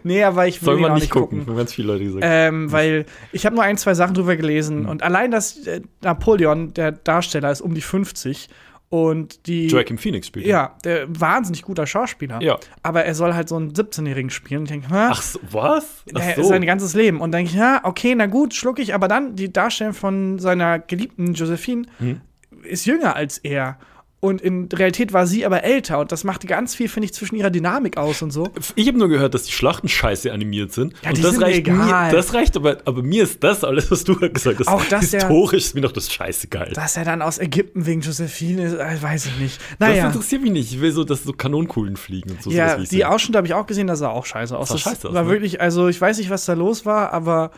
Nee, 0.03 0.23
aber 0.23 0.47
ich 0.47 0.61
will 0.61 0.65
Soll 0.65 0.75
ihn 0.77 0.81
man 0.81 0.91
auch 0.91 0.95
nicht 0.95 1.09
gucken. 1.11 1.39
gucken. 1.39 1.55
Ganz 1.55 1.73
viele 1.73 1.89
Leute 1.93 2.03
gesagt. 2.05 2.23
Ähm, 2.27 2.71
weil 2.71 3.05
ich 3.31 3.45
habe 3.45 3.55
nur 3.55 3.63
ein, 3.63 3.77
zwei 3.77 3.93
Sachen 3.93 4.13
drüber 4.13 4.35
gelesen 4.35 4.85
und 4.85 5.03
allein 5.03 5.31
das 5.31 5.65
äh, 5.67 5.81
Napoleon, 6.01 6.73
der 6.73 6.91
Darsteller, 6.91 7.51
ist 7.51 7.61
um 7.61 7.73
die 7.73 7.81
50 7.81 8.49
und 8.89 9.47
die 9.47 9.67
Joaquin 9.67 9.97
Phoenix 9.97 10.27
spielt. 10.27 10.45
ja, 10.45 10.75
der 10.83 11.05
wahnsinnig 11.07 11.63
guter 11.63 11.87
Schauspieler. 11.87 12.39
Ja. 12.43 12.59
Aber 12.83 13.05
er 13.05 13.15
soll 13.15 13.33
halt 13.33 13.49
so 13.49 13.55
einen 13.55 13.71
17-Jährigen 13.73 14.29
spielen. 14.29 14.63
Ich 14.63 14.69
denke, 14.69 14.87
Ach 14.91 15.19
so, 15.21 15.39
was? 15.49 16.03
Ach 16.13 16.21
so. 16.35 16.43
sein 16.43 16.63
ganzes 16.65 16.93
Leben. 16.93 17.19
Und 17.19 17.31
denke 17.31 17.49
ich, 17.51 17.57
ja, 17.57 17.79
okay, 17.83 18.13
na 18.15 18.27
gut, 18.27 18.53
schluck 18.53 18.77
ich. 18.77 18.93
Aber 18.93 19.07
dann 19.07 19.35
die 19.35 19.51
Darstellung 19.51 19.93
von 19.93 20.37
seiner 20.37 20.77
geliebten 20.77 21.33
Josephine 21.33 21.83
Mhm. 21.99 22.21
ist 22.63 22.85
jünger 22.85 23.15
als 23.15 23.39
er. 23.39 23.79
Und 24.23 24.39
in 24.41 24.69
Realität 24.71 25.11
war 25.11 25.27
sie 25.27 25.45
aber 25.45 25.65
älter. 25.65 25.99
Und 25.99 26.13
das 26.13 26.23
macht 26.23 26.47
ganz 26.47 26.75
viel, 26.75 26.87
finde 26.87 27.07
ich, 27.07 27.13
zwischen 27.13 27.35
ihrer 27.35 27.49
Dynamik 27.49 27.97
aus 27.97 28.21
und 28.21 28.31
so. 28.31 28.49
Ich 28.75 28.87
habe 28.87 28.97
nur 28.97 29.09
gehört, 29.09 29.33
dass 29.33 29.43
die 29.43 29.51
Schlachten 29.51 29.89
scheiße 29.89 30.31
animiert 30.31 30.71
sind. 30.71 30.93
Ja, 31.03 31.09
und 31.09 31.17
die 31.17 31.21
das 31.21 31.31
sind 31.31 31.43
reicht 31.43 31.57
egal. 31.57 32.07
mir. 32.07 32.15
Das 32.15 32.33
reicht 32.33 32.55
aber, 32.55 32.77
aber 32.85 33.03
mir 33.03 33.23
ist 33.23 33.43
das 33.43 33.65
alles, 33.65 33.91
was 33.91 34.05
du 34.05 34.15
gesagt 34.15 34.59
hast. 34.61 34.69
Auch 34.69 34.85
das, 34.85 35.11
Historisch 35.11 35.65
ist 35.65 35.75
mir 35.75 35.81
doch 35.81 35.91
das 35.91 36.09
scheißegal. 36.09 36.67
Das, 36.67 36.75
Dass 36.75 36.95
er 36.95 37.03
dann 37.03 37.21
aus 37.21 37.37
Ägypten 37.37 37.85
wegen 37.85 37.99
Josephine 37.99 38.63
ist, 38.63 38.75
äh, 38.75 39.01
weiß 39.01 39.25
ich 39.25 39.39
nicht. 39.39 39.59
Naja. 39.79 40.07
interessiert 40.07 40.41
mich 40.41 40.53
nicht. 40.53 40.71
Ich 40.71 40.79
will 40.79 40.93
so, 40.93 41.03
dass 41.03 41.25
so 41.25 41.33
Kanonenkugeln 41.33 41.97
fliegen 41.97 42.31
und 42.31 42.41
so. 42.41 42.49
Ja, 42.49 42.77
die. 42.77 43.03
Ausschnitte 43.03 43.35
habe 43.35 43.47
ich 43.47 43.53
auch 43.53 43.67
gesehen, 43.67 43.87
das 43.87 43.99
sah 43.99 44.07
auch 44.07 44.25
scheiße 44.25 44.57
aus. 44.57 44.69
sah 44.69 44.75
Das 44.75 44.81
scheiße 44.83 45.09
aus, 45.09 45.13
war 45.13 45.23
ne? 45.23 45.29
wirklich, 45.31 45.59
also 45.59 45.89
ich 45.89 45.99
weiß 45.99 46.17
nicht, 46.19 46.29
was 46.29 46.45
da 46.45 46.53
los 46.53 46.85
war, 46.85 47.11
aber 47.11 47.51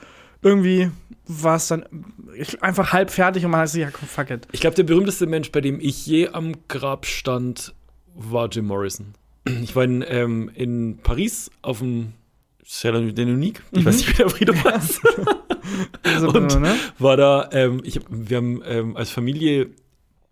irgendwie 0.46 0.92
war 1.28 1.56
es 1.56 1.68
dann 1.70 1.84
einfach 2.62 2.94
halb 2.94 3.10
fertig 3.10 3.44
und 3.46 3.52
man 3.52 3.62
hat 3.62 3.70
sich 3.70 3.82
ja, 3.82 3.90
komm, 3.92 4.08
fuck 4.08 4.30
it. 4.30 4.48
Ich 4.52 4.62
glaube, 4.62 4.76
der 4.76 4.84
berühmteste 4.84 5.26
Mensch, 5.26 5.52
bei 5.52 5.60
dem 5.60 5.80
ich 5.80 6.06
je 6.06 6.28
am 6.30 6.54
Grab 6.68 7.06
stand, 7.08 7.74
war 8.14 8.48
Jim 8.50 8.68
Morrison. 8.68 9.16
Ich 9.64 9.76
war 9.76 9.84
in, 9.84 10.04
ähm, 10.08 10.50
in 10.54 11.00
Paris 11.02 11.50
auf 11.64 11.80
dem 11.80 12.14
Salon 12.64 13.14
de 13.14 13.26
Unique. 13.26 13.62
Ich 13.72 13.84
weiß 13.86 13.98
nicht, 13.98 14.10
wie 14.10 14.14
der 14.18 14.30
Friedhof 14.30 14.64
heißt. 14.66 15.02
Also, 16.04 16.30
Und- 16.30 16.62
ne? 16.62 16.76
war 17.00 17.18
da, 17.18 17.50
ähm, 17.52 17.82
ich 17.84 17.96
hab, 17.98 18.04
wir 18.10 18.38
haben 18.38 18.62
ähm, 18.66 18.96
als 18.96 19.10
Familie 19.10 19.72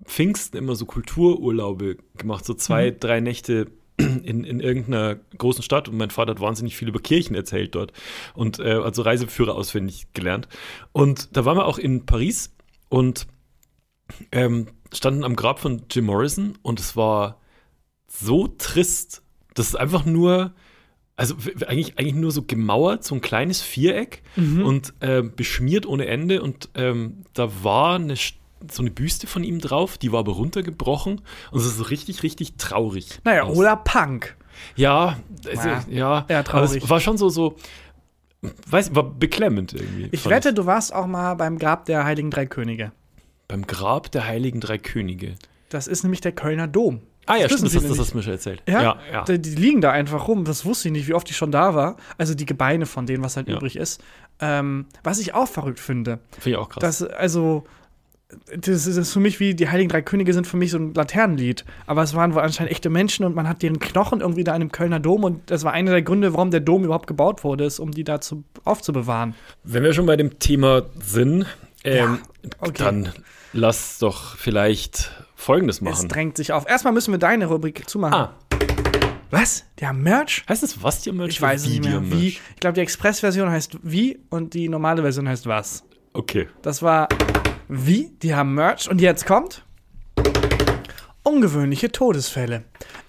Pfingsten 0.05 0.57
immer 0.57 0.75
so 0.75 0.85
Kultururlaube 0.85 1.97
gemacht, 2.17 2.45
so 2.45 2.53
zwei, 2.53 2.91
Mhm. 2.91 2.99
drei 2.99 3.19
Nächte 3.19 3.67
in, 3.97 4.43
in 4.43 4.59
irgendeiner 4.59 5.15
großen 5.37 5.63
Stadt 5.63 5.87
und 5.87 5.97
mein 5.97 6.09
Vater 6.09 6.31
hat 6.31 6.39
wahnsinnig 6.41 6.75
viel 6.75 6.87
über 6.87 6.99
Kirchen 6.99 7.35
erzählt 7.35 7.75
dort 7.75 7.93
und 8.33 8.59
äh, 8.59 8.73
also 8.73 9.01
Reiseführer 9.03 9.55
auswendig 9.55 10.07
gelernt. 10.13 10.47
Und 10.91 11.35
da 11.37 11.45
waren 11.45 11.57
wir 11.57 11.65
auch 11.65 11.77
in 11.77 12.05
Paris 12.05 12.55
und 12.89 13.27
ähm, 14.31 14.67
standen 14.93 15.23
am 15.23 15.35
Grab 15.35 15.59
von 15.59 15.83
Jim 15.91 16.05
Morrison 16.05 16.57
und 16.61 16.79
es 16.79 16.95
war 16.95 17.39
so 18.07 18.47
trist. 18.47 19.23
Das 19.55 19.67
ist 19.67 19.75
einfach 19.75 20.05
nur, 20.05 20.53
also 21.15 21.35
eigentlich, 21.67 21.97
eigentlich 21.97 22.15
nur 22.15 22.31
so 22.31 22.43
gemauert, 22.43 23.03
so 23.03 23.15
ein 23.15 23.21
kleines 23.21 23.61
Viereck 23.61 24.23
Mhm. 24.35 24.65
und 24.65 24.93
äh, 24.99 25.21
beschmiert 25.21 25.85
ohne 25.85 26.07
Ende. 26.07 26.41
Und 26.41 26.69
ähm, 26.75 27.23
da 27.33 27.63
war 27.63 27.95
eine, 27.95 28.15
St- 28.15 28.35
so 28.71 28.81
eine 28.81 28.91
Büste 28.91 29.27
von 29.27 29.43
ihm 29.43 29.59
drauf, 29.59 29.97
die 29.97 30.11
war 30.11 30.19
aber 30.19 30.33
runtergebrochen. 30.33 31.21
Und 31.51 31.59
es 31.59 31.65
ist 31.65 31.77
so 31.77 31.83
richtig, 31.83 32.23
richtig 32.23 32.55
traurig. 32.57 33.19
Naja, 33.23 33.43
aus. 33.43 33.57
oder 33.57 33.75
Punk. 33.75 34.35
Ja, 34.75 35.17
also, 35.47 35.67
Ja, 35.69 35.83
ja. 35.89 36.25
eher 36.27 36.39
Aber 36.39 36.43
traurig. 36.43 36.83
es 36.83 36.89
war 36.89 36.99
schon 36.99 37.17
so, 37.17 37.29
so, 37.29 37.55
weiß, 38.67 38.93
war 38.95 39.03
beklemmend 39.03 39.73
irgendwie. 39.73 40.09
Ich 40.11 40.27
wette, 40.29 40.53
du 40.53 40.65
warst 40.65 40.93
auch 40.93 41.07
mal 41.07 41.33
beim 41.35 41.57
Grab 41.57 41.85
der 41.85 42.03
Heiligen 42.05 42.29
Drei 42.31 42.45
Könige. 42.45 42.91
Beim 43.47 43.65
Grab 43.67 44.11
der 44.11 44.25
Heiligen 44.27 44.59
Drei 44.59 44.77
Könige. 44.77 45.35
Das 45.69 45.87
ist 45.87 46.03
nämlich 46.03 46.21
der 46.21 46.31
Kölner 46.33 46.67
Dom. 46.67 47.01
Ah 47.25 47.35
ja, 47.37 47.43
Das 47.47 47.53
stimmt, 47.53 47.63
das 47.67 47.73
das 47.73 47.83
nicht. 47.83 47.99
hast 47.99 48.11
du 48.11 48.17
mir 48.17 48.23
schon 48.23 48.33
erzählt. 48.33 48.63
Ja, 48.67 48.81
ja. 48.81 48.97
ja. 49.11 49.23
Die, 49.23 49.39
die 49.41 49.55
liegen 49.55 49.79
da 49.79 49.91
einfach 49.91 50.27
rum. 50.27 50.43
Das 50.43 50.65
wusste 50.65 50.89
ich 50.89 50.91
nicht, 50.91 51.07
wie 51.07 51.13
oft 51.13 51.29
ich 51.29 51.37
schon 51.37 51.51
da 51.51 51.73
war. 51.73 51.95
Also 52.17 52.35
die 52.35 52.45
Gebeine 52.45 52.85
von 52.85 53.05
denen, 53.05 53.23
was 53.23 53.37
halt 53.37 53.47
Ja. 53.47 53.55
übrig 53.55 53.77
ist. 53.77 54.03
Ähm, 54.41 54.87
was 55.03 55.19
ich 55.19 55.33
auch 55.33 55.47
verrückt 55.47 55.79
finde. 55.79 56.19
Finde 56.31 56.49
ich 56.49 56.55
auch 56.57 56.67
krass. 56.69 56.81
Das, 56.81 57.01
also, 57.03 57.63
das 58.57 58.87
ist 58.87 59.13
für 59.13 59.19
mich 59.19 59.39
wie 59.39 59.55
die 59.55 59.69
Heiligen 59.69 59.89
Drei 59.89 60.01
Könige 60.01 60.33
sind 60.33 60.47
für 60.47 60.57
mich 60.57 60.71
so 60.71 60.77
ein 60.77 60.93
Laternenlied. 60.93 61.65
Aber 61.85 62.03
es 62.03 62.13
waren 62.15 62.33
wohl 62.33 62.41
anscheinend 62.41 62.71
echte 62.71 62.89
Menschen 62.89 63.25
und 63.25 63.35
man 63.35 63.47
hat 63.47 63.61
deren 63.61 63.79
Knochen 63.79 64.21
irgendwie 64.21 64.43
da 64.43 64.51
in 64.55 64.61
einem 64.61 64.71
Kölner 64.71 64.99
Dom 64.99 65.23
und 65.23 65.49
das 65.51 65.63
war 65.63 65.73
einer 65.73 65.91
der 65.91 66.01
Gründe, 66.01 66.33
warum 66.33 66.51
der 66.51 66.59
Dom 66.59 66.83
überhaupt 66.83 67.07
gebaut 67.07 67.43
wurde, 67.43 67.65
ist, 67.65 67.79
um 67.79 67.91
die 67.91 68.03
da 68.03 68.21
zu, 68.21 68.43
aufzubewahren. 68.63 69.35
Wenn 69.63 69.83
wir 69.83 69.93
schon 69.93 70.05
bei 70.05 70.15
dem 70.15 70.39
Thema 70.39 70.83
sind, 71.01 71.45
ähm, 71.83 72.19
okay. 72.59 72.73
dann 72.77 73.09
lass 73.53 73.99
doch 73.99 74.35
vielleicht 74.37 75.11
Folgendes 75.35 75.77
Es 75.77 75.81
machen. 75.81 76.07
drängt 76.09 76.37
sich 76.37 76.53
auf. 76.53 76.67
Erstmal 76.69 76.93
müssen 76.93 77.11
wir 77.11 77.17
deine 77.19 77.47
Rubrik 77.47 77.89
zumachen. 77.89 78.13
Ah, 78.13 78.33
Was? 79.29 79.65
Der 79.79 79.91
Merch? 79.93 80.43
heißt 80.47 80.63
das 80.63 80.81
was 80.81 81.01
dir 81.01 81.11
Merch? 81.11 81.31
Ich 81.31 81.41
weiß 81.41 81.63
es 81.63 81.67
nicht 81.67 81.83
mehr. 81.83 82.01
Wie? 82.11 82.27
Ich 82.29 82.41
glaube, 82.59 82.75
die 82.75 82.81
Express-Version 82.81 83.49
heißt 83.49 83.77
wie 83.83 84.19
und 84.29 84.53
die 84.53 84.69
normale 84.69 85.01
Version 85.01 85.27
heißt 85.27 85.45
was. 85.47 85.83
Okay. 86.13 86.47
Das 86.61 86.81
war 86.81 87.09
wie? 87.73 88.11
Die 88.21 88.35
haben 88.35 88.53
Merch. 88.53 88.89
Und 88.89 89.01
jetzt 89.01 89.25
kommt 89.25 89.63
ungewöhnliche 91.23 91.91
Todesfälle. 91.91 92.63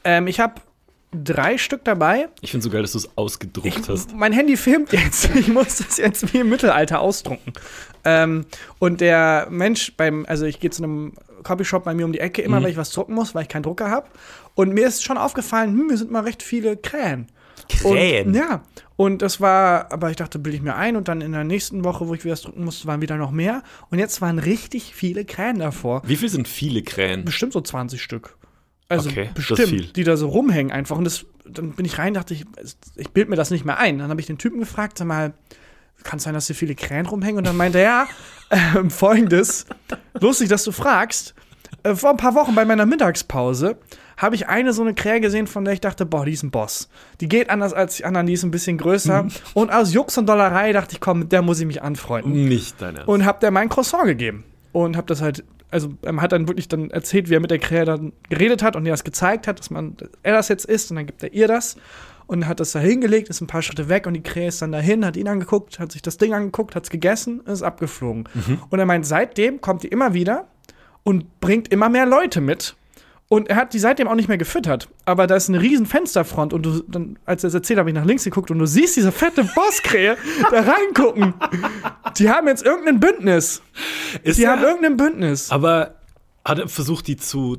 Ähm, 0.04 0.26
ich 0.26 0.40
habe 0.40 0.54
drei 1.12 1.58
Stück 1.58 1.84
dabei. 1.84 2.28
Ich 2.40 2.50
finde 2.50 2.64
so 2.64 2.70
geil, 2.70 2.82
dass 2.82 2.92
du 2.92 2.98
es 2.98 3.16
ausgedruckt 3.16 3.88
hast. 3.88 4.14
Mein 4.14 4.32
Handy 4.32 4.56
filmt 4.56 4.92
jetzt. 4.92 5.28
Ich 5.34 5.48
muss 5.48 5.78
das 5.78 5.98
jetzt 5.98 6.32
wie 6.32 6.38
im 6.38 6.48
Mittelalter 6.48 7.00
ausdrucken. 7.00 7.52
Ähm, 8.04 8.46
und 8.78 9.00
der 9.00 9.48
Mensch 9.50 9.94
beim, 9.96 10.24
also 10.26 10.46
ich 10.46 10.60
gehe 10.60 10.70
zu 10.70 10.82
einem 10.82 11.12
Copyshop 11.42 11.84
bei 11.84 11.94
mir 11.94 12.06
um 12.06 12.12
die 12.12 12.20
Ecke 12.20 12.42
immer, 12.42 12.62
weil 12.62 12.70
ich 12.70 12.76
was 12.76 12.90
drucken 12.90 13.14
muss, 13.14 13.34
weil 13.34 13.42
ich 13.42 13.48
keinen 13.48 13.64
Drucker 13.64 13.90
habe. 13.90 14.08
Und 14.54 14.72
mir 14.72 14.86
ist 14.86 15.04
schon 15.04 15.18
aufgefallen, 15.18 15.70
hm, 15.70 15.86
mir 15.88 15.96
sind 15.96 16.10
mal 16.10 16.22
recht 16.22 16.42
viele 16.42 16.76
Krähen. 16.76 17.26
Krähen? 17.68 18.28
Und, 18.28 18.34
ja. 18.34 18.62
Und 18.96 19.22
das 19.22 19.40
war, 19.40 19.92
aber 19.92 20.10
ich 20.10 20.16
dachte, 20.16 20.38
bilde 20.38 20.56
ich 20.56 20.62
mir 20.62 20.76
ein 20.76 20.96
und 20.96 21.08
dann 21.08 21.20
in 21.20 21.32
der 21.32 21.44
nächsten 21.44 21.84
Woche, 21.84 22.06
wo 22.06 22.14
ich 22.14 22.24
wieder 22.24 22.32
was 22.32 22.42
drucken 22.42 22.64
musste, 22.64 22.86
waren 22.86 23.00
wieder 23.00 23.16
noch 23.16 23.30
mehr. 23.30 23.62
Und 23.90 23.98
jetzt 23.98 24.20
waren 24.20 24.38
richtig 24.38 24.94
viele 24.94 25.24
Krähen 25.24 25.58
davor. 25.58 26.02
Wie 26.06 26.16
viel 26.16 26.28
sind 26.28 26.46
viele 26.46 26.82
Krähen? 26.82 27.24
Bestimmt 27.24 27.52
so 27.52 27.60
20 27.60 28.00
Stück. 28.02 28.36
Also 28.88 29.10
Okay, 29.10 29.30
das 29.34 29.34
bestimmt, 29.34 29.68
viel. 29.68 29.86
die 29.86 30.04
da 30.04 30.16
so 30.16 30.28
rumhängen 30.28 30.70
einfach. 30.70 30.96
Und 30.96 31.04
das, 31.04 31.26
dann 31.44 31.72
bin 31.72 31.84
ich 31.84 31.98
rein, 31.98 32.14
dachte 32.14 32.34
ich, 32.34 32.44
ich 32.96 33.10
bild 33.10 33.28
mir 33.28 33.36
das 33.36 33.50
nicht 33.50 33.64
mehr 33.64 33.78
ein. 33.78 33.98
Dann 33.98 34.10
habe 34.10 34.20
ich 34.20 34.26
den 34.26 34.38
Typen 34.38 34.60
gefragt, 34.60 34.98
sag 34.98 35.06
mal, 35.06 35.32
kann 36.04 36.18
es 36.18 36.24
sein, 36.24 36.34
dass 36.34 36.46
hier 36.46 36.56
viele 36.56 36.74
Krähen 36.74 37.06
rumhängen? 37.06 37.38
Und 37.38 37.46
dann 37.46 37.56
meinte 37.56 37.78
er, 37.78 37.84
ja, 37.84 38.08
ähm, 38.76 38.90
folgendes, 38.90 39.66
lustig, 40.20 40.48
dass 40.48 40.64
du 40.64 40.72
fragst. 40.72 41.34
Äh, 41.82 41.96
vor 41.96 42.10
ein 42.10 42.16
paar 42.16 42.34
Wochen 42.34 42.54
bei 42.54 42.64
meiner 42.64 42.86
Mittagspause 42.86 43.78
habe 44.16 44.34
ich 44.34 44.48
eine 44.48 44.72
so 44.72 44.82
eine 44.82 44.94
Krähe 44.94 45.20
gesehen, 45.20 45.46
von 45.46 45.64
der 45.64 45.74
ich 45.74 45.80
dachte, 45.80 46.06
boah, 46.06 46.24
die 46.24 46.32
ist 46.32 46.42
ein 46.42 46.50
Boss. 46.50 46.88
Die 47.20 47.28
geht 47.28 47.50
anders 47.50 47.72
als 47.72 47.96
die 47.96 48.04
anderen, 48.04 48.26
die 48.26 48.34
ist 48.34 48.44
ein 48.44 48.50
bisschen 48.50 48.78
größer. 48.78 49.26
Und 49.54 49.72
aus 49.72 49.92
Jux 49.92 50.16
und 50.18 50.28
Dollerei 50.28 50.72
dachte 50.72 50.94
ich, 50.94 51.00
komm, 51.00 51.20
mit 51.20 51.32
der 51.32 51.42
muss 51.42 51.60
ich 51.60 51.66
mich 51.66 51.82
anfreunden 51.82 52.48
Nicht 52.48 52.80
dein 52.80 52.96
Ernst. 52.96 53.08
und 53.08 53.24
hab 53.24 53.40
der 53.40 53.50
mein 53.50 53.68
Croissant 53.68 54.04
gegeben 54.04 54.44
und 54.72 54.96
hab 54.96 55.06
das 55.06 55.20
halt 55.20 55.44
also 55.70 55.92
er 56.02 56.14
hat 56.20 56.30
dann 56.30 56.46
wirklich 56.46 56.68
dann 56.68 56.90
erzählt, 56.90 57.28
wie 57.28 57.34
er 57.34 57.40
mit 57.40 57.50
der 57.50 57.58
Krähe 57.58 57.84
dann 57.84 58.12
geredet 58.28 58.62
hat 58.62 58.76
und 58.76 58.86
ihr 58.86 58.92
das 58.92 59.02
gezeigt 59.02 59.48
hat, 59.48 59.58
dass 59.58 59.70
man 59.70 59.96
dass 59.96 60.08
er 60.22 60.34
das 60.34 60.46
jetzt 60.48 60.66
isst 60.66 60.92
und 60.92 60.96
dann 60.98 61.06
gibt 61.06 61.20
er 61.24 61.34
ihr 61.34 61.48
das 61.48 61.76
und 62.28 62.46
hat 62.46 62.60
das 62.60 62.70
da 62.72 62.78
hingelegt, 62.78 63.28
ist 63.28 63.40
ein 63.40 63.48
paar 63.48 63.60
Schritte 63.60 63.88
weg 63.88 64.06
und 64.06 64.14
die 64.14 64.22
Krähe 64.22 64.46
ist 64.48 64.62
dann 64.62 64.70
dahin, 64.70 65.04
hat 65.04 65.16
ihn 65.16 65.26
angeguckt, 65.26 65.80
hat 65.80 65.90
sich 65.90 66.00
das 66.00 66.16
Ding 66.16 66.32
angeguckt, 66.32 66.76
hat's 66.76 66.90
gegessen, 66.90 67.40
ist 67.46 67.62
abgeflogen. 67.62 68.28
Und 68.70 68.78
er 68.78 68.86
meint, 68.86 69.04
seitdem 69.04 69.60
kommt 69.60 69.82
die 69.82 69.88
immer 69.88 70.14
wieder 70.14 70.46
und 71.02 71.40
bringt 71.40 71.68
immer 71.72 71.88
mehr 71.88 72.06
Leute 72.06 72.40
mit. 72.40 72.76
Und 73.28 73.48
er 73.48 73.56
hat 73.56 73.72
die 73.72 73.78
seitdem 73.78 74.06
auch 74.06 74.14
nicht 74.14 74.28
mehr 74.28 74.36
gefüttert. 74.38 74.88
Aber 75.06 75.26
da 75.26 75.34
ist 75.34 75.48
eine 75.48 75.60
riesen 75.60 75.86
Fensterfront 75.86 76.52
und 76.52 76.62
du, 76.66 76.82
dann, 76.86 77.18
als 77.24 77.42
er 77.42 77.48
es 77.48 77.54
erzählt, 77.54 77.78
habe 77.78 77.88
ich 77.90 77.94
nach 77.94 78.04
links 78.04 78.24
geguckt 78.24 78.50
und 78.50 78.58
du 78.58 78.66
siehst 78.66 78.96
diese 78.96 79.12
fette 79.12 79.44
Bosskrähe 79.44 80.16
da 80.50 80.60
reingucken. 80.62 81.34
Die 82.18 82.28
haben 82.30 82.46
jetzt 82.48 82.64
irgendein 82.64 83.00
Bündnis. 83.00 83.62
Ist 84.22 84.38
Die 84.38 84.44
er- 84.44 84.52
haben 84.52 84.62
irgendein 84.62 84.96
Bündnis. 84.96 85.50
aber 85.50 85.94
hat 86.44 86.58
er 86.58 86.68
versucht, 86.68 87.06
die 87.06 87.16
zu 87.16 87.58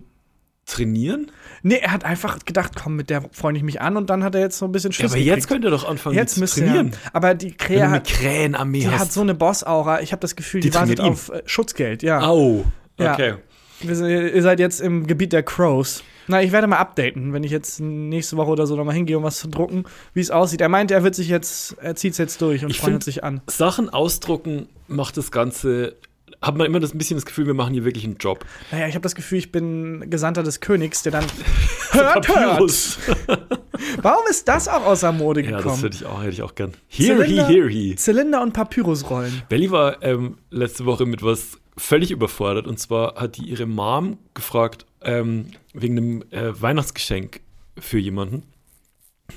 trainieren? 0.66 1.32
Nee, 1.64 1.78
er 1.82 1.92
hat 1.92 2.06
einfach 2.06 2.40
gedacht, 2.46 2.74
komm, 2.82 2.96
mit 2.96 3.10
der 3.10 3.24
freue 3.32 3.56
ich 3.58 3.64
mich 3.64 3.82
an 3.82 3.98
und 3.98 4.10
dann 4.10 4.24
hat 4.24 4.36
er 4.36 4.42
jetzt 4.42 4.58
so 4.60 4.66
ein 4.66 4.72
bisschen 4.72 4.92
Ja, 4.92 4.96
Schiss 4.98 5.12
aber 5.12 5.20
jetzt 5.20 5.48
könnte 5.48 5.68
er 5.68 5.72
doch 5.72 5.88
anfangen, 5.88 6.16
Jetzt 6.16 6.36
zu 6.36 6.46
trainieren. 6.46 6.92
er. 7.04 7.16
Aber 7.16 7.34
die 7.34 7.52
Krähe 7.54 7.90
hat, 7.90 8.06
Krähenarmee 8.08 8.80
die 8.82 8.90
hast. 8.90 9.00
hat 9.00 9.12
so 9.14 9.22
eine 9.22 9.34
Boss-Aura. 9.34 10.02
Ich 10.02 10.12
habe 10.12 10.20
das 10.20 10.36
Gefühl, 10.36 10.62
die, 10.62 10.70
Die 10.70 10.76
wartet 10.76 11.00
ihn. 11.00 11.06
auf 11.06 11.30
äh, 11.30 11.42
Schutzgeld, 11.46 12.04
ja. 12.04 12.22
Au. 12.22 12.66
Ja. 13.00 13.14
Okay. 13.14 13.30
Wir 13.32 13.38
sind- 13.82 14.10
Ihr 14.10 14.42
seid 14.42 14.60
jetzt 14.60 14.82
im 14.82 15.06
Gebiet 15.08 15.34
der 15.34 15.44
Crows. 15.44 16.04
Na, 16.28 16.42
ich 16.42 16.52
werde 16.52 16.66
mal 16.66 16.78
updaten, 16.78 17.34
wenn 17.34 17.44
ich 17.44 17.52
jetzt 17.52 17.80
nächste 17.80 18.36
Woche 18.38 18.50
oder 18.50 18.66
so 18.66 18.76
nochmal 18.76 18.96
hingehe, 18.96 19.18
um 19.18 19.24
was 19.24 19.38
zu 19.40 19.48
drucken, 19.48 19.84
wie 20.16 20.22
es 20.22 20.32
aussieht. 20.32 20.60
Er 20.62 20.70
meinte, 20.70 20.94
er 20.96 21.04
wird 21.04 21.14
sich 21.14 21.28
jetzt, 21.28 21.78
er 21.80 21.96
zieht 21.96 22.14
es 22.14 22.18
jetzt 22.18 22.42
durch 22.42 22.64
und 22.64 22.72
Ich 22.72 22.80
freundet 22.80 23.04
find- 23.04 23.14
sich 23.14 23.24
an. 23.24 23.42
Sachen 23.48 23.90
ausdrucken 23.90 24.68
macht 24.88 25.18
das 25.18 25.32
Ganze. 25.32 25.96
Hat 26.42 26.58
man 26.58 26.66
immer 26.68 26.80
das 26.80 26.94
ein 26.94 26.98
bisschen 26.98 27.18
das 27.18 27.26
Gefühl, 27.26 27.46
wir 27.48 27.54
machen 27.54 27.74
hier 27.74 27.86
wirklich 27.86 28.04
einen 28.06 28.18
Job. 28.18 28.44
Naja, 28.72 28.88
ich 28.88 28.94
habe 28.96 29.02
das 29.04 29.16
Gefühl, 29.16 29.38
ich 29.38 29.52
bin 29.52 30.10
Gesandter 30.10 30.42
des 30.44 30.60
Königs, 30.60 31.02
der 31.04 31.12
dann 31.14 31.26
hört, 31.92 32.28
hört. 32.28 32.98
Warum 34.02 34.24
ist 34.30 34.48
das 34.48 34.68
auch 34.68 34.86
außer 34.86 35.12
Mode 35.12 35.42
Ja, 35.44 35.52
das 35.52 35.64
gekommen? 35.64 35.82
hätte 35.84 35.96
ich 35.98 36.06
auch, 36.06 36.22
hätte 36.22 36.32
ich 36.34 36.42
auch 36.42 36.56
gern. 36.56 36.74
Here 36.88 37.20
Zylinder- 37.24 37.48
he, 37.48 37.54
here 37.54 37.70
he. 37.70 37.96
Zylinder 37.96 38.42
und 38.42 38.54
Papyrusrollen. 38.54 39.44
Belly 39.50 39.70
war 39.72 40.02
ähm, 40.04 40.38
letzte 40.50 40.86
Woche 40.86 41.06
mit 41.06 41.24
was 41.24 41.58
völlig 41.78 42.12
überfordert. 42.12 42.68
Und 42.68 42.80
zwar 42.80 43.16
hat 43.16 43.38
die 43.38 43.50
ihre 43.50 43.66
Mom 43.66 44.18
gefragt, 44.34 44.86
ähm, 45.02 45.48
wegen 45.74 45.98
einem 45.98 46.22
äh, 46.32 46.60
Weihnachtsgeschenk 46.60 47.42
für 47.78 48.00
jemanden. 48.00 48.44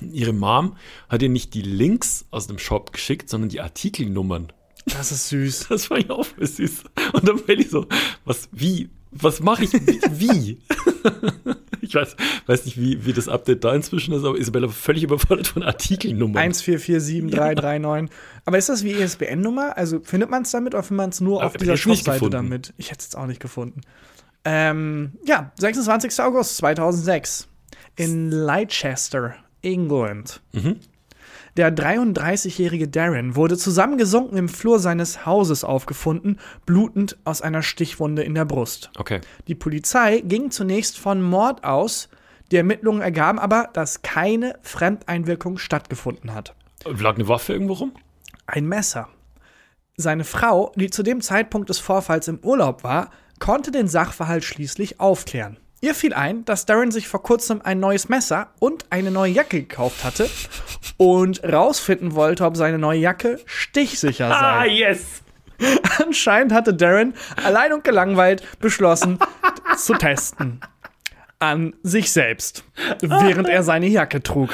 Ihre 0.01 0.33
Mom 0.33 0.77
hat 1.09 1.23
ihr 1.23 1.29
nicht 1.29 1.55
die 1.55 1.63
Links 1.63 2.27
aus 2.31 2.47
dem 2.47 2.59
Shop 2.59 2.93
geschickt, 2.93 3.29
sondern 3.29 3.49
die 3.49 3.61
Artikelnummern. 3.61 4.53
Das 4.87 5.13
ist 5.13 5.29
süß. 5.29 5.69
Das 5.69 5.91
war 5.91 5.99
ja 5.99 6.11
auch 6.11 6.27
süß. 6.39 6.85
Und 7.13 7.29
dann 7.29 7.43
Belly 7.45 7.65
so, 7.65 7.87
was, 8.25 8.49
wie? 8.53 8.91
Was 9.11 9.41
mache 9.41 9.65
ich? 9.65 9.73
Wie? 9.73 10.59
ich 11.83 11.95
weiß, 11.95 12.17
weiß 12.47 12.65
nicht, 12.67 12.79
wie, 12.81 13.05
wie 13.07 13.13
das 13.13 13.29
Update 13.29 13.65
da 13.65 13.75
inzwischen 13.75 14.15
ist, 14.15 14.25
aber 14.25 14.39
Isabella 14.39 14.67
war 14.67 14.75
völlig 14.75 15.03
überfordert 15.03 15.47
von 15.49 15.63
Artikelnummern. 15.63 16.53
1447339. 16.53 18.09
Aber 18.45 18.59
ist 18.59 18.69
das 18.69 18.85
wie 18.85 18.93
ISBN-Nummer? 18.93 19.77
Also 19.77 20.01
findet 20.01 20.31
man 20.31 20.43
es 20.43 20.51
damit 20.51 20.75
oder 20.75 20.83
findet 20.83 20.97
man 20.99 21.11
es 21.11 21.21
nur 21.21 21.43
Ah, 21.43 21.47
auf 21.47 21.57
dieser 21.57 21.77
Shopseite 21.77 22.31
damit? 22.31 22.75
Ich 22.77 22.91
hätte 22.91 23.01
es 23.01 23.07
jetzt 23.07 23.17
auch 23.17 23.27
nicht 23.27 23.41
gefunden. 23.41 23.81
Ähm, 24.45 25.13
ja, 25.27 25.53
26. 25.59 26.21
August 26.21 26.57
2006 26.59 27.49
in 27.97 28.31
Leicester, 28.31 29.35
England. 29.63 30.41
Mhm. 30.53 30.77
Der 31.59 31.75
33-jährige 31.75 32.87
Darren 32.87 33.35
wurde 33.35 33.59
zusammengesunken 33.59 34.39
im 34.39 34.49
Flur 34.49 34.79
seines 34.79 35.27
Hauses 35.27 35.65
aufgefunden, 35.65 36.39
blutend 36.67 37.19
aus 37.25 37.43
einer 37.43 37.63
Stichwunde 37.63 38.23
in 38.23 38.37
der 38.37 38.45
Brust. 38.45 38.93
Okay. 38.97 39.21
Die 39.49 39.57
Polizei 39.57 40.21
ging 40.21 40.53
zunächst 40.53 41.01
von 41.01 41.21
Mord 41.21 41.65
aus. 41.65 42.11
Die 42.53 42.57
Ermittlungen 42.59 43.03
ergaben 43.03 43.41
aber, 43.41 43.71
dass 43.73 44.03
keine 44.03 44.57
Fremdeinwirkung 44.63 45.59
stattgefunden 45.59 46.33
hat. 46.33 46.55
Lag 46.85 47.17
eine 47.17 47.27
Waffe 47.27 47.55
irgendwo 47.55 47.73
rum? 47.73 47.93
Ein 48.47 48.69
Messer. 48.69 49.09
Seine 49.97 50.23
Frau, 50.23 50.71
die 50.77 50.91
zu 50.91 51.03
dem 51.03 51.21
Zeitpunkt 51.21 51.71
des 51.71 51.81
Vorfalls 51.81 52.29
im 52.29 52.39
Urlaub 52.39 52.85
war, 52.85 53.11
konnte 53.41 53.73
den 53.73 53.89
Sachverhalt 53.89 54.45
schließlich 54.45 55.01
aufklären. 55.01 55.57
Ihr 55.81 55.95
fiel 55.95 56.13
ein, 56.13 56.45
dass 56.45 56.67
Darren 56.67 56.91
sich 56.91 57.07
vor 57.07 57.23
kurzem 57.23 57.61
ein 57.63 57.79
neues 57.79 58.09
Messer 58.09 58.49
und 58.59 58.87
eine 58.91 59.13
neue 59.13 59.31
Jacke 59.33 59.61
gekauft 59.61 60.03
hatte 60.03 60.29
und 60.97 61.45
rausfinden 61.45 62.17
wollte, 62.17 62.45
ob 62.45 62.57
seine 62.57 62.79
neue 62.79 62.99
Jacke 62.99 63.39
stichsicher 63.47 64.29
sei. 64.29 64.35
Ah, 64.35 64.65
yes! 64.65 65.23
Anscheinend 66.05 66.53
hatte 66.53 66.75
Darren 66.75 67.15
allein 67.45 67.73
und 67.73 67.85
gelangweilt 67.85 68.43
beschlossen 68.59 69.21
zu 69.77 69.95
testen. 69.95 70.61
An 71.39 71.75
sich 71.85 72.11
selbst, 72.11 72.65
während 73.01 73.49
er 73.49 73.63
seine 73.63 73.87
Jacke 73.87 74.21
trug. 74.21 74.51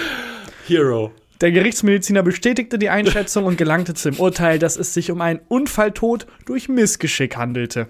Hero. 0.67 1.11
Der 1.41 1.53
Gerichtsmediziner 1.53 2.23
bestätigte 2.23 2.79
die 2.79 2.91
Einschätzung 2.91 3.47
und 3.47 3.57
gelangte 3.57 3.95
zum 3.95 4.19
Urteil, 4.21 4.59
dass 4.59 4.77
es 4.77 4.93
sich 4.93 5.11
um 5.11 5.23
einen 5.23 5.41
Unfalltod 5.49 6.27
durch 6.45 6.69
Missgeschick 6.69 7.37
handelte. 7.37 7.89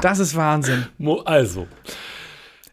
Das 0.00 0.18
ist 0.18 0.36
Wahnsinn. 0.36 0.86
Also, 1.24 1.66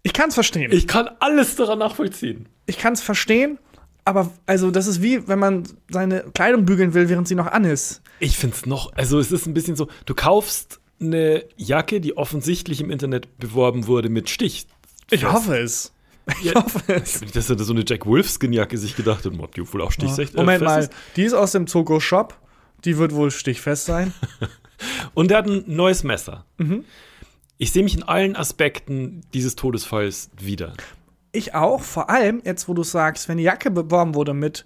Ich 0.04 0.14
kann 0.14 0.30
es 0.30 0.36
verstehen. 0.36 0.72
ich 0.72 0.88
kann 0.88 1.10
alles 1.20 1.56
daran 1.56 1.80
nachvollziehen. 1.80 2.48
Ich 2.66 2.78
kann 2.78 2.94
es 2.94 3.02
verstehen, 3.02 3.58
aber 4.06 4.32
also 4.46 4.72
das 4.72 4.88
ist 4.88 5.02
wie, 5.02 5.28
wenn 5.28 5.40
man 5.40 5.64
seine 5.90 6.22
Kleidung 6.34 6.66
bügeln 6.66 6.94
will, 6.94 7.10
während 7.10 7.28
sie 7.28 7.36
noch 7.36 7.48
an 7.48 7.64
ist. 7.64 8.02
Ich 8.20 8.38
finde 8.38 8.56
es 8.56 8.66
noch, 8.66 8.94
also 8.94 9.20
es 9.20 9.32
ist 9.32 9.46
ein 9.46 9.54
bisschen 9.54 9.76
so, 9.76 9.88
du 10.06 10.14
kaufst 10.16 10.80
eine 11.02 11.44
Jacke, 11.58 12.00
die 12.02 12.16
offensichtlich 12.18 12.82
im 12.82 12.90
Internet 12.90 13.38
beworben 13.40 13.88
wurde 13.88 14.10
mit 14.10 14.30
Stich. 14.30 14.67
Ich 15.12 15.26
hoffe 15.26 15.58
es. 15.58 15.92
Ich 16.40 16.46
Ja. 16.46 16.63
hoffe 16.63 16.82
es. 16.88 17.19
Dass 17.34 17.50
er 17.50 17.60
so 17.60 17.73
eine 17.73 17.84
Jack 17.86 18.06
Wolfskin-Jacke 18.06 18.78
sich 18.78 18.96
gedacht 18.96 19.26
hat, 19.26 19.34
ob 19.38 19.54
die 19.54 19.71
wohl 19.73 19.82
auch 19.82 19.92
stichfest 19.92 20.34
äh, 20.34 20.38
Moment 20.38 20.60
fest 20.63 20.71
mal, 20.71 20.80
ist. 20.82 20.92
die 21.17 21.23
ist 21.23 21.34
aus 21.34 21.52
dem 21.52 21.67
Zogo 21.67 22.00
Shop. 22.00 22.36
Die 22.84 22.98
wird 22.98 23.13
wohl 23.13 23.30
stichfest 23.32 23.86
sein. 23.86 24.13
Und 25.13 25.32
er 25.32 25.38
hat 25.40 25.48
ein 25.48 25.63
neues 25.67 26.04
Messer. 26.04 26.46
Mhm. 26.58 26.84
Ich 27.58 27.71
sehe 27.71 27.83
mich 27.83 27.95
in 27.95 28.03
allen 28.03 28.35
Aspekten 28.35 29.21
dieses 29.33 29.56
Todesfalls 29.56 30.29
wieder. 30.39 30.73
Ich 31.31 31.53
auch, 31.53 31.81
vor 31.81 32.10
allem 32.10 32.41
jetzt, 32.45 32.67
wo 32.67 32.73
du 32.73 32.83
sagst, 32.83 33.27
wenn 33.29 33.37
die 33.37 33.43
Jacke 33.43 33.71
beworben 33.71 34.15
wurde 34.15 34.33
mit 34.33 34.65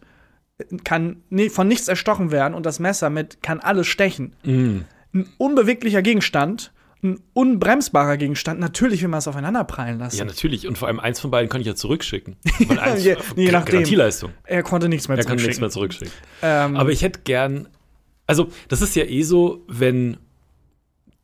kann 0.83 1.23
von 1.51 1.67
nichts 1.67 1.87
erstochen 1.87 2.31
werden 2.31 2.53
und 2.53 2.65
das 2.65 2.79
Messer 2.79 3.09
mit 3.09 3.41
kann 3.41 3.59
alles 3.61 3.87
stechen. 3.87 4.33
Mm. 4.43 4.79
Ein 5.13 5.29
unbeweglicher 5.37 6.01
Gegenstand, 6.01 6.73
ein 7.01 7.21
unbremsbarer 7.33 8.17
Gegenstand, 8.17 8.59
natürlich 8.59 9.01
will 9.01 9.07
man 9.07 9.19
es 9.19 9.27
aufeinander 9.29 9.63
prallen 9.63 9.99
lassen. 9.99 10.17
Ja, 10.17 10.25
natürlich. 10.25 10.67
Und 10.67 10.77
vor 10.77 10.89
allem 10.89 10.99
eins 10.99 11.19
von 11.21 11.31
beiden 11.31 11.49
kann 11.49 11.61
ich 11.61 11.67
ja 11.67 11.75
zurückschicken. 11.75 12.35
Eins, 12.77 13.05
Je- 13.05 13.15
je 13.37 13.51
nachdem. 13.51 13.71
Garantieleistung. 13.71 14.31
er 14.43 14.61
konnte 14.63 14.89
nichts 14.89 15.07
mehr 15.07 15.17
Er 15.17 15.23
kann 15.23 15.37
nichts 15.37 15.55
zurückschicken. 15.57 15.61
mehr 15.61 15.69
zurückschicken. 15.71 16.13
Ähm, 16.41 16.75
Aber 16.75 16.91
ich 16.91 17.01
hätte 17.03 17.21
gern, 17.23 17.69
also 18.27 18.49
das 18.67 18.81
ist 18.81 18.95
ja 18.97 19.05
eh 19.05 19.21
so, 19.23 19.63
wenn 19.69 20.17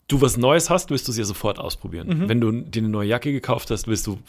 du 0.08 0.22
was 0.22 0.38
Neues 0.38 0.70
hast, 0.70 0.90
willst 0.92 1.08
du 1.08 1.12
es 1.12 1.18
ja 1.18 1.24
sofort 1.24 1.60
ausprobieren. 1.60 2.08
Mhm. 2.08 2.30
Wenn 2.30 2.42
du 2.42 2.52
dir 2.52 2.80
eine 2.82 2.90
neue 2.90 3.08
Jacke 3.10 3.32
gekauft 3.32 3.72
hast, 3.72 3.88
willst 3.88 4.06
du 4.08 4.20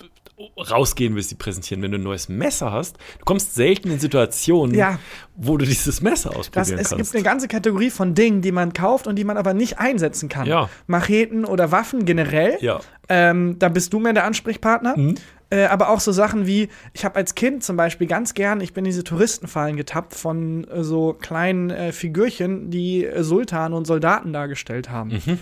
rausgehen, 0.71 1.15
willst 1.15 1.31
sie 1.31 1.35
präsentieren. 1.35 1.83
Wenn 1.83 1.93
du 1.93 1.99
ein 1.99 2.03
neues 2.03 2.29
Messer 2.29 2.73
hast, 2.73 2.97
du 3.19 3.25
kommst 3.25 3.55
selten 3.55 3.91
in 3.91 3.99
Situationen, 3.99 4.75
Ja. 4.75 4.99
wo 5.35 5.57
du 5.57 5.65
dieses 5.65 6.03
Messer 6.03 6.31
das, 6.31 6.39
ausprobieren 6.39 6.79
es 6.79 6.89
kannst. 6.91 6.97
gibt 7.05 7.15
eine 7.15 7.25
ganze 7.25 7.49
Kategorie 7.49 7.91
von 7.91 8.15
Dingen, 8.15 8.43
die 8.43 8.53
man 8.53 8.73
kauft 8.73 9.07
und 9.07 9.17
die 9.17 9.25
man 9.25 9.37
aber 9.39 9.55
nicht 9.55 9.79
einsetzen 9.79 10.29
kann. 10.29 10.47
Ja. 10.47 10.69
Macheten 10.87 11.45
oder 11.45 11.73
Waffen 11.73 12.05
generell. 12.05 12.59
ja. 12.61 12.81
Ähm, 13.09 13.57
da 13.61 13.69
bist 13.69 13.93
du 13.93 14.01
mehr 14.01 14.15
der 14.15 14.25
Ansprechpartner. 14.25 14.97
Mhm. 14.99 15.15
Äh, 15.49 15.67
aber 15.67 15.91
auch 15.91 16.01
so 16.01 16.11
Sachen 16.11 16.47
wie, 16.49 16.69
ich 16.93 17.05
habe 17.05 17.15
als 17.17 17.37
Kind 17.37 17.63
zum 17.63 17.77
Beispiel 17.77 18.09
ganz 18.09 18.35
gern, 18.35 18.61
ich 18.61 18.73
bin 18.73 18.85
in 18.85 18.91
diese 18.91 19.05
Touristenfallen 19.05 19.77
getappt 19.77 20.13
von 20.15 20.65
äh, 20.65 20.83
so 20.83 21.13
kleinen 21.13 21.71
äh, 21.71 21.93
Figürchen, 21.93 22.69
die 22.71 23.05
äh, 23.05 23.23
Sultane 23.23 23.77
und 23.77 23.87
Soldaten 23.87 24.33
dargestellt 24.33 24.91
haben. 24.91 25.11
Mhm. 25.25 25.39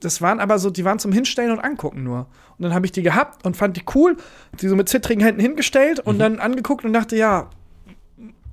Das 0.00 0.20
waren 0.22 0.40
aber 0.40 0.58
so, 0.58 0.70
die 0.70 0.84
waren 0.84 0.98
zum 0.98 1.12
Hinstellen 1.12 1.52
und 1.52 1.60
Angucken 1.60 2.02
nur. 2.02 2.26
Und 2.58 2.64
dann 2.64 2.74
habe 2.74 2.86
ich 2.86 2.92
die 2.92 3.02
gehabt 3.02 3.44
und 3.44 3.56
fand 3.56 3.76
die 3.76 3.82
cool, 3.94 4.16
die 4.60 4.68
so 4.68 4.76
mit 4.76 4.88
zittrigen 4.88 5.22
Händen 5.22 5.40
hingestellt 5.40 6.00
und 6.00 6.16
Mhm. 6.16 6.18
dann 6.20 6.38
angeguckt 6.40 6.84
und 6.84 6.92
dachte, 6.92 7.16
ja, 7.16 7.50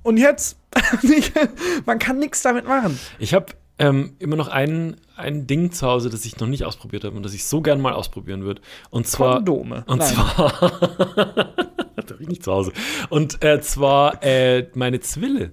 und 0.02 0.16
jetzt? 0.16 0.58
Man 1.86 1.98
kann 1.98 2.18
nichts 2.18 2.42
damit 2.42 2.66
machen. 2.66 2.98
Ich 3.18 3.34
habe 3.34 3.46
ähm, 3.78 4.14
immer 4.18 4.36
noch 4.36 4.48
ein, 4.48 4.96
ein 5.16 5.46
Ding 5.46 5.70
zu 5.72 5.86
Hause, 5.86 6.10
das 6.10 6.24
ich 6.24 6.38
noch 6.38 6.46
nicht 6.48 6.64
ausprobiert 6.64 7.04
habe 7.04 7.16
und 7.16 7.22
das 7.22 7.34
ich 7.34 7.44
so 7.44 7.60
gern 7.60 7.80
mal 7.80 7.92
ausprobieren 7.92 8.42
würde. 8.42 8.60
Und 8.90 9.06
zwar. 9.06 9.36
Kondome. 9.36 9.84
Und 9.86 9.98
Nein. 9.98 10.08
zwar. 10.14 10.50
das 11.96 12.10
habe 12.10 12.16
ich 12.20 12.28
nicht 12.28 12.42
zu 12.44 12.52
Hause. 12.52 12.72
Und 13.08 13.44
äh, 13.44 13.60
zwar 13.60 14.22
äh, 14.22 14.68
meine 14.74 15.00
Zwille. 15.00 15.52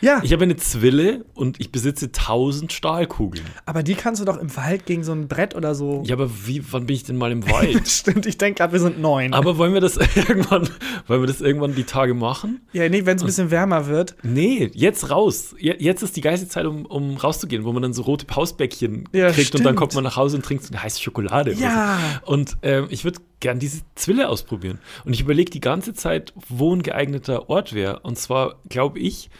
Ja, 0.00 0.20
Ich 0.22 0.32
habe 0.32 0.44
eine 0.44 0.56
Zwille 0.56 1.24
und 1.34 1.58
ich 1.60 1.72
besitze 1.72 2.12
tausend 2.12 2.72
Stahlkugeln. 2.72 3.44
aber 3.66 3.82
die 3.82 3.94
kannst 3.94 4.20
du 4.20 4.24
doch 4.24 4.36
im 4.38 4.54
Wald 4.56 4.86
gegen 4.86 5.02
so 5.04 5.12
ein 5.12 5.28
Brett 5.28 5.54
oder 5.54 5.74
so. 5.74 6.02
Ja, 6.06 6.14
aber 6.14 6.30
wie, 6.46 6.62
wann 6.72 6.86
bin 6.86 6.94
ich 6.96 7.04
denn 7.04 7.16
mal 7.16 7.32
im 7.32 7.46
Wald? 7.50 7.88
Stimmt, 7.88 8.26
ich 8.26 8.38
denke 8.38 8.58
gerade, 8.58 8.72
wir 8.72 8.80
sind 8.80 9.00
neun. 9.00 9.34
aber 9.34 9.58
wollen 9.58 9.74
wir 9.74 9.80
das 9.80 9.96
irgendwann, 10.16 10.68
wollen 11.06 11.22
wir 11.22 11.26
das 11.26 11.40
irgendwann 11.40 11.74
die 11.74 11.84
Tage 11.84 12.14
machen? 12.14 12.60
ja, 12.72 12.88
nee, 12.88 13.04
wenn 13.06 13.16
es 13.16 13.22
ein 13.22 13.26
bisschen 13.26 13.50
wärmer 13.50 13.86
wird. 13.86 14.14
Nee, 14.22 14.70
jetzt 14.74 15.10
raus. 15.10 15.54
Je- 15.58 15.76
Jetzt 15.78 16.02
ist 16.02 16.16
die 16.16 16.20
geilste 16.20 16.48
Zeit, 16.48 16.66
um, 16.66 16.86
um 16.86 17.16
rauszugehen, 17.16 17.64
wo 17.64 17.72
man 17.72 17.82
dann 17.82 17.92
so 17.92 18.02
rote 18.02 18.26
Pausbäckchen 18.26 19.08
Ja, 19.12 19.30
kriegt 19.30 19.54
und 19.54 19.60
dann 19.64 19.70
stimmt. 19.74 19.78
kommt 19.78 19.94
man 19.94 20.04
nach 20.04 20.16
Hause 20.16 20.36
und 20.36 20.44
trinkt 20.44 20.64
so 20.64 20.72
eine 20.72 20.82
heiße 20.82 21.00
Schokolade. 21.00 21.52
Ja. 21.54 21.98
So. 22.26 22.32
Und 22.32 22.56
ähm, 22.62 22.86
ich 22.90 23.04
würde 23.04 23.20
gern 23.40 23.58
diese 23.58 23.82
Zwille 23.94 24.28
ausprobieren. 24.28 24.78
Und 25.04 25.12
ich 25.12 25.20
überlege 25.20 25.50
die 25.50 25.60
ganze 25.60 25.94
Zeit, 25.94 26.32
wo 26.48 26.74
ein 26.74 26.82
geeigneter 26.82 27.48
Ort 27.48 27.72
wäre. 27.72 28.00
Und 28.00 28.18
zwar 28.18 28.56
glaube 28.68 28.98
ich, 28.98 29.30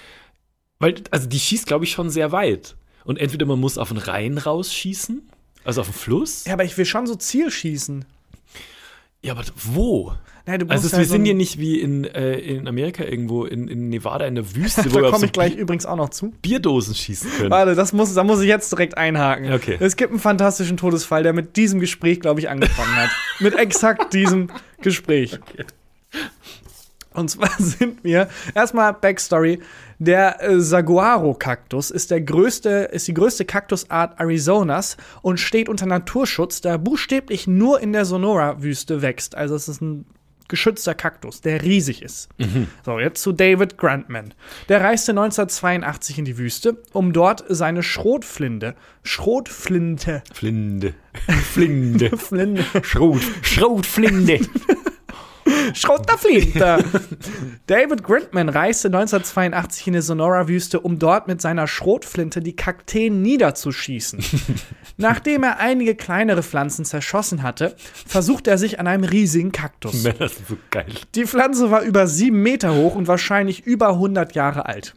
weil, 0.78 0.94
also 1.10 1.28
die 1.28 1.38
schießt, 1.38 1.66
glaube 1.66 1.84
ich, 1.84 1.92
schon 1.92 2.10
sehr 2.10 2.32
weit. 2.32 2.76
Und 3.04 3.18
entweder 3.18 3.46
man 3.46 3.58
muss 3.58 3.78
auf 3.78 3.88
den 3.88 3.98
Rhein 3.98 4.38
rausschießen, 4.38 5.22
also 5.64 5.80
auf 5.80 5.88
den 5.88 5.94
Fluss. 5.94 6.44
Ja, 6.44 6.54
aber 6.54 6.64
ich 6.64 6.76
will 6.76 6.84
schon 6.84 7.06
so 7.06 7.14
Zielschießen. 7.14 8.04
Ja, 9.22 9.32
aber 9.32 9.44
wo? 9.56 10.12
Nein, 10.46 10.60
du 10.60 10.66
Also 10.68 10.90
wir 10.96 11.04
so 11.04 11.12
sind 11.12 11.24
hier 11.24 11.34
nicht 11.34 11.58
wie 11.58 11.78
in, 11.78 12.04
äh, 12.04 12.38
in 12.38 12.66
Amerika 12.68 13.04
irgendwo, 13.04 13.44
in, 13.44 13.68
in 13.68 13.90
Nevada 13.90 14.24
in 14.26 14.34
der 14.34 14.54
Wüste, 14.54 14.86
wo 14.86 14.88
Da 14.88 14.94
wir 14.94 15.04
auf 15.06 15.10
komme 15.10 15.20
so 15.20 15.26
ich 15.26 15.32
gleich 15.32 15.54
übrigens 15.54 15.84
auch 15.84 15.96
noch 15.96 16.08
zu. 16.08 16.32
Bierdosen 16.40 16.94
schießen 16.94 17.30
können. 17.32 17.50
Warte, 17.50 17.74
das 17.74 17.92
muss, 17.92 18.14
da 18.14 18.24
muss 18.24 18.40
ich 18.40 18.48
jetzt 18.48 18.72
direkt 18.72 18.96
einhaken. 18.96 19.52
Okay. 19.52 19.76
Es 19.80 19.96
gibt 19.96 20.10
einen 20.10 20.20
fantastischen 20.20 20.76
Todesfall, 20.76 21.22
der 21.22 21.34
mit 21.34 21.56
diesem 21.56 21.80
Gespräch, 21.80 22.20
glaube 22.20 22.40
ich, 22.40 22.48
angefangen 22.48 22.96
hat. 22.96 23.10
mit 23.40 23.54
exakt 23.54 24.14
diesem 24.14 24.48
Gespräch. 24.80 25.38
Und 27.18 27.28
zwar 27.28 27.50
sind 27.58 28.04
wir 28.04 28.28
erstmal 28.54 28.94
Backstory. 28.94 29.60
Der 29.98 30.42
äh, 30.42 30.60
Saguaro-Kaktus 30.60 31.90
ist 31.90 32.10
der 32.12 32.20
größte, 32.20 32.90
ist 32.92 33.08
die 33.08 33.14
größte 33.14 33.44
Kaktusart 33.44 34.20
Arizonas 34.20 34.96
und 35.22 35.40
steht 35.40 35.68
unter 35.68 35.86
Naturschutz, 35.86 36.60
da 36.60 36.76
buchstäblich 36.76 37.48
nur 37.48 37.80
in 37.80 37.92
der 37.92 38.04
Sonora-Wüste 38.04 39.02
wächst. 39.02 39.34
Also 39.34 39.56
es 39.56 39.68
ist 39.68 39.80
ein 39.80 40.06
geschützter 40.46 40.94
Kaktus, 40.94 41.42
der 41.42 41.62
riesig 41.62 42.00
ist. 42.02 42.30
So, 42.84 42.98
jetzt 42.98 43.22
zu 43.22 43.32
David 43.32 43.76
Grantman. 43.76 44.32
Der 44.68 44.80
reiste 44.80 45.12
1982 45.12 46.18
in 46.18 46.24
die 46.24 46.38
Wüste, 46.38 46.78
um 46.92 47.12
dort 47.12 47.44
seine 47.48 47.82
Schrotflinte, 47.82 48.74
Schrotflinte, 49.02 50.22
Flinde. 50.32 50.94
Flinde. 51.52 52.10
Flinte, 52.16 52.64
Schrot. 52.82 53.20
Schrotflinde. 53.42 54.40
Schrotterflinte. 55.78 56.84
David 57.66 58.02
Grantman 58.02 58.48
reiste 58.48 58.88
1982 58.88 59.86
in 59.86 59.92
die 59.94 60.00
Sonora-Wüste, 60.00 60.80
um 60.80 60.98
dort 60.98 61.28
mit 61.28 61.40
seiner 61.40 61.66
Schrotflinte 61.66 62.40
die 62.40 62.56
Kakteen 62.56 63.22
niederzuschießen. 63.22 64.18
Nachdem 64.96 65.44
er 65.44 65.60
einige 65.60 65.94
kleinere 65.94 66.42
Pflanzen 66.42 66.84
zerschossen 66.84 67.42
hatte, 67.42 67.76
versuchte 68.06 68.50
er 68.50 68.58
sich 68.58 68.80
an 68.80 68.86
einem 68.86 69.04
riesigen 69.04 69.52
Kaktus. 69.52 70.02
Männer 70.02 70.28
sind 70.28 70.48
so 70.48 70.58
geil. 70.70 70.92
Die 71.14 71.26
Pflanze 71.26 71.70
war 71.70 71.82
über 71.82 72.06
sieben 72.06 72.42
Meter 72.42 72.74
hoch 72.74 72.94
und 72.94 73.06
wahrscheinlich 73.06 73.64
über 73.64 73.90
100 73.90 74.34
Jahre 74.34 74.66
alt. 74.66 74.94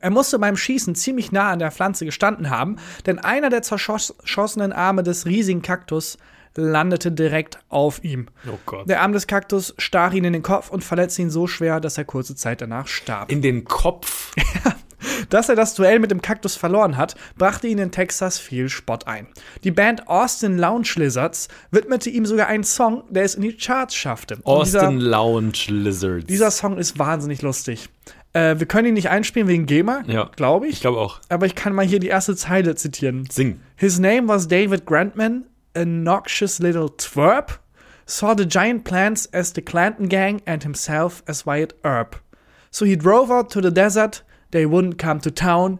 Er 0.00 0.10
musste 0.10 0.38
beim 0.38 0.56
Schießen 0.56 0.94
ziemlich 0.94 1.32
nah 1.32 1.50
an 1.50 1.58
der 1.58 1.72
Pflanze 1.72 2.04
gestanden 2.04 2.50
haben, 2.50 2.76
denn 3.06 3.18
einer 3.18 3.50
der 3.50 3.62
zerschossenen 3.62 4.72
Arme 4.72 5.02
des 5.02 5.26
riesigen 5.26 5.62
Kaktus 5.62 6.18
landete 6.58 7.10
direkt 7.12 7.58
auf 7.68 8.04
ihm. 8.04 8.26
Oh 8.46 8.58
Gott. 8.66 8.88
Der 8.88 9.00
Arm 9.02 9.12
des 9.12 9.26
Kaktus 9.26 9.74
stach 9.78 10.12
ihn 10.12 10.24
in 10.24 10.32
den 10.34 10.42
Kopf 10.42 10.70
und 10.70 10.84
verletzte 10.84 11.22
ihn 11.22 11.30
so 11.30 11.46
schwer, 11.46 11.80
dass 11.80 11.96
er 11.96 12.04
kurze 12.04 12.34
Zeit 12.36 12.60
danach 12.60 12.86
starb. 12.88 13.30
In 13.32 13.40
den 13.42 13.64
Kopf. 13.64 14.32
Dass 15.30 15.48
er 15.48 15.54
das 15.54 15.74
Duell 15.74 16.00
mit 16.00 16.10
dem 16.10 16.22
Kaktus 16.22 16.56
verloren 16.56 16.96
hat, 16.96 17.14
brachte 17.36 17.68
ihn 17.68 17.78
in 17.78 17.92
Texas 17.92 18.38
viel 18.40 18.68
Spott 18.68 19.06
ein. 19.06 19.28
Die 19.62 19.70
Band 19.70 20.08
Austin 20.08 20.58
Lounge 20.58 20.88
Lizards 20.96 21.46
widmete 21.70 22.10
ihm 22.10 22.26
sogar 22.26 22.48
einen 22.48 22.64
Song, 22.64 23.04
der 23.08 23.22
es 23.22 23.36
in 23.36 23.42
die 23.42 23.56
Charts 23.56 23.94
schaffte. 23.94 24.38
Und 24.42 24.66
dieser- 24.66 24.82
Austin 24.88 24.98
Lounge 25.00 25.52
Lizards. 25.68 26.26
Dieser 26.26 26.50
Song 26.50 26.78
ist 26.78 26.98
wahnsinnig 26.98 27.42
lustig. 27.42 27.88
Äh, 28.32 28.58
wir 28.58 28.66
können 28.66 28.88
ihn 28.88 28.94
nicht 28.94 29.08
einspielen 29.08 29.46
wegen 29.46 29.66
GEMA, 29.66 30.02
Ja. 30.08 30.30
glaube 30.34 30.66
ich. 30.66 30.74
ich 30.74 30.80
glaube 30.80 30.98
auch. 30.98 31.20
Aber 31.28 31.46
ich 31.46 31.54
kann 31.54 31.74
mal 31.74 31.86
hier 31.86 32.00
die 32.00 32.08
erste 32.08 32.34
Zeile 32.34 32.74
zitieren. 32.74 33.28
Sing. 33.30 33.60
His 33.76 34.00
name 34.00 34.26
was 34.26 34.48
David 34.48 34.84
Grantman, 34.84 35.44
a 35.78 35.84
noxious 35.84 36.60
little 36.60 36.88
twerp, 36.88 37.58
saw 38.06 38.34
the 38.34 38.44
giant 38.46 38.84
plants 38.84 39.26
as 39.32 39.52
the 39.52 39.62
Clanton 39.62 40.08
gang 40.08 40.40
and 40.46 40.62
himself 40.62 41.22
as 41.28 41.44
Wyatt 41.46 41.72
Earp. 41.84 42.16
So 42.70 42.84
he 42.84 42.96
drove 42.96 43.30
out 43.30 43.50
to 43.50 43.60
the 43.60 43.70
desert, 43.70 44.22
they 44.50 44.64
wouldn't 44.66 44.98
come 44.98 45.20
to 45.20 45.30
town, 45.30 45.78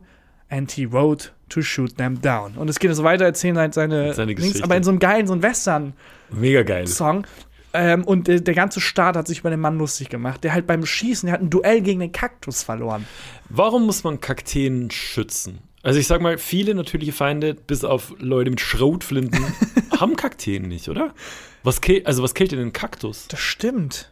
and 0.51 0.71
he 0.71 0.87
rode 0.87 1.27
to 1.51 1.63
shoot 1.63 1.97
them 1.97 2.21
down. 2.21 2.55
Und 2.57 2.69
es 2.71 2.79
geht 2.79 2.95
so 2.95 3.03
weiter, 3.05 3.25
erzählen 3.25 3.59
halt 3.59 3.75
seine, 3.75 4.13
Seine 4.15 4.29
Links, 4.33 4.43
Geschichte. 4.43 4.65
aber 4.65 4.77
in 4.77 4.83
so 4.83 4.91
einem 4.91 4.99
geilen, 4.99 5.27
so 5.27 5.33
einem 5.33 5.43
Western. 5.43 5.95
Mega 6.31 6.63
geil. 6.63 6.87
Song. 6.87 7.27
Ähm, 7.75 8.05
und 8.05 8.29
der, 8.29 8.41
der 8.41 8.55
ganze 8.55 8.81
Staat 8.81 9.17
hat 9.17 9.27
sich 9.29 9.41
über 9.41 9.51
den 9.51 9.61
Mann 9.61 9.77
lustig 9.79 10.09
gemacht. 10.09 10.43
Der 10.45 10.53
halt 10.55 10.67
beim 10.67 10.87
Schießen, 10.87 11.27
der 11.27 11.35
hat 11.35 11.43
ein 11.43 11.51
Duell 11.51 11.83
gegen 11.83 12.01
den 12.01 12.13
Kaktus 12.13 12.63
verloren. 12.63 13.07
Warum 13.51 13.85
muss 13.87 14.05
man 14.05 14.21
Kakteen 14.21 14.91
schützen? 14.91 15.61
Also 15.83 16.01
ich 16.01 16.07
sag 16.07 16.21
mal, 16.21 16.39
viele 16.39 16.75
natürliche 16.75 17.13
Feinde, 17.13 17.55
bis 17.55 17.85
auf 17.85 18.15
Leute 18.19 18.51
mit 18.51 18.61
Schrotflinten, 18.61 19.45
haben 19.99 20.17
Kakteen 20.17 20.63
nicht, 20.63 20.89
oder? 20.89 21.15
Was 21.63 21.81
also 22.05 22.23
was 22.23 22.35
killt 22.35 22.53
denn 22.53 22.59
den 22.59 22.73
Kaktus? 22.73 23.29
Das 23.29 23.41
stimmt. 23.41 24.11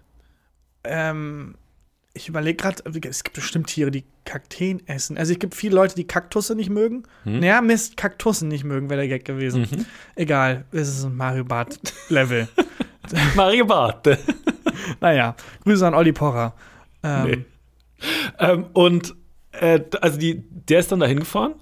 Ähm, 0.85 1.57
ich 2.15 2.29
überlege 2.29 2.57
gerade, 2.57 2.83
es 3.09 3.25
gibt 3.25 3.37
bestimmt 3.37 3.67
Tiere, 3.67 3.91
die 3.91 4.05
Kakteen 4.25 4.87
essen. 4.87 5.19
Also 5.19 5.33
es 5.33 5.39
gibt 5.39 5.55
viele 5.55 5.75
Leute, 5.75 5.95
die 5.97 6.07
Kaktusse 6.07 6.55
nicht 6.55 6.71
mögen. 6.71 7.03
Hm? 7.25 7.41
Naja, 7.41 7.61
Mist, 7.61 7.97
Kaktussen 7.97 8.49
nicht 8.49 8.65
mögen, 8.65 8.89
wäre 8.89 9.01
der 9.01 9.09
Gag 9.09 9.25
gewesen. 9.25 9.63
Mhm. 9.71 9.87
Egal, 10.15 10.65
es 10.73 10.89
ist 10.89 11.05
ein 11.05 11.17
Mario 11.17 11.45
Bart 11.45 11.79
Level. 12.09 12.49
Mario 13.37 13.65
Barth. 13.67 14.19
naja, 15.01 15.37
Grüße 15.65 15.87
an 15.87 15.95
Olli 15.95 16.13
Pocher. 16.13 16.55
Ähm, 17.03 17.25
Nee. 17.25 17.45
ähm, 18.39 18.67
und 18.73 19.15
äh, 19.61 19.85
also 20.01 20.19
die, 20.19 20.43
der 20.51 20.81
ist 20.81 20.93
dann 20.93 21.01
da 21.01 21.07
hingefahren 21.07 21.55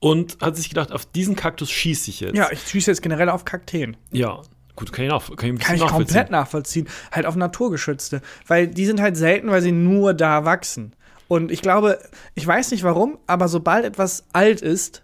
und 0.00 0.38
hat 0.40 0.56
sich 0.56 0.68
gedacht, 0.68 0.92
auf 0.92 1.06
diesen 1.06 1.36
Kaktus 1.36 1.70
schieße 1.70 2.10
ich 2.10 2.20
jetzt. 2.20 2.36
Ja, 2.36 2.50
ich 2.50 2.60
schieße 2.62 2.90
jetzt 2.90 3.02
generell 3.02 3.28
auf 3.28 3.44
Kakteen. 3.44 3.96
Ja, 4.10 4.40
gut, 4.74 4.92
kann 4.92 5.04
ich, 5.04 5.10
nach, 5.10 5.36
kann 5.36 5.54
ich, 5.54 5.60
Kann 5.60 5.76
ich 5.76 5.86
komplett 5.86 6.30
nachvollziehen. 6.30 6.88
Halt 7.12 7.26
auf 7.26 7.36
naturgeschützte. 7.36 8.20
Weil 8.46 8.66
die 8.66 8.86
sind 8.86 9.00
halt 9.00 9.16
selten, 9.16 9.50
weil 9.50 9.62
sie 9.62 9.72
nur 9.72 10.14
da 10.14 10.44
wachsen. 10.44 10.94
Und 11.28 11.50
ich 11.50 11.62
glaube, 11.62 11.98
ich 12.34 12.46
weiß 12.46 12.72
nicht 12.72 12.82
warum, 12.82 13.18
aber 13.26 13.48
sobald 13.48 13.84
etwas 13.84 14.24
alt 14.32 14.60
ist, 14.60 15.02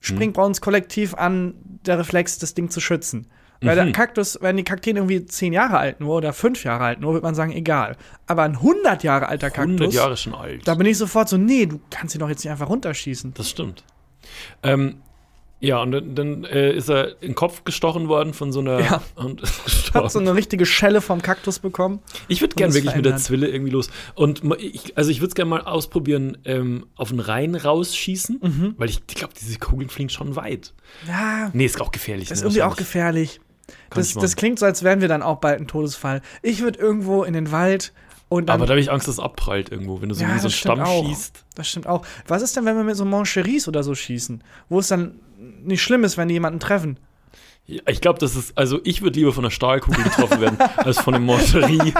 springt 0.00 0.34
bei 0.34 0.42
uns 0.42 0.60
kollektiv 0.60 1.14
an 1.14 1.54
der 1.84 1.98
Reflex, 1.98 2.38
das 2.38 2.54
Ding 2.54 2.70
zu 2.70 2.80
schützen. 2.80 3.28
Weil 3.60 3.74
der 3.76 3.90
Kaktus, 3.92 4.38
wenn 4.40 4.56
die 4.56 4.62
Kakteen 4.64 4.96
irgendwie 4.96 5.26
zehn 5.26 5.52
Jahre 5.52 5.78
alt 5.78 6.00
nur 6.00 6.16
oder 6.16 6.32
fünf 6.32 6.62
Jahre 6.64 6.84
alt 6.84 7.00
nur, 7.00 7.12
würde 7.14 7.24
man 7.26 7.34
sagen, 7.34 7.52
egal. 7.52 7.96
Aber 8.26 8.42
ein 8.44 8.52
100 8.56 9.02
Jahre 9.02 9.28
alter 9.28 9.46
100 9.48 9.78
Kaktus, 9.80 9.94
Jahre 9.94 10.16
schon 10.16 10.34
alt. 10.34 10.66
da 10.68 10.74
bin 10.76 10.86
ich 10.86 10.96
sofort 10.98 11.28
so, 11.28 11.36
nee, 11.36 11.66
du 11.66 11.80
kannst 11.90 12.14
ihn 12.14 12.20
doch 12.20 12.28
jetzt 12.28 12.44
nicht 12.44 12.52
einfach 12.52 12.68
runterschießen. 12.68 13.34
Das 13.34 13.50
stimmt. 13.50 13.82
Ähm, 14.62 15.00
ja, 15.60 15.82
und 15.82 15.90
dann, 15.90 16.14
dann 16.14 16.44
äh, 16.44 16.72
ist 16.72 16.88
er 16.88 17.20
in 17.20 17.30
den 17.30 17.34
Kopf 17.34 17.64
gestochen 17.64 18.06
worden 18.06 18.32
von 18.32 18.52
so 18.52 18.60
einer. 18.60 18.78
Ja. 18.80 19.02
Und 19.16 19.42
Ich 19.88 19.92
gestorben. 19.92 20.08
so 20.10 20.18
eine 20.20 20.34
richtige 20.36 20.66
Schelle 20.66 21.00
vom 21.00 21.20
Kaktus 21.22 21.58
bekommen. 21.58 22.00
Ich 22.28 22.42
würde 22.42 22.54
gern 22.54 22.74
wirklich 22.74 22.94
mit 22.94 23.06
der 23.06 23.12
verändert. 23.12 23.20
Zwille 23.26 23.48
irgendwie 23.48 23.72
los. 23.72 23.90
Und 24.14 24.42
ich, 24.60 24.96
also 24.98 25.10
ich 25.10 25.20
würde 25.20 25.28
es 25.30 25.34
gerne 25.34 25.48
mal 25.48 25.62
ausprobieren, 25.62 26.36
ähm, 26.44 26.86
auf 26.94 27.08
den 27.08 27.18
Rhein 27.20 27.54
rausschießen, 27.56 28.38
Mhm. 28.40 28.74
weil 28.76 28.88
ich 28.90 29.04
glaube, 29.08 29.32
diese 29.40 29.58
Kugeln 29.58 29.88
fliegen 29.88 30.10
schon 30.10 30.36
weit. 30.36 30.74
Ja, 31.08 31.50
Nee, 31.54 31.64
ist 31.64 31.80
auch 31.80 31.90
gefährlich. 31.90 32.30
ist 32.30 32.40
ne, 32.40 32.44
irgendwie 32.46 32.62
auch 32.62 32.76
gefährlich. 32.76 33.40
Das, 33.90 34.14
das 34.14 34.36
klingt 34.36 34.58
so, 34.58 34.66
als 34.66 34.82
wären 34.82 35.00
wir 35.00 35.08
dann 35.08 35.22
auch 35.22 35.38
bald 35.38 35.60
ein 35.60 35.66
Todesfall. 35.66 36.22
Ich 36.42 36.60
würde 36.60 36.78
irgendwo 36.78 37.24
in 37.24 37.32
den 37.34 37.50
Wald 37.52 37.92
und 38.28 38.46
dann. 38.48 38.54
Aber 38.56 38.66
da 38.66 38.72
habe 38.72 38.80
ich 38.80 38.90
Angst, 38.90 39.08
dass 39.08 39.14
es 39.14 39.20
abprallt 39.20 39.70
irgendwo, 39.70 40.00
wenn 40.02 40.08
du 40.08 40.14
so 40.14 40.22
Ja, 40.24 40.34
wie 40.34 40.38
so 40.38 40.46
einen 40.46 40.52
Stamm 40.52 40.80
auch. 40.80 41.04
schießt. 41.06 41.44
Das 41.54 41.68
stimmt 41.68 41.86
auch. 41.86 42.04
Was 42.26 42.42
ist 42.42 42.56
denn, 42.56 42.64
wenn 42.64 42.76
wir 42.76 42.84
mit 42.84 42.96
so 42.96 43.04
Moncheries 43.04 43.68
oder 43.68 43.82
so 43.82 43.94
schießen? 43.94 44.42
Wo 44.68 44.78
es 44.78 44.88
dann 44.88 45.20
nicht 45.62 45.82
schlimm 45.82 46.04
ist, 46.04 46.16
wenn 46.16 46.28
die 46.28 46.34
jemanden 46.34 46.60
treffen. 46.60 46.98
Ja, 47.66 47.82
Ich 47.86 48.00
glaube, 48.00 48.18
das 48.18 48.34
ist, 48.36 48.56
also 48.56 48.80
ich 48.84 49.02
würde 49.02 49.18
lieber 49.18 49.32
von 49.32 49.44
einer 49.44 49.50
Stahlkugel 49.50 50.02
getroffen 50.04 50.40
werden, 50.40 50.58
als 50.76 50.98
von 50.98 51.14
einem 51.14 51.24
Moncherie. 51.24 51.92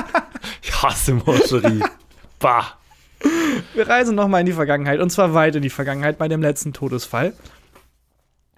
Ich 0.63 0.83
hasse 0.83 1.15
Moncherie. 1.15 1.83
Bah. 2.39 2.65
Wir 3.75 3.89
reisen 3.89 4.15
nochmal 4.15 4.41
in 4.41 4.47
die 4.47 4.53
Vergangenheit 4.53 5.01
und 5.01 5.11
zwar 5.11 5.35
weit 5.35 5.57
in 5.57 5.63
die 5.63 5.71
Vergangenheit 5.71 6.19
bei 6.19 6.29
dem 6.29 6.41
letzten 6.41 6.73
Todesfall. 6.73 7.33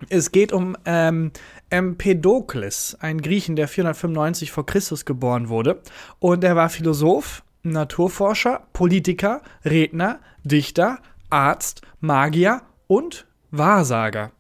Es 0.08 0.32
geht 0.32 0.52
um 0.52 0.76
ähm, 0.86 1.30
Empedokles, 1.70 2.96
ein 3.00 3.22
Griechen, 3.22 3.56
der 3.56 3.68
495 3.68 4.52
vor 4.52 4.66
Christus 4.66 5.04
geboren 5.04 5.48
wurde. 5.48 5.80
Und 6.18 6.44
er 6.44 6.56
war 6.56 6.68
Philosoph, 6.68 7.42
Naturforscher, 7.62 8.66
Politiker, 8.72 9.42
Redner, 9.64 10.20
Dichter, 10.44 10.98
Arzt, 11.30 11.82
Magier 12.00 12.62
und 12.86 13.26
Wahrsager. 13.50 14.32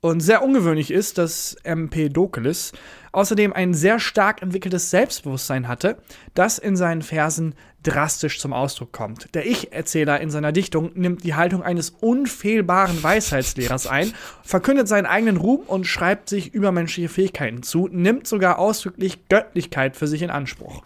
Und 0.00 0.20
sehr 0.20 0.42
ungewöhnlich 0.42 0.90
ist, 0.90 1.16
dass 1.18 1.56
Empedokles 1.62 2.72
außerdem 3.12 3.52
ein 3.52 3.72
sehr 3.72 3.98
stark 4.00 4.42
entwickeltes 4.42 4.90
Selbstbewusstsein 4.90 5.68
hatte, 5.68 5.96
das 6.34 6.58
in 6.58 6.76
seinen 6.76 7.02
Versen 7.02 7.54
drastisch 7.84 8.40
zum 8.40 8.52
Ausdruck 8.52 8.92
kommt. 8.92 9.34
Der 9.34 9.46
Ich-Erzähler 9.46 10.20
in 10.20 10.30
seiner 10.30 10.52
Dichtung 10.52 10.90
nimmt 10.94 11.22
die 11.24 11.34
Haltung 11.34 11.62
eines 11.62 11.90
unfehlbaren 11.90 13.02
Weisheitslehrers 13.02 13.86
ein, 13.86 14.12
verkündet 14.42 14.88
seinen 14.88 15.06
eigenen 15.06 15.36
Ruhm 15.36 15.60
und 15.60 15.86
schreibt 15.86 16.28
sich 16.28 16.52
übermenschliche 16.52 17.08
Fähigkeiten 17.08 17.62
zu, 17.62 17.88
nimmt 17.88 18.26
sogar 18.26 18.58
ausdrücklich 18.58 19.28
Göttlichkeit 19.28 19.96
für 19.96 20.06
sich 20.06 20.22
in 20.22 20.30
Anspruch. 20.30 20.82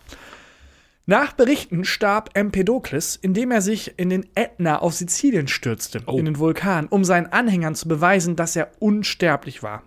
Nach 1.07 1.33
Berichten 1.33 1.87
starb 1.87 2.31
Empedokles, 2.35 3.17
indem 3.17 3.51
er 3.51 3.63
sich 3.63 3.95
in 3.97 4.11
den 4.11 4.27
Ätna 4.35 4.81
auf 4.81 4.93
Sizilien 4.93 5.49
stürzte, 5.49 6.03
Oh. 6.05 6.19
in 6.19 6.27
den 6.27 6.39
Vulkan, 6.39 6.87
um 6.87 7.03
seinen 7.03 7.29
Anhängern 7.29 7.75
zu 7.75 7.89
beweisen, 7.89 8.37
dass 8.37 8.57
er 8.57 8.73
unsterblich 8.79 9.63
war. 9.63 9.83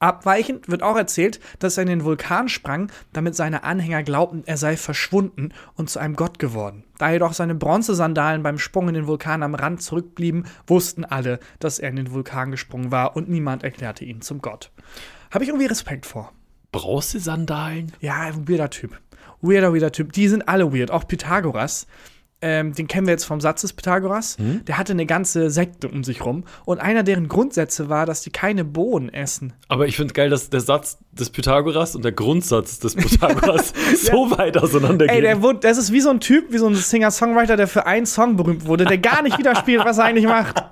Abweichend 0.00 0.68
wird 0.68 0.84
auch 0.84 0.96
erzählt, 0.96 1.40
dass 1.58 1.76
er 1.76 1.82
in 1.82 1.88
den 1.88 2.04
Vulkan 2.04 2.48
sprang, 2.48 2.92
damit 3.12 3.34
seine 3.34 3.64
Anhänger 3.64 4.04
glaubten, 4.04 4.44
er 4.46 4.56
sei 4.56 4.76
verschwunden 4.76 5.52
und 5.74 5.90
zu 5.90 5.98
einem 5.98 6.14
Gott 6.14 6.38
geworden. 6.38 6.84
Da 6.98 7.10
jedoch 7.10 7.32
seine 7.32 7.56
Bronzesandalen 7.56 8.44
beim 8.44 8.58
Sprung 8.58 8.88
in 8.88 8.94
den 8.94 9.08
Vulkan 9.08 9.42
am 9.42 9.56
Rand 9.56 9.82
zurückblieben, 9.82 10.46
wussten 10.68 11.04
alle, 11.04 11.40
dass 11.58 11.80
er 11.80 11.90
in 11.90 11.96
den 11.96 12.12
Vulkan 12.12 12.52
gesprungen 12.52 12.92
war 12.92 13.16
und 13.16 13.28
niemand 13.28 13.64
erklärte 13.64 14.04
ihn 14.04 14.20
zum 14.20 14.40
Gott. 14.40 14.70
Habe 15.32 15.42
ich 15.42 15.50
irgendwie 15.50 15.66
Respekt 15.66 16.06
vor. 16.06 16.32
Bronzesandalen? 16.70 17.92
Ja, 18.00 18.20
ein 18.20 18.48
weirder 18.48 18.70
Typ. 18.70 19.00
Weirder, 19.40 19.74
weirder 19.74 19.90
Typ. 19.90 20.12
Die 20.12 20.28
sind 20.28 20.48
alle 20.48 20.72
weird. 20.72 20.92
Auch 20.92 21.08
Pythagoras. 21.08 21.88
Ähm, 22.40 22.72
den 22.72 22.86
kennen 22.86 23.06
wir 23.06 23.12
jetzt 23.12 23.24
vom 23.24 23.40
Satz 23.40 23.62
des 23.62 23.72
Pythagoras. 23.72 24.36
Der 24.38 24.78
hatte 24.78 24.92
eine 24.92 25.06
ganze 25.06 25.50
Sekte 25.50 25.88
um 25.88 26.04
sich 26.04 26.24
rum. 26.24 26.44
Und 26.64 26.78
einer 26.78 27.02
deren 27.02 27.28
Grundsätze 27.28 27.88
war, 27.88 28.06
dass 28.06 28.22
die 28.22 28.30
keine 28.30 28.64
Bohnen 28.64 29.12
essen. 29.12 29.54
Aber 29.68 29.88
ich 29.88 29.96
finde 29.96 30.14
geil, 30.14 30.30
dass 30.30 30.48
der 30.48 30.60
Satz 30.60 30.98
des 31.10 31.30
Pythagoras 31.30 31.96
und 31.96 32.04
der 32.04 32.12
Grundsatz 32.12 32.78
des 32.78 32.94
Pythagoras 32.94 33.72
so 33.96 34.30
weit 34.30 34.56
auseinandergehen. 34.56 35.16
Ey, 35.16 35.22
der 35.22 35.42
wurde, 35.42 35.60
das 35.60 35.78
ist 35.78 35.92
wie 35.92 36.00
so 36.00 36.10
ein 36.10 36.20
Typ, 36.20 36.52
wie 36.52 36.58
so 36.58 36.68
ein 36.68 36.74
Singer-Songwriter, 36.74 37.56
der 37.56 37.66
für 37.66 37.86
einen 37.86 38.06
Song 38.06 38.36
berühmt 38.36 38.66
wurde, 38.66 38.84
der 38.84 38.98
gar 38.98 39.22
nicht 39.22 39.36
widerspiegelt, 39.38 39.84
was 39.84 39.98
er 39.98 40.04
eigentlich 40.04 40.26
macht. 40.26 40.62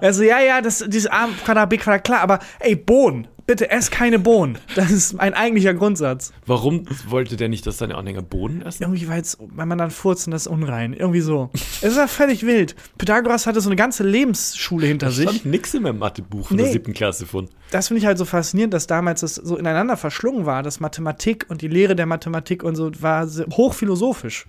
Also, 0.00 0.22
ja, 0.22 0.40
ja, 0.40 0.60
das, 0.60 0.84
dieses 0.86 1.10
A, 1.10 1.28
Quadrat, 1.44 1.70
B, 1.70 1.78
Quadrat, 1.78 2.04
klar, 2.04 2.20
aber 2.20 2.38
ey, 2.60 2.76
Bohnen. 2.76 3.28
Bitte 3.48 3.70
ess 3.70 3.90
keine 3.90 4.18
Bohnen. 4.18 4.58
Das 4.74 4.90
ist 4.90 5.18
ein 5.18 5.32
eigentlicher 5.32 5.72
Grundsatz. 5.72 6.34
Warum 6.44 6.84
wollte 7.08 7.36
der 7.36 7.48
nicht, 7.48 7.66
dass 7.66 7.78
seine 7.78 7.94
Anhänger 7.96 8.20
Bohnen 8.20 8.60
essen? 8.60 8.82
Irgendwie, 8.82 9.08
weil 9.08 9.22
wenn 9.56 9.66
man 9.66 9.78
dann 9.78 9.90
furzt 9.90 10.26
und 10.26 10.32
das 10.32 10.42
ist 10.42 10.46
unrein. 10.48 10.92
Irgendwie 10.92 11.22
so. 11.22 11.48
Es 11.54 11.82
ist 11.92 11.96
ja 11.96 12.06
völlig 12.08 12.44
wild. 12.44 12.76
Pythagoras 12.98 13.46
hatte 13.46 13.62
so 13.62 13.70
eine 13.70 13.76
ganze 13.76 14.04
Lebensschule 14.04 14.86
hinter 14.86 15.06
Da 15.06 15.12
sich. 15.12 15.28
stand 15.30 15.46
nix 15.46 15.72
in 15.72 15.82
meinem 15.82 15.98
Mathebuch 15.98 16.50
in 16.50 16.58
Nee. 16.58 16.64
der 16.64 16.72
siebten 16.72 16.92
Klasse 16.92 17.24
von. 17.24 17.48
Das 17.70 17.88
finde 17.88 18.00
ich 18.00 18.06
halt 18.06 18.18
so 18.18 18.26
faszinierend, 18.26 18.74
dass 18.74 18.86
damals 18.86 19.22
das 19.22 19.36
so 19.36 19.56
ineinander 19.56 19.96
verschlungen 19.96 20.44
war, 20.44 20.62
dass 20.62 20.78
Mathematik 20.78 21.46
und 21.48 21.62
die 21.62 21.68
Lehre 21.68 21.96
der 21.96 22.04
Mathematik 22.04 22.62
und 22.62 22.76
so 22.76 22.90
war 23.00 23.26
hochphilosophisch. 23.26 24.44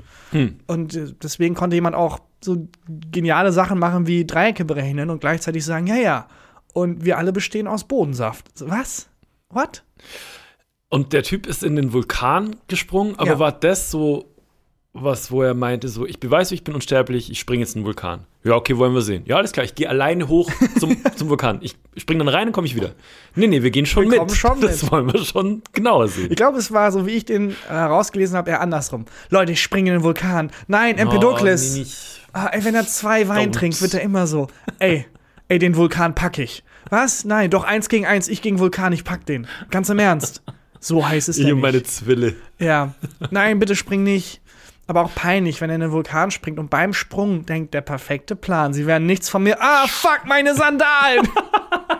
Und 0.67 0.95
äh, 0.95 1.13
deswegen 1.23 1.55
konnte 1.55 1.75
jemand 1.75 1.95
auch 1.95 2.19
so 2.43 2.67
geniale 3.11 3.53
Sachen 3.53 3.79
machen 3.79 4.07
wie 4.07 4.25
Dreiecke 4.27 4.65
berechnen 4.65 5.09
und 5.09 5.21
gleichzeitig 5.21 5.63
sagen, 5.63 5.87
ja, 5.87 5.95
ja. 5.95 6.27
Und 6.73 7.03
wir 7.05 7.17
alle 7.17 7.31
bestehen 7.33 7.67
aus 7.67 7.83
Bodensaft. 7.85 8.45
Was? 8.59 9.09
What? 9.49 9.83
Und 10.89 11.13
der 11.13 11.23
Typ 11.23 11.45
ist 11.47 11.63
in 11.63 11.75
den 11.75 11.93
Vulkan 11.93 12.55
gesprungen, 12.67 13.15
aber 13.17 13.31
Ja. 13.31 13.39
war 13.39 13.51
das 13.51 13.91
so 13.91 14.25
was, 14.91 15.31
wo 15.31 15.43
er 15.43 15.53
meinte, 15.53 15.87
so, 15.87 16.05
ich 16.07 16.19
beweise, 16.19 16.55
ich 16.55 16.63
bin 16.63 16.73
unsterblich, 16.73 17.29
ich 17.31 17.39
springe 17.39 17.61
jetzt 17.61 17.75
in 17.75 17.81
den 17.81 17.85
Vulkan. 17.85 18.25
Ja, 18.43 18.55
okay, 18.55 18.75
wollen 18.77 18.93
wir 18.95 19.03
sehen. 19.03 19.21
Ja, 19.27 19.35
alles 19.37 19.51
klar, 19.51 19.63
ich 19.63 19.75
gehe 19.75 19.87
alleine 19.87 20.27
hoch 20.27 20.49
zum, 20.79 20.97
zum 21.15 21.29
Vulkan. 21.29 21.59
Ich 21.61 21.75
springe 21.95 22.19
dann 22.25 22.27
rein 22.33 22.47
und 22.47 22.53
komme 22.53 22.65
ich 22.65 22.75
wieder. 22.75 22.95
Nee, 23.35 23.45
nee, 23.47 23.61
wir 23.61 23.69
gehen 23.69 23.85
schon 23.85 24.09
Wir 24.09 24.21
mit. 24.23 24.31
schon 24.35 24.59
das 24.61 24.81
mit. 24.81 24.91
wollen 24.91 25.13
wir 25.13 25.23
schon 25.23 25.61
genauer 25.73 26.07
sehen. 26.07 26.31
Ich 26.31 26.35
glaube, 26.37 26.57
es 26.57 26.71
war 26.71 26.91
so, 26.91 27.05
wie 27.05 27.11
ich 27.11 27.25
den 27.25 27.55
äh, 27.69 27.73
rausgelesen 27.75 28.35
habe, 28.35 28.49
eher 28.49 28.61
andersrum. 28.61 29.05
Leute, 29.29 29.51
ich 29.51 29.61
springe 29.61 29.91
in 29.91 29.97
den 29.99 30.03
Vulkan. 30.03 30.51
Nein, 30.67 30.97
Empedokles. 30.97 31.75
Oh, 31.75 31.79
nee. 31.81 31.85
Ah, 32.33 32.47
ey, 32.47 32.63
wenn 32.65 32.73
er 32.75 32.87
zwei 32.87 33.27
Wein 33.27 33.49
Don't. 33.51 33.53
trinkt, 33.53 33.81
wird 33.81 33.93
er 33.93 34.01
immer 34.01 34.25
so. 34.25 34.47
Ey, 34.79 35.05
ey, 35.49 35.59
den 35.59 35.75
Vulkan 35.75 36.15
pack 36.15 36.37
ich. 36.37 36.63
Was? 36.89 37.25
Nein, 37.25 37.49
doch 37.49 37.65
eins 37.65 37.89
gegen 37.89 38.05
eins. 38.05 38.27
Ich 38.27 38.41
gegen 38.41 38.59
Vulkan, 38.59 38.93
ich 38.93 39.03
pack 39.03 39.25
den. 39.25 39.47
Ganz 39.69 39.89
im 39.89 39.99
Ernst. 39.99 40.41
So 40.79 41.07
heiß 41.07 41.27
ist 41.27 41.37
Ich 41.37 41.45
der 41.45 41.55
und 41.55 41.61
meine. 41.61 41.83
Zwille. 41.83 42.35
Ja. 42.57 42.93
Nein, 43.31 43.59
bitte 43.59 43.75
spring 43.75 44.03
nicht. 44.03 44.41
Aber 44.87 45.03
auch 45.03 45.13
peinlich, 45.13 45.61
wenn 45.61 45.69
er 45.69 45.75
in 45.75 45.81
den 45.81 45.91
Vulkan 45.91 46.31
springt 46.31 46.57
und 46.57 46.71
beim 46.71 46.93
Sprung 46.93 47.45
denkt, 47.45 47.75
der 47.75 47.81
perfekte 47.81 48.35
Plan. 48.35 48.73
Sie 48.73 48.87
werden 48.87 49.05
nichts 49.05 49.29
von 49.29 49.43
mir. 49.43 49.61
Ah, 49.61 49.85
fuck, 49.87 50.21
meine 50.25 50.55
Sandalen! 50.55 51.27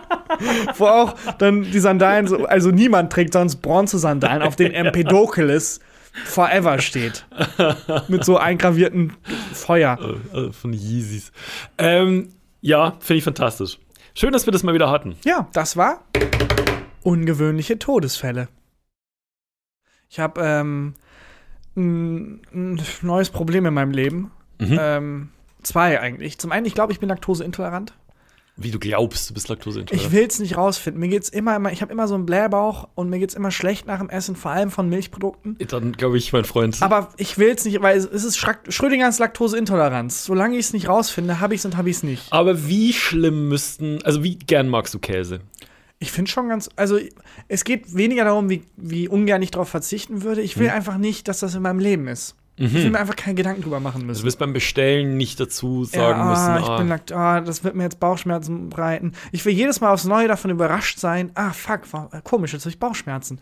Wo 0.76 0.86
auch 0.86 1.14
dann 1.38 1.62
die 1.62 1.78
Sandalen, 1.78 2.26
so, 2.26 2.46
also 2.46 2.70
niemand 2.70 3.12
trägt 3.12 3.34
sonst 3.34 3.56
Bronzesandalen, 3.56 4.42
auf 4.42 4.56
denen 4.56 4.74
Empedokles 4.74 5.78
forever 6.24 6.80
steht. 6.80 7.26
Mit 8.08 8.24
so 8.24 8.38
eingravierten 8.38 9.12
Feuer. 9.52 9.96
Äh, 10.34 10.50
von 10.50 10.72
Yeezys. 10.72 11.30
Ähm, 11.78 12.32
ja, 12.60 12.96
finde 13.00 13.18
ich 13.18 13.24
fantastisch. 13.24 13.78
Schön, 14.14 14.32
dass 14.32 14.46
wir 14.46 14.52
das 14.52 14.62
mal 14.62 14.74
wieder 14.74 14.90
hatten. 14.90 15.16
Ja, 15.24 15.48
das 15.52 15.76
war 15.76 16.04
ungewöhnliche 17.02 17.78
Todesfälle. 17.78 18.48
Ich 20.08 20.18
habe 20.18 20.40
ähm, 20.42 20.94
ein, 21.76 22.42
ein 22.52 22.80
neues 23.02 23.30
Problem 23.30 23.66
in 23.66 23.74
meinem 23.74 23.92
Leben. 23.92 24.32
Mhm. 24.58 24.78
Ähm, 24.78 25.28
zwei 25.62 26.00
eigentlich. 26.00 26.38
Zum 26.38 26.52
einen, 26.52 26.66
ich 26.66 26.74
glaube, 26.74 26.92
ich 26.92 27.00
bin 27.00 27.08
laktoseintolerant. 27.08 27.94
Wie 28.62 28.70
du 28.70 28.78
glaubst, 28.78 29.30
du 29.30 29.34
bist 29.34 29.46
Ich 29.46 29.50
laktoseintolerant. 29.50 30.12
will 30.12 30.26
es 30.26 30.38
nicht 30.38 30.56
rausfinden. 30.56 31.00
Mir 31.00 31.08
geht's 31.08 31.28
immer, 31.30 31.56
immer 31.56 31.72
ich 31.72 31.80
habe 31.80 31.90
immer 31.92 32.06
so 32.06 32.14
einen 32.14 32.26
Blähbauch 32.26 32.88
und 32.94 33.08
mir 33.08 33.18
geht's 33.18 33.34
immer 33.34 33.50
schlecht 33.50 33.86
nach 33.86 33.98
dem 34.00 34.10
Essen, 34.10 34.36
vor 34.36 34.50
allem 34.50 34.70
von 34.70 34.88
Milchprodukten. 34.88 35.56
Dann 35.68 35.92
glaube 35.92 36.18
ich, 36.18 36.32
mein 36.32 36.44
Freund. 36.44 36.82
Aber 36.82 37.08
ich 37.16 37.38
will 37.38 37.50
es 37.56 37.64
nicht, 37.64 37.80
weil 37.80 37.96
es 37.96 38.04
ist 38.06 38.36
Schrödingers 38.36 39.18
Laktoseintoleranz. 39.18 40.24
Solange 40.24 40.56
ich 40.58 40.66
es 40.66 40.72
nicht 40.72 40.88
rausfinde, 40.88 41.40
habe 41.40 41.54
ich 41.54 41.60
es 41.60 41.64
und 41.64 41.76
habe 41.76 41.88
ich 41.90 41.96
es 41.96 42.02
nicht. 42.02 42.32
Aber 42.32 42.66
wie 42.66 42.92
schlimm 42.92 43.48
müssten, 43.48 44.02
also 44.04 44.22
wie 44.22 44.36
gern 44.36 44.68
magst 44.68 44.92
du 44.94 44.98
Käse? 44.98 45.40
Ich 45.98 46.12
finde 46.12 46.30
schon 46.30 46.48
ganz, 46.48 46.70
also 46.76 46.98
es 47.48 47.64
geht 47.64 47.94
weniger 47.94 48.24
darum, 48.24 48.48
wie, 48.48 48.62
wie 48.76 49.06
ungern 49.08 49.42
ich 49.42 49.50
darauf 49.50 49.68
verzichten 49.68 50.22
würde. 50.22 50.40
Ich 50.40 50.56
will 50.58 50.68
Mhm. 50.68 50.72
einfach 50.74 50.96
nicht, 50.98 51.28
dass 51.28 51.40
das 51.40 51.54
in 51.54 51.62
meinem 51.62 51.78
Leben 51.78 52.08
ist. 52.08 52.36
Ich 52.66 52.74
will 52.74 52.90
mir 52.90 53.00
einfach 53.00 53.16
keine 53.16 53.34
Gedanken 53.34 53.62
drüber 53.62 53.80
machen 53.80 54.02
Du 54.02 54.06
müssen. 54.06 54.24
wirst 54.24 54.38
beim 54.38 54.52
Bestellen 54.52 55.16
nicht 55.16 55.40
dazu 55.40 55.88
ja, 55.92 56.00
sagen 56.00 56.20
ah, 56.20 56.30
müssen, 56.30 56.62
ich 56.62 56.68
ah, 56.70 56.76
bin 56.76 56.88
lakt 56.88 57.12
ah, 57.12 57.40
das 57.40 57.64
wird 57.64 57.74
mir 57.74 57.84
jetzt 57.84 57.98
Bauchschmerzen 58.00 58.68
bereiten. 58.68 59.12
Ich 59.32 59.44
will 59.44 59.54
jedes 59.54 59.80
Mal 59.80 59.92
aufs 59.92 60.04
Neue 60.04 60.28
davon 60.28 60.50
überrascht 60.50 60.98
sein. 60.98 61.30
Ah, 61.34 61.52
fuck, 61.52 61.90
war, 61.92 62.10
äh, 62.12 62.20
komisch, 62.22 62.52
jetzt 62.52 62.64
habe 62.64 62.70
ich 62.70 62.78
Bauchschmerzen. 62.78 63.40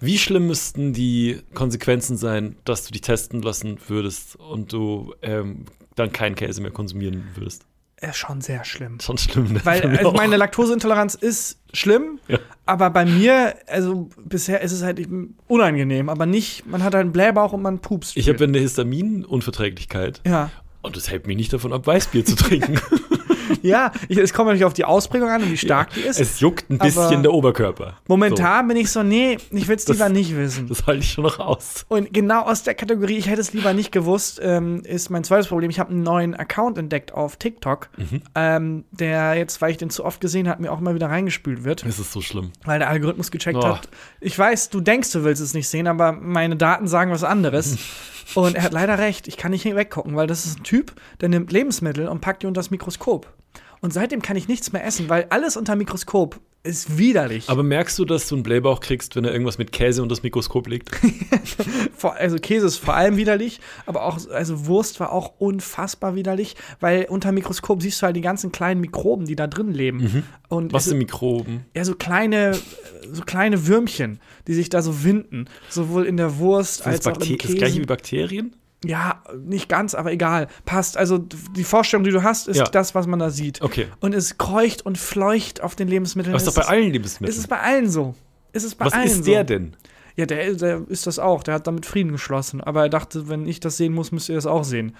wie 0.00 0.18
schlimm 0.18 0.48
müssten 0.48 0.92
die 0.92 1.40
Konsequenzen 1.54 2.16
sein, 2.16 2.56
dass 2.64 2.84
du 2.84 2.92
dich 2.92 3.02
testen 3.02 3.40
lassen 3.42 3.78
würdest 3.86 4.36
und 4.36 4.72
du 4.72 5.14
ähm, 5.22 5.66
dann 5.94 6.12
keinen 6.12 6.34
Käse 6.34 6.60
mehr 6.60 6.72
konsumieren 6.72 7.24
würdest? 7.36 7.64
Äh, 7.98 8.12
schon 8.12 8.42
sehr 8.42 8.64
schlimm. 8.64 9.00
Schon 9.00 9.16
schlimm. 9.16 9.54
Ne? 9.54 9.60
Weil 9.64 9.96
also 9.96 10.12
meine 10.12 10.36
Laktoseintoleranz 10.36 11.14
ist 11.14 11.58
schlimm, 11.72 12.20
Ja. 12.28 12.38
aber 12.66 12.90
bei 12.90 13.06
mir, 13.06 13.54
also 13.68 14.10
bisher 14.22 14.60
ist 14.60 14.72
es 14.72 14.82
halt 14.82 15.00
unangenehm, 15.46 16.10
aber 16.10 16.26
nicht, 16.26 16.66
man 16.66 16.82
hat 16.82 16.94
halt 16.94 17.02
einen 17.04 17.12
Blähbauch 17.12 17.52
und 17.54 17.62
man 17.62 17.78
pupst. 17.78 18.16
ich 18.16 18.28
habe 18.28 18.36
viel. 18.38 18.48
eine 18.48 18.58
Histaminunverträglichkeit. 18.58 20.20
ja. 20.26 20.50
Und 20.82 20.96
das 20.96 21.10
hält 21.10 21.26
mich 21.26 21.36
nicht 21.36 21.52
davon 21.52 21.72
ab, 21.72 21.84
Weißbier 21.86 22.24
zu 22.24 22.36
trinken. 22.36 22.78
Ja, 23.62 23.92
ich, 24.08 24.18
es 24.18 24.32
kommt 24.32 24.46
natürlich 24.46 24.64
auf 24.64 24.74
die 24.74 24.84
Ausprägung 24.84 25.28
an 25.28 25.42
und 25.42 25.50
wie 25.50 25.56
stark 25.56 25.90
die 25.94 26.00
ist. 26.00 26.20
es 26.20 26.40
juckt 26.40 26.70
ein 26.70 26.78
bisschen 26.78 27.22
der 27.22 27.32
Oberkörper. 27.32 27.98
Momentan 28.06 28.68
bin 28.68 28.76
ich 28.76 28.90
so, 28.90 29.02
nee, 29.02 29.38
ich 29.50 29.68
will 29.68 29.76
es 29.76 29.84
Das- 29.84 29.96
lieber 29.96 30.08
nicht 30.08 30.36
wissen. 30.36 30.68
So, 30.68 30.74
das 30.74 30.86
halte 30.86 31.00
ich 31.00 31.10
schon 31.12 31.24
noch 31.24 31.38
aus. 31.38 31.84
Und 31.88 32.12
genau 32.12 32.42
aus 32.42 32.62
der 32.62 32.74
Kategorie, 32.74 33.16
ich 33.16 33.28
hätte 33.28 33.40
es 33.40 33.52
lieber 33.52 33.72
nicht 33.74 33.92
gewusst, 33.92 34.40
ähm, 34.42 34.82
ist 34.84 35.10
mein 35.10 35.24
zweites 35.24 35.48
Problem. 35.48 35.70
Ich 35.70 35.78
habe 35.80 35.90
einen 35.90 36.02
neuen 36.02 36.34
Account 36.34 36.78
entdeckt 36.78 37.12
auf 37.14 37.36
TikTok, 37.36 37.88
Mhm. 37.96 38.22
ähm, 38.34 38.84
der 38.90 39.34
jetzt, 39.34 39.60
weil 39.62 39.70
ich 39.70 39.76
den 39.76 39.90
zu 39.90 40.04
oft 40.04 40.20
gesehen 40.20 40.48
habe, 40.48 40.62
mir 40.62 40.72
auch 40.72 40.80
mal 40.80 40.94
wieder 40.94 41.08
reingespült 41.08 41.64
wird, 41.64 41.84
Es 41.84 41.98
ist 41.98 42.12
so 42.12 42.20
schlimm. 42.20 42.50
weil 42.64 42.78
der 42.78 42.88
Algorithmus 42.88 43.30
gecheckt 43.30 43.58
Oh. 43.58 43.66
hat. 43.66 43.88
Ich 44.20 44.38
weiß, 44.38 44.70
du 44.70 44.80
denkst, 44.80 45.12
du 45.12 45.24
willst 45.24 45.42
es 45.42 45.54
nicht 45.54 45.68
sehen, 45.68 45.86
aber 45.86 46.12
meine 46.12 46.56
Daten 46.56 46.86
sagen 46.86 47.10
was 47.10 47.24
anderes. 47.24 47.76
und 48.34 48.56
er 48.56 48.62
hat 48.62 48.72
leider 48.72 48.98
recht, 48.98 49.28
ich 49.28 49.36
kann 49.36 49.52
nicht 49.52 49.64
weggucken, 49.64 50.16
weil 50.16 50.26
das 50.26 50.44
ist 50.46 50.58
ein 50.60 50.64
Typ, 50.64 50.92
der 51.20 51.28
nimmt 51.28 51.52
Lebensmittel 51.52 52.08
und 52.08 52.20
packt 52.20 52.42
die 52.42 52.46
unter 52.46 52.58
das 52.60 52.70
Mikroskop. 52.70 53.32
Und 53.80 53.92
seitdem 53.92 54.22
kann 54.22 54.36
ich 54.36 54.48
nichts 54.48 54.72
mehr 54.72 54.84
essen, 54.84 55.08
weil 55.08 55.26
alles 55.30 55.56
unter 55.56 55.76
Mikroskop 55.76 56.40
ist 56.62 56.98
widerlich. 56.98 57.48
Aber 57.48 57.62
merkst 57.62 57.96
du, 57.98 58.04
dass 58.04 58.26
du 58.28 58.34
einen 58.34 58.42
Blähbauch 58.42 58.80
kriegst, 58.80 59.14
wenn 59.14 59.24
er 59.24 59.32
irgendwas 59.32 59.58
mit 59.58 59.70
Käse 59.70 60.02
und 60.02 60.08
das 60.10 60.22
Mikroskop 60.22 60.66
legt? 60.66 60.90
Also 62.02 62.36
Käse 62.36 62.66
ist 62.66 62.76
vor 62.78 62.94
allem 62.94 63.16
widerlich, 63.16 63.60
aber 63.86 64.04
auch 64.04 64.18
also 64.30 64.66
Wurst 64.66 65.00
war 65.00 65.12
auch 65.12 65.32
unfassbar 65.38 66.14
widerlich, 66.14 66.56
weil 66.80 67.06
unter 67.08 67.32
Mikroskop 67.32 67.82
siehst 67.82 68.00
du 68.02 68.06
halt 68.06 68.16
die 68.16 68.20
ganzen 68.20 68.52
kleinen 68.52 68.80
Mikroben, 68.80 69.26
die 69.26 69.36
da 69.36 69.46
drin 69.46 69.72
leben. 69.72 70.24
Und 70.48 70.66
Mhm. 70.66 70.72
Was 70.72 70.84
es- 70.84 70.90
sind 70.90 70.98
Mikroben? 70.98 71.64
ja 71.74 71.84
so 71.84 71.94
kleine 71.94 72.56
so 73.12 73.22
kleine 73.22 73.66
Würmchen, 73.66 74.20
die 74.46 74.54
sich 74.54 74.68
da 74.68 74.82
so 74.82 75.04
winden, 75.04 75.46
sowohl 75.68 76.04
in 76.06 76.16
der 76.16 76.38
Wurst 76.38 76.84
Sind 76.84 76.86
als 76.92 77.06
auch 77.06 77.12
im 77.12 77.18
Bakter 77.20 77.36
das 77.36 77.54
gleiche 77.56 77.74
wie 77.74 77.78
Käse. 77.78 77.86
Bakterien? 77.86 78.56
Ja, 78.84 79.22
nicht 79.44 79.68
ganz, 79.68 79.94
aber 79.94 80.12
egal. 80.12 80.48
Passt. 80.64 80.96
Also 80.96 81.18
die 81.18 81.64
Vorstellung, 81.64 82.04
die 82.04 82.10
du 82.10 82.22
hast, 82.22 82.46
ist 82.46 82.58
Ja. 82.58 82.64
das, 82.64 82.94
was 82.94 83.06
man 83.06 83.18
da 83.18 83.30
sieht. 83.30 83.62
Okay. 83.62 83.86
Und 84.00 84.14
es 84.14 84.38
kreucht 84.38 84.84
und 84.84 84.98
fleucht 84.98 85.62
auf 85.62 85.74
den 85.74 85.88
Lebensmitteln. 85.88 86.34
Aber 86.34 86.36
ist 86.42 86.46
doch 86.46 86.54
bei 86.62 86.68
allen 86.68 86.86
Ist 86.88 86.92
Lebensmitteln. 86.92 87.38
es 87.40 87.46
bei 87.48 87.58
allen 87.60 87.88
so? 87.90 88.14
Ist 88.52 88.64
es 88.64 88.74
bei 88.74 88.84
Was 88.84 88.92
allen 88.92 89.06
ist 89.06 89.26
der 89.26 89.40
so? 89.40 89.44
denn? 89.46 89.76
Ja, 90.14 90.26
der, 90.26 90.54
der 90.54 90.82
ist 90.88 91.06
das 91.06 91.18
auch. 91.18 91.42
Der 91.42 91.54
hat 91.54 91.66
damit 91.66 91.84
Frieden 91.84 92.12
geschlossen. 92.12 92.60
Aber 92.60 92.82
er 92.82 92.88
dachte, 92.88 93.28
wenn 93.28 93.46
ich 93.46 93.60
das 93.60 93.76
sehen 93.76 93.92
muss, 93.92 94.12
müsst 94.12 94.28
ihr 94.28 94.34
das 94.36 94.46
auch 94.46 94.62
sehen. 94.64 94.94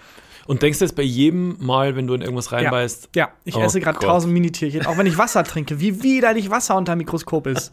Und 0.47 0.63
denkst 0.63 0.79
du 0.79 0.85
jetzt 0.85 0.95
bei 0.95 1.03
jedem 1.03 1.57
Mal, 1.59 1.97
wenn 1.97 2.07
du 2.07 2.15
in 2.15 2.23
irgendwas 2.23 2.53
reinbeißt, 2.53 3.11
Ja, 3.15 3.31
ich 3.45 3.57
Oh 3.57 3.61
esse 3.61 3.81
gerade 3.81 3.99
tausend 3.99 4.33
Minitierchen. 4.33 4.87
Auch 4.87 4.97
wenn 4.97 5.07
ich 5.07 5.19
Wasser 5.19 5.45
trinke, 5.45 5.81
wie 5.81 6.03
widerlich 6.03 6.51
Wasser 6.51 6.77
unter 6.77 6.95
dem 6.95 6.99
Mikroskop 6.99 7.47
ist. 7.47 7.73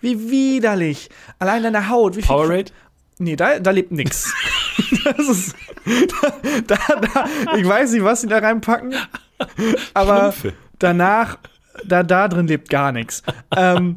Wie 0.00 0.30
widerlich. 0.30 1.10
Allein 1.38 1.62
deine 1.62 1.88
Haut. 1.88 2.16
Wie 2.16 2.22
viel 2.22 2.28
Powerade? 2.28 2.70
Nee, 3.18 3.34
da, 3.34 3.58
da 3.58 3.70
lebt 3.72 3.90
nix. 3.90 4.32
das 5.04 5.28
ist. 5.28 5.56
Da, 6.66 6.76
da, 6.76 7.00
da, 7.00 7.56
ich 7.56 7.66
weiß 7.66 7.92
nicht, 7.92 8.04
was 8.04 8.20
sie 8.20 8.28
da 8.28 8.38
reinpacken. 8.38 8.94
Aber 9.94 10.34
danach, 10.78 11.38
da, 11.86 12.02
da 12.02 12.28
drin 12.28 12.46
lebt 12.46 12.68
gar 12.68 12.92
nichts. 12.92 13.22
Ähm, 13.56 13.96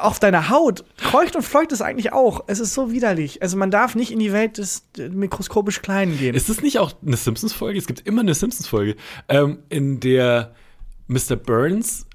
auf 0.00 0.18
deiner 0.18 0.50
Haut 0.50 0.84
kreucht 0.96 1.36
und 1.36 1.42
fleucht 1.42 1.72
es 1.72 1.82
eigentlich 1.82 2.12
auch. 2.12 2.44
Es 2.46 2.60
ist 2.60 2.74
so 2.74 2.92
widerlich. 2.92 3.42
Also 3.42 3.56
man 3.56 3.70
darf 3.70 3.94
nicht 3.94 4.10
in 4.10 4.18
die 4.18 4.32
Welt 4.32 4.58
des 4.58 4.86
äh, 4.98 5.08
mikroskopisch 5.08 5.82
Kleinen 5.82 6.18
gehen. 6.18 6.34
Ist 6.34 6.48
das 6.48 6.62
nicht 6.62 6.78
auch 6.78 6.92
eine 7.04 7.16
Simpsons-Folge? 7.16 7.78
Es 7.78 7.86
gibt 7.86 8.06
immer 8.06 8.22
eine 8.22 8.34
Simpsons-Folge, 8.34 8.96
ähm, 9.28 9.58
in 9.68 10.00
der 10.00 10.54
Mr. 11.08 11.36
Burns 11.36 12.05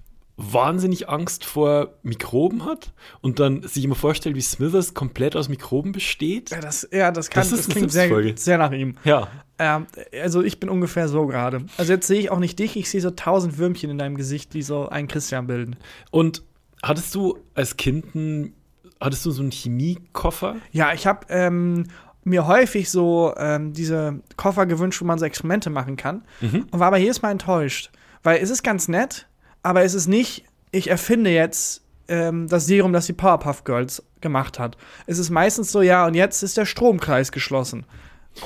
wahnsinnig 0.42 1.10
Angst 1.10 1.46
vor 1.46 1.94
Mikroben 2.04 2.66
hat 2.66 2.94
und 3.22 3.40
dann 3.40 3.64
sich 3.64 3.84
immer 3.84 3.96
vorstellt, 3.96 4.36
wie 4.36 4.42
Smithers 4.42 4.94
komplett 4.94 5.36
aus 5.36 5.50
Mikroben 5.50 5.92
besteht. 5.92 6.52
ja, 6.52 6.60
das, 6.60 6.88
ja, 6.92 7.12
das, 7.12 7.30
kann, 7.30 7.42
Das 7.42 7.52
das, 7.52 7.70
klingt 7.70 7.92
sehr, 7.92 8.38
sehr 8.38 8.58
nach 8.58 8.72
ihm. 8.72 8.96
Ja. 9.04 9.28
Ähm, 9.60 9.86
also 10.22 10.42
ich 10.42 10.60
bin 10.60 10.70
ungefähr 10.70 11.08
so 11.08 11.28
gerade. 11.28 11.66
Also 11.78 11.94
jetzt 11.94 12.08
sehe 12.08 12.20
ich 12.20 12.32
auch 12.32 12.40
nicht 12.40 12.58
dich, 12.60 12.76
ich 12.76 12.90
sehe 12.90 13.02
so 13.02 13.12
tausend 13.12 13.58
Würmchen 13.58 13.90
in 13.90 13.98
deinem 13.98 14.16
Gesicht, 14.16 14.54
die 14.54 14.62
so 14.62 14.90
einen 14.90 15.08
Christian 15.08 15.48
bilden. 15.48 15.76
Und 16.10 16.44
hattest 16.82 17.14
du 17.16 17.38
als 17.54 17.78
Kind 17.78 18.16
einen, 18.16 18.54
hattest 19.00 19.26
du 19.26 19.32
so 19.32 19.42
einen 19.42 19.52
Chemiekoffer? 19.52 20.56
Ja, 20.72 20.94
ich 20.94 21.06
habe 21.08 21.28
ähm, 21.30 21.86
mir 22.24 22.48
häufig 22.48 22.90
so 22.90 23.34
ähm, 23.38 23.74
diese 23.74 24.22
Koffer 24.38 24.66
gewünscht, 24.66 25.02
wo 25.02 25.06
man 25.06 25.20
so 25.20 25.26
Experimente 25.26 25.70
machen 25.70 25.98
kann. 25.98 26.24
Und 26.72 26.80
war 26.80 26.88
aber 26.88 26.98
jedes 26.98 27.22
Mal 27.22 27.32
enttäuscht. 27.32 27.92
Weil 28.24 28.42
es 28.42 28.50
ist 28.52 28.62
ganz 28.64 28.88
nett, 28.88 29.28
aber 29.64 29.84
es 29.84 29.94
ist 29.94 30.08
nicht, 30.08 30.46
ich 30.72 30.90
erfinde 30.90 31.30
jetzt 31.32 31.84
ähm, 32.08 32.48
das 32.48 32.66
Serum, 32.66 32.94
das 32.94 33.06
die 33.06 33.14
Powerpuff 33.14 33.64
Girls 33.64 34.04
gemacht 34.22 34.60
hat. 34.60 34.78
Es 35.08 35.18
ist 35.18 35.30
meistens 35.30 35.72
so, 35.72 35.82
ja, 35.82 36.06
und 36.06 36.14
jetzt 36.14 36.44
ist 36.44 36.58
der 36.58 36.66
Stromkreis 36.66 37.32
geschlossen. 37.32 37.86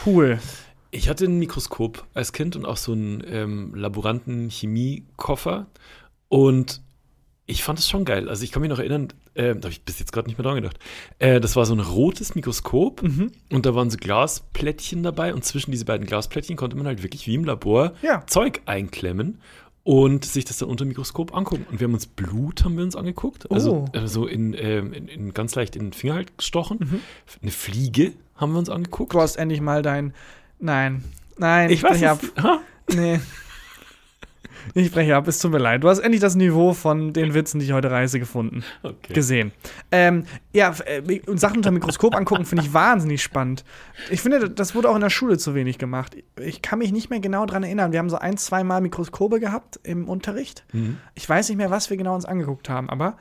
Cool. 0.05 0.39
Ich 0.91 1.09
hatte 1.09 1.26
ein 1.26 1.38
Mikroskop 1.39 2.05
als 2.13 2.32
Kind 2.32 2.55
und 2.55 2.66
auch 2.66 2.78
so 2.78 2.93
einen 2.93 3.24
ähm, 3.28 3.74
Laboranten-Chemiekoffer. 3.76 5.68
Und 6.30 6.82
ich 7.47 7.63
fand 7.63 7.78
es 7.80 7.88
schon 7.89 8.05
geil. 8.05 8.28
Also 8.30 8.43
ich 8.43 8.51
kann 8.51 8.61
mich 8.61 8.70
noch 8.72 8.80
erinnern, 8.80 9.09
äh, 9.36 9.53
da 9.53 9.63
habe 9.63 9.70
ich 9.70 9.84
bis 9.84 9.99
jetzt 9.99 10.11
gerade 10.11 10.28
nicht 10.28 10.38
mehr 10.38 10.45
dran 10.45 10.55
gedacht. 10.55 10.80
Äh, 11.20 11.39
das 11.39 11.55
war 11.55 11.66
so 11.66 11.76
ein 11.76 11.80
rotes 11.80 12.34
Mikroskop 12.34 13.03
und 13.03 13.66
da 13.66 13.76
waren 13.76 13.91
so 13.91 13.97
Glasplättchen 13.97 15.03
dabei 15.03 15.34
und 15.34 15.45
zwischen 15.45 15.72
diese 15.72 15.86
beiden 15.86 16.07
Glasplättchen 16.07 16.55
konnte 16.55 16.76
man 16.76 16.88
halt 16.88 17.03
wirklich 17.03 17.28
wie 17.28 17.36
im 17.36 17.43
Labor 17.43 17.93
Ja. 18.01 18.26
Zeug 18.26 18.61
einklemmen 18.66 19.39
und 19.86 20.25
sich 20.25 20.43
das 20.45 20.57
dann 20.57 20.67
unter 20.69 20.83
dem 20.83 20.89
Mikroskop 20.89 21.33
angucken. 21.38 21.65
Und 21.71 21.79
wir 21.79 21.86
haben 21.86 21.93
uns 21.93 22.07
Blut 22.07 22.65
haben 22.65 22.75
wir 22.75 22.83
uns 22.83 22.95
angeguckt. 22.95 23.49
Also 23.51 23.86
Oh. 23.93 23.97
äh, 23.97 24.07
so 24.07 24.25
in, 24.25 24.55
ähm, 24.57 24.91
in, 24.93 25.07
in 25.07 25.33
ganz 25.33 25.53
leicht 25.53 25.75
in 25.75 25.83
den 25.86 25.93
Finger 25.93 26.15
halt 26.15 26.38
gestochen. 26.39 26.79
Mhm. 26.79 26.99
Eine 27.43 27.51
Fliege 27.51 28.13
haben 28.36 28.51
wir 28.53 28.59
uns 28.59 28.69
angeguckt. 28.69 29.13
Du 29.13 29.21
hast 29.21 29.36
endlich 29.36 29.61
mal 29.61 29.83
dein. 29.83 30.13
Nein. 30.59 31.03
Nein, 31.38 31.69
ich 31.69 31.83
weiß. 31.83 32.01
Ha? 32.41 32.59
Nee. 32.93 33.19
Ich 34.74 34.91
breche 34.91 35.16
ab, 35.16 35.28
es 35.28 35.39
tut 35.39 35.51
mir 35.51 35.57
leid. 35.57 35.84
Du 35.84 35.89
hast 35.89 35.99
endlich 35.99 36.22
das 36.22 36.36
Niveau 36.36 36.74
von 36.74 37.13
den 37.13 37.34
Witzen, 37.34 37.59
die 37.59 37.66
ich 37.66 37.74
heute 37.74 37.91
reise, 37.91 38.20
gefunden. 38.20 38.63
Okay. 38.84 39.13
Gesehen. 39.13 39.51
Ähm, 39.91 40.26
ja, 40.53 40.74
äh, 40.86 41.01
Sachen 41.36 41.57
unter 41.57 41.70
dem 41.70 41.76
Mikroskop 41.76 42.16
angucken, 42.16 42.45
finde 42.45 42.63
ich 42.63 42.74
wahnsinnig 42.74 43.22
spannend. 43.22 43.63
Ich 44.09 44.22
finde, 44.22 44.49
das 44.49 44.76
wurde 44.76 44.89
auch 44.89 44.95
in 44.95 45.01
der 45.01 45.09
Schule 45.09 45.38
zu 45.38 45.55
wenig 45.55 45.78
gemacht. 45.78 46.16
Ich 46.39 46.61
kann 46.61 46.80
mich 46.80 46.91
nicht 46.91 47.09
mehr 47.09 47.20
genau 47.20 47.45
dran 47.45 47.63
erinnern. 47.63 47.91
Wir 47.91 47.99
haben 47.99 48.09
so 48.09 48.18
ein, 48.18 48.38
zwei 48.38 48.63
Mal 48.63 48.82
Mikroskope 48.82 49.39
gehabt 49.39 49.80
im 49.84 50.07
Unterricht. 50.09 50.66
Mhm. 50.74 50.97
Ich 51.13 51.28
weiß 51.28 51.49
nicht 51.49 51.57
mehr, 51.57 51.72
was 51.72 51.89
wir 51.89 51.97
genau 51.97 52.16
uns 52.16 52.26
angeguckt 52.26 52.70
haben, 52.70 52.89
aber. 52.89 53.18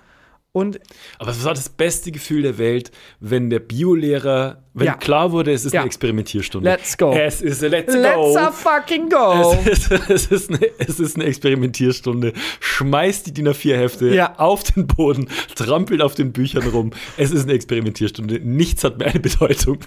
Und 0.57 0.79
Aber 1.19 1.33
es 1.33 1.43
war 1.45 1.53
das 1.53 1.69
beste 1.69 2.13
Gefühl 2.13 2.43
der 2.43 2.59
Welt, 2.59 2.93
wenn 3.19 3.51
der 3.51 3.59
Biolehrer, 3.59 4.63
wenn 4.73 4.87
Ja. 4.87 4.95
klar 4.95 5.33
wurde, 5.33 5.51
es 5.53 5.65
ist 5.65 5.73
Ja. 5.73 5.81
eine 5.81 5.89
Experimentierstunde. 5.89 6.71
Let's 6.71 6.97
go. 6.97 7.13
Es 7.13 7.43
ist 7.43 7.61
let's, 7.63 7.93
let's 7.93 8.15
go. 8.15 8.37
a 8.39 8.53
fucking 8.53 9.09
go! 9.11 9.53
Es 9.67 9.89
ist, 9.89 9.91
es, 10.11 10.27
ist 10.29 10.51
eine, 10.51 10.61
es 10.79 11.01
ist 11.01 11.17
eine 11.17 11.25
Experimentierstunde. 11.25 12.33
Schmeißt 12.61 13.27
die 13.27 13.35
DIN 13.35 13.49
A4-Hefte 13.49 14.15
Ja. 14.15 14.35
auf 14.39 14.63
den 14.63 14.87
Boden, 14.87 15.29
trampelt 15.57 16.01
auf 16.01 16.15
den 16.15 16.33
Büchern 16.33 16.69
rum. 16.69 16.91
Es 17.17 17.33
ist 17.33 17.43
eine 17.43 17.53
Experimentierstunde. 17.55 18.39
Nichts 18.39 18.85
hat 18.85 18.97
mehr 18.99 19.09
eine 19.09 19.19
Bedeutung. 19.19 19.79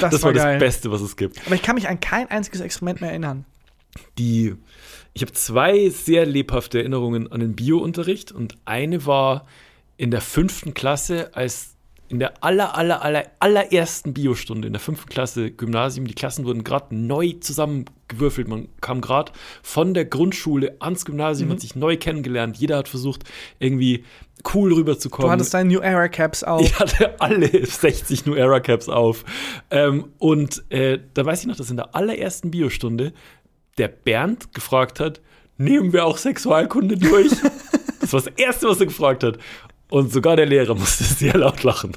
Das 0.00 0.10
Das, 0.10 0.22
war 0.24 0.34
war 0.34 0.52
das. 0.54 0.58
Beste, 0.58 0.90
was 0.90 1.02
es 1.02 1.16
gibt. 1.16 1.40
Aber 1.46 1.54
ich 1.54 1.62
kann 1.62 1.76
mich 1.76 1.88
an 1.88 2.00
kein 2.00 2.28
einziges 2.28 2.60
Experiment 2.62 3.00
mehr 3.00 3.10
erinnern. 3.10 3.44
Die, 4.18 4.56
ich 5.14 5.22
habe 5.22 5.30
zwei 5.32 5.88
sehr 5.88 6.26
lebhafte 6.26 6.78
Erinnerungen 6.80 7.30
an 7.30 7.38
den 7.38 7.54
Biounterricht 7.54 8.32
und 8.32 8.56
eine 8.64 9.06
war 9.06 9.46
in 9.96 10.10
der 10.10 10.20
fünften 10.20 10.74
Klasse, 10.74 11.34
als 11.34 11.76
in 12.08 12.20
der 12.20 12.44
aller, 12.44 12.76
aller, 12.76 13.02
aller, 13.02 13.24
allerersten 13.40 14.14
Biostunde 14.14 14.68
in 14.68 14.72
der 14.72 14.80
fünften 14.80 15.08
Klasse 15.08 15.50
Gymnasium, 15.50 16.06
die 16.06 16.14
Klassen 16.14 16.44
wurden 16.44 16.62
gerade 16.62 16.94
neu 16.94 17.32
zusammengewürfelt. 17.40 18.46
Man 18.46 18.68
kam 18.80 19.00
gerade 19.00 19.32
von 19.62 19.92
der 19.92 20.04
Grundschule 20.04 20.76
ans 20.78 21.04
Gymnasium, 21.04 21.50
hat 21.50 21.60
sich 21.60 21.74
neu 21.74 21.96
kennengelernt. 21.96 22.58
Jeder 22.58 22.76
hat 22.76 22.88
versucht, 22.88 23.24
irgendwie 23.58 24.04
cool 24.54 24.72
rüberzukommen. 24.72 25.26
Du 25.26 25.32
hattest 25.32 25.52
deine 25.52 25.72
New 25.72 25.80
Era 25.80 26.08
Caps 26.08 26.44
auf. 26.44 26.60
Ich 26.60 26.78
hatte 26.78 27.20
alle 27.20 27.48
60 27.66 28.26
New 28.26 28.34
Era 28.34 28.60
Caps 28.60 28.88
auf. 28.88 29.24
Ähm, 29.70 30.12
und 30.18 30.64
äh, 30.70 31.00
da 31.14 31.24
weiß 31.26 31.40
ich 31.40 31.46
noch, 31.46 31.56
dass 31.56 31.70
in 31.70 31.76
der 31.76 31.94
allerersten 31.96 32.52
Biostunde 32.52 33.12
der 33.78 33.88
Bernd 33.88 34.54
gefragt 34.54 35.00
hat, 35.00 35.20
nehmen 35.58 35.92
wir 35.92 36.04
auch 36.04 36.18
Sexualkunde 36.18 36.96
durch? 36.96 37.30
das 38.00 38.12
war 38.12 38.20
das 38.20 38.32
Erste, 38.36 38.68
was 38.68 38.80
er 38.80 38.86
gefragt 38.86 39.24
hat. 39.24 39.38
Und 39.88 40.12
sogar 40.12 40.36
der 40.36 40.46
Lehrer 40.46 40.74
musste 40.74 41.04
sehr 41.04 41.36
laut 41.36 41.62
lachen. 41.62 41.92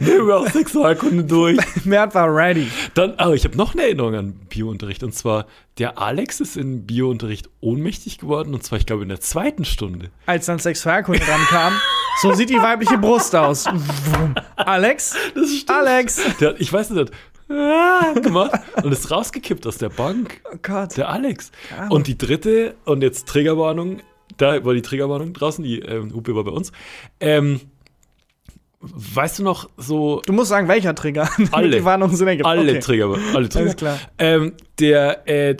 nehmen 0.00 0.26
wir 0.26 0.38
auch 0.38 0.48
Sexualkunde 0.48 1.24
durch? 1.24 1.58
Mert 1.84 2.14
war 2.14 2.34
ready. 2.34 2.66
Dann, 2.94 3.14
aber 3.16 3.34
ich 3.34 3.44
habe 3.44 3.56
noch 3.56 3.74
eine 3.74 3.82
Erinnerung 3.82 4.14
an 4.14 4.32
Biounterricht. 4.48 5.02
Und 5.02 5.14
zwar, 5.14 5.46
der 5.78 5.98
Alex 5.98 6.40
ist 6.40 6.56
in 6.56 6.86
Biounterricht 6.86 7.48
ohnmächtig 7.60 8.18
geworden. 8.18 8.54
Und 8.54 8.64
zwar, 8.64 8.78
ich 8.78 8.86
glaube, 8.86 9.02
in 9.02 9.08
der 9.08 9.20
zweiten 9.20 9.64
Stunde. 9.64 10.10
als 10.26 10.46
dann 10.46 10.58
Sexualkunde 10.58 11.20
dran 11.20 11.40
kam. 11.48 11.72
So 12.22 12.32
sieht 12.34 12.50
die 12.50 12.60
weibliche 12.60 12.98
Brust 12.98 13.34
aus. 13.36 13.66
Alex? 14.56 15.14
Das 15.34 15.50
stimmt. 15.50 15.70
Alex! 15.70 16.20
Der, 16.40 16.60
ich 16.60 16.72
weiß 16.72 16.90
nicht, 16.90 17.12
ah, 17.48 18.12
gemacht 18.22 18.52
und 18.82 18.92
ist 18.92 19.10
rausgekippt 19.10 19.66
aus 19.66 19.78
der 19.78 19.88
Bank. 19.90 20.40
Oh 20.52 20.56
Gott. 20.60 20.96
Der 20.96 21.08
Alex. 21.08 21.50
Und 21.88 22.08
die 22.08 22.18
dritte, 22.18 22.74
und 22.84 23.02
jetzt 23.02 23.26
Triggerwarnung, 23.28 24.00
da 24.40 24.64
war 24.64 24.74
die 24.74 24.82
Triggerwarnung 24.82 25.32
draußen, 25.32 25.64
die 25.64 25.80
ähm, 25.80 26.14
Hupe 26.14 26.34
war 26.34 26.44
bei 26.44 26.50
uns. 26.50 26.72
Ähm, 27.20 27.60
weißt 28.82 29.40
du 29.40 29.42
noch, 29.42 29.68
so 29.76 30.22
Du 30.26 30.32
musst 30.32 30.48
sagen, 30.48 30.66
welcher 30.68 30.94
Trigger. 30.94 31.28
Alle. 31.52 31.70
Die 31.78 31.84
Warnungen 31.84 32.16
sind 32.16 32.26
ergibt. 32.28 32.46
alle 32.46 32.62
okay. 32.70 32.80
Trigger, 32.80 33.14
alle 33.34 33.48
Trigger. 33.48 33.60
Alles 33.64 33.76
klar. 33.76 33.98
Ähm, 34.18 34.52
der, 34.78 35.28
äh, 35.28 35.56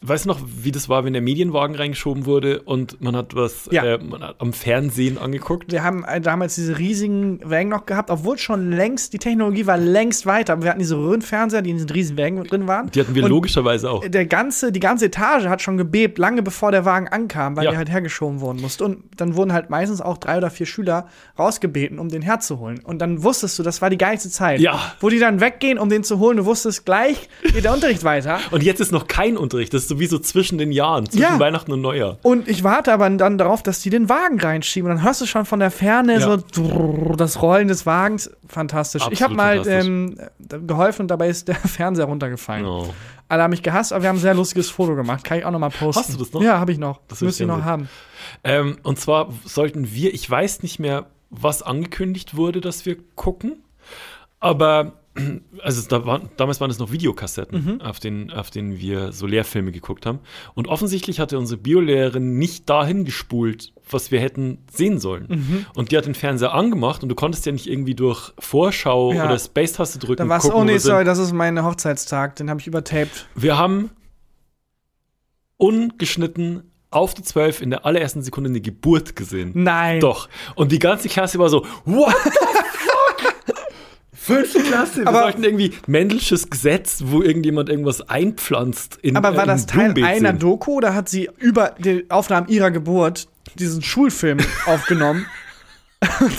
weißt 0.00 0.24
du 0.24 0.28
noch, 0.30 0.40
wie 0.62 0.72
das 0.72 0.88
war, 0.88 1.04
wenn 1.04 1.12
der 1.12 1.20
Medienwagen 1.20 1.76
reingeschoben 1.76 2.24
wurde 2.24 2.62
und 2.62 3.02
man 3.02 3.14
hat 3.14 3.34
was 3.34 3.68
Ja. 3.70 3.84
äh, 3.84 3.98
man 3.98 4.22
hat 4.22 4.36
am 4.38 4.54
Fernsehen 4.54 5.18
angeguckt? 5.18 5.70
Wir 5.70 5.82
haben 5.84 6.04
äh, 6.04 6.22
damals 6.22 6.54
diese 6.54 6.78
riesigen 6.78 7.40
Wägen 7.44 7.68
noch 7.68 7.84
gehabt, 7.84 8.08
obwohl 8.10 8.38
schon 8.38 8.70
längst, 8.72 9.12
die 9.12 9.18
Technologie 9.18 9.66
war 9.66 9.76
längst 9.76 10.24
weiter. 10.24 10.54
Aber 10.54 10.62
wir 10.62 10.70
hatten 10.70 10.78
diese 10.78 10.96
Röhrenfernseher, 10.96 11.60
die 11.60 11.68
in 11.70 11.76
diesen 11.76 11.90
riesigen 11.90 12.16
Wägen 12.16 12.42
drin 12.44 12.66
waren. 12.66 12.90
Die 12.90 13.00
hatten 13.00 13.14
wir 13.14 13.24
Und 13.24 13.28
logischerweise 13.28 13.90
auch. 13.90 14.02
der 14.08 14.24
ganze, 14.24 14.72
die 14.72 14.80
ganze 14.80 15.06
Etage 15.06 15.44
hat 15.44 15.60
schon 15.60 15.76
gebebt, 15.76 16.16
lange 16.16 16.42
bevor 16.42 16.72
der 16.72 16.86
Wagen 16.86 17.08
ankam, 17.08 17.56
weil 17.58 17.64
Ja. 17.64 17.70
der 17.72 17.78
halt 17.78 17.90
hergeschoben 17.90 18.40
worden 18.40 18.62
musste. 18.62 18.86
Und 18.86 19.02
dann 19.18 19.36
wurden 19.36 19.52
halt 19.52 19.68
meistens 19.68 20.00
auch 20.00 20.16
drei 20.16 20.38
oder 20.38 20.48
vier 20.50 20.64
Schüler 20.64 21.08
rausgebeten, 21.38 21.98
um 21.98 22.08
den 22.08 22.22
herzuholen. 22.22 22.61
Und 22.62 22.98
dann 23.00 23.22
wusstest 23.22 23.58
du, 23.58 23.62
das 23.62 23.82
war 23.82 23.90
die 23.90 23.98
geilste 23.98 24.30
Zeit. 24.30 24.60
Ja. 24.60 24.78
Wo 25.00 25.08
die 25.08 25.18
dann 25.18 25.40
weggehen, 25.40 25.78
um 25.78 25.88
den 25.88 26.04
zu 26.04 26.18
holen, 26.18 26.36
du 26.36 26.44
wusstest, 26.44 26.84
gleich 26.86 27.28
geht 27.42 27.64
der 27.64 27.72
Unterricht 27.72 28.04
weiter. 28.04 28.38
Und 28.50 28.62
jetzt 28.62 28.80
ist 28.80 28.92
noch 28.92 29.06
kein 29.08 29.36
Unterricht. 29.36 29.74
Das 29.74 29.82
ist 29.82 29.88
sowieso 29.88 30.18
zwischen 30.18 30.58
den 30.58 30.72
Jahren, 30.72 31.06
zwischen 31.06 31.22
Ja. 31.22 31.38
Weihnachten 31.38 31.72
und 31.72 31.80
Neujahr. 31.80 32.18
Und 32.22 32.48
ich 32.48 32.64
warte 32.64 32.92
aber 32.92 33.08
dann 33.10 33.38
darauf, 33.38 33.62
dass 33.62 33.80
die 33.80 33.90
den 33.90 34.08
Wagen 34.08 34.40
reinschieben. 34.40 34.90
Und 34.90 34.96
dann 34.98 35.04
hörst 35.04 35.20
du 35.20 35.26
schon 35.26 35.44
von 35.44 35.60
der 35.60 35.70
Ferne 35.70 36.14
Ja. 36.14 36.20
so 36.20 36.36
drrrr, 36.36 37.16
das 37.16 37.42
Rollen 37.42 37.68
des 37.68 37.84
Wagens. 37.86 38.30
Fantastisch. 38.48 39.02
ich 39.10 39.22
habe 39.22 39.34
Absolut 39.34 39.66
mal 39.66 39.72
ähm, 39.80 40.18
geholfen 40.66 41.02
und 41.02 41.08
dabei 41.08 41.28
ist 41.28 41.48
der 41.48 41.54
Fernseher 41.56 42.04
runtergefallen. 42.06 42.64
Oh. 42.66 42.92
Alle 43.28 43.44
haben 43.44 43.50
mich 43.50 43.62
gehasst, 43.62 43.92
aber 43.94 44.02
wir 44.02 44.10
haben 44.10 44.16
ein 44.16 44.20
sehr 44.20 44.34
lustiges 44.34 44.68
Foto 44.68 44.94
gemacht. 44.94 45.24
Kann 45.24 45.38
ich 45.38 45.44
auch 45.46 45.50
noch 45.50 45.58
mal 45.58 45.70
posten. 45.70 46.02
Hast 46.02 46.12
du 46.12 46.18
das 46.18 46.32
noch? 46.32 46.42
Ja, 46.42 46.58
habe 46.60 46.70
ich 46.70 46.78
noch. 46.78 47.00
Das 47.08 47.22
ich 47.22 47.40
ich 47.40 47.46
noch 47.46 47.56
sehen. 47.56 47.64
haben. 47.64 47.88
Ähm, 48.44 48.76
und 48.82 49.00
zwar 49.00 49.30
sollten 49.46 49.90
wir, 49.94 50.12
ich 50.12 50.28
weiß 50.28 50.62
nicht 50.62 50.78
mehr, 50.78 51.06
was 51.32 51.62
angekündigt 51.62 52.36
wurde, 52.36 52.60
dass 52.60 52.86
wir 52.86 52.96
gucken, 53.16 53.64
aber 54.38 54.98
also 55.62 55.86
da 55.90 56.06
waren, 56.06 56.30
damals 56.38 56.58
waren 56.62 56.70
es 56.70 56.78
noch 56.78 56.90
Videokassetten, 56.90 57.64
Mhm. 57.74 57.80
auf, 57.82 58.00
denen, 58.00 58.30
auf 58.30 58.50
denen 58.50 58.78
wir 58.78 59.12
so 59.12 59.26
Lehrfilme 59.26 59.70
geguckt 59.70 60.06
haben. 60.06 60.20
Und 60.54 60.68
offensichtlich 60.68 61.20
hatte 61.20 61.38
unsere 61.38 61.60
Biolehrerin 61.60 62.38
nicht 62.38 62.70
dahin 62.70 63.04
gespult, 63.04 63.74
was 63.90 64.10
wir 64.10 64.20
hätten 64.20 64.58
sehen 64.72 64.98
sollen. 65.00 65.26
Mhm. 65.28 65.66
Und 65.74 65.90
die 65.92 65.98
hat 65.98 66.06
den 66.06 66.14
Fernseher 66.14 66.54
angemacht 66.54 67.02
und 67.02 67.10
du 67.10 67.14
konntest 67.14 67.44
ja 67.44 67.52
nicht 67.52 67.66
irgendwie 67.66 67.94
durch 67.94 68.32
Vorschau 68.38 69.12
Ja. 69.12 69.26
oder 69.26 69.38
Space-Taste 69.38 69.98
drücken. 69.98 70.16
Dann 70.16 70.28
war's, 70.30 70.44
gucken, 70.44 70.58
oh 70.60 70.64
nee, 70.64 70.78
sorry, 70.78 71.04
das 71.04 71.18
ist 71.18 71.32
mein 71.34 71.62
Hochzeitstag. 71.62 72.36
Den 72.36 72.48
habe 72.48 72.60
ich 72.60 72.66
übertaped. 72.66 73.26
Wir 73.34 73.58
haben 73.58 73.90
ungeschnitten 75.56 76.71
auf 76.92 77.14
der 77.14 77.24
12 77.24 77.62
in 77.62 77.70
der 77.70 77.84
allerersten 77.86 78.22
Sekunde 78.22 78.50
eine 78.50 78.60
Geburt 78.60 79.16
gesehen. 79.16 79.52
Nein. 79.54 80.00
Doch. 80.00 80.28
Und 80.54 80.72
die 80.72 80.78
ganze 80.78 81.08
Klasse 81.08 81.38
war 81.38 81.48
so, 81.48 81.64
what 81.84 82.14
the 82.24 82.30
fuck? 82.30 83.34
Fünfte 84.12 84.60
Klasse. 84.62 85.00
Wir 85.00 85.08
Aber- 85.08 85.22
sollten 85.22 85.42
irgendwie 85.42 85.72
Mendelsches 85.86 86.48
Gesetz, 86.48 87.02
wo 87.06 87.22
irgendjemand 87.22 87.68
irgendwas 87.68 88.08
einpflanzt. 88.08 88.98
In, 89.02 89.16
Aber 89.16 89.36
war 89.36 89.44
äh, 89.44 89.48
das 89.48 89.66
Teil 89.66 89.92
Blumenbeet 89.92 90.04
einer 90.04 90.28
sehen. 90.30 90.38
Doku 90.38 90.74
oder 90.74 90.94
hat 90.94 91.08
sie 91.08 91.28
über 91.38 91.74
die 91.78 92.08
Aufnahmen 92.08 92.46
ihrer 92.48 92.70
Geburt 92.70 93.26
diesen 93.56 93.82
Schulfilm 93.82 94.38
aufgenommen? 94.66 95.26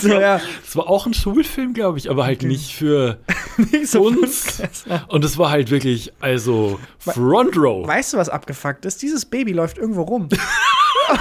So, 0.00 0.08
ja, 0.08 0.40
Das 0.64 0.76
war 0.76 0.88
auch 0.88 1.06
ein 1.06 1.14
Schulfilm, 1.14 1.72
glaube 1.72 1.98
ich, 1.98 2.10
aber 2.10 2.24
halt 2.24 2.42
nicht 2.42 2.74
für 2.74 3.18
nicht 3.72 3.88
so 3.88 4.02
uns. 4.02 4.62
Und 5.08 5.24
es 5.24 5.38
war 5.38 5.50
halt 5.50 5.70
wirklich, 5.70 6.12
also 6.20 6.78
Front 6.98 7.56
Row. 7.56 7.86
Weißt 7.86 8.12
du, 8.12 8.18
was 8.18 8.28
abgefuckt 8.28 8.84
ist? 8.84 9.02
Dieses 9.02 9.24
Baby 9.24 9.52
läuft 9.52 9.78
irgendwo 9.78 10.02
rum. 10.02 10.28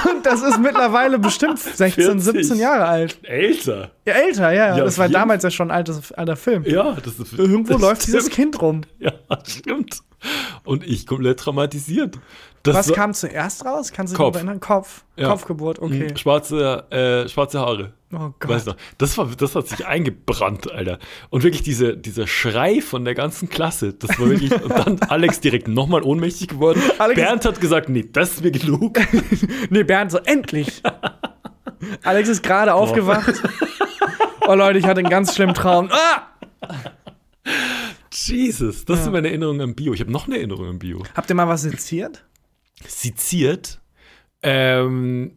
Und 0.10 0.26
das 0.26 0.42
ist 0.42 0.60
mittlerweile 0.60 1.20
bestimmt 1.20 1.60
16, 1.60 2.22
40. 2.22 2.24
17 2.48 2.58
Jahre 2.58 2.86
alt. 2.86 3.18
Älter. 3.24 3.92
Ja, 4.06 4.14
älter, 4.14 4.52
ja, 4.52 4.78
ja. 4.78 4.84
Das 4.84 4.98
war 4.98 5.10
damals 5.10 5.44
ja 5.44 5.52
schon 5.52 5.70
ein 5.72 5.76
altes, 5.78 6.12
alter 6.14 6.36
Film. 6.38 6.64
Ja, 6.66 6.96
das 7.04 7.20
ist 7.20 7.34
Irgendwo 7.38 7.74
das 7.74 7.82
läuft 7.82 8.08
dieses 8.08 8.24
stimmt. 8.24 8.36
Kind 8.36 8.62
rum. 8.62 8.82
Ja, 9.00 9.12
stimmt. 9.46 10.00
Und 10.64 10.84
ich 10.86 11.06
komplett 11.08 11.40
traumatisiert. 11.40 12.20
Das 12.64 12.76
Was 12.76 12.94
kam 12.94 13.14
zuerst 13.14 13.66
raus? 13.66 13.92
Kannst 13.92 14.14
du 14.14 14.18
dich 14.18 14.26
Kopf. 14.26 14.36
erinnern? 14.38 14.62
Kopf. 14.62 15.04
Ja. 15.18 15.30
Kopfgeburt, 15.30 15.80
okay. 15.80 16.16
Schwarze, 16.16 16.86
äh, 16.92 17.28
schwarze 17.28 17.60
Haare. 17.60 17.92
Oh 18.14 18.30
Gott. 18.40 18.50
Weißt 18.50 18.68
du, 18.68 18.74
das, 18.98 19.18
war, 19.18 19.28
das 19.38 19.56
hat 19.56 19.68
sich 19.68 19.86
eingebrannt, 19.86 20.72
Alter. 20.72 21.00
Und 21.30 21.44
wirklich 21.44 21.64
diese, 21.64 21.98
dieser 21.98 22.26
Schrei 22.28 22.80
von 22.80 23.04
der 23.04 23.16
ganzen 23.16 23.50
Klasse, 23.50 23.94
das 23.94 24.18
war 24.18 24.30
wirklich. 24.30 24.52
und 24.64 24.70
dann 24.70 25.00
Alex 25.10 25.42
direkt 25.42 25.68
nochmal 25.68 26.04
ohnmächtig 26.04 26.48
geworden. 26.48 26.82
Alex- 27.00 27.20
Bernd 27.20 27.44
hat 27.46 27.60
gesagt: 27.60 27.90
Nee, 27.90 28.08
das 28.12 28.34
ist 28.34 28.44
mir 28.44 28.52
genug. 28.52 29.00
Nee, 29.70 29.84
Bernd, 29.84 30.12
so 30.12 30.20
endlich. 30.20 30.82
Alex 32.04 32.30
ist 32.30 32.44
gerade 32.44 32.74
aufgewacht. 32.74 33.34
Oh 34.48 34.54
Leute, 34.54 34.78
ich 34.80 34.86
hatte 34.86 35.00
einen 35.00 35.10
ganz 35.10 35.36
schlimmen 35.36 35.54
Traum. 35.54 35.90
Ah! 35.92 36.13
Jesus, 38.34 38.86
das 38.86 39.00
Ja. 39.00 39.06
ist 39.06 39.12
meine 39.12 39.28
Erinnerung 39.30 39.62
an 39.62 39.76
Bio. 39.76 39.94
Ich 39.94 40.00
habe 40.02 40.12
noch 40.12 40.28
eine 40.28 40.38
Erinnerung 40.38 40.68
an 40.68 40.80
Bio. 40.80 41.04
Habt 41.16 41.30
ihr 41.30 41.36
mal 41.36 41.48
was 41.48 41.62
seziert? 41.62 42.26
Seziert? 42.88 43.80
Ähm, 44.42 45.32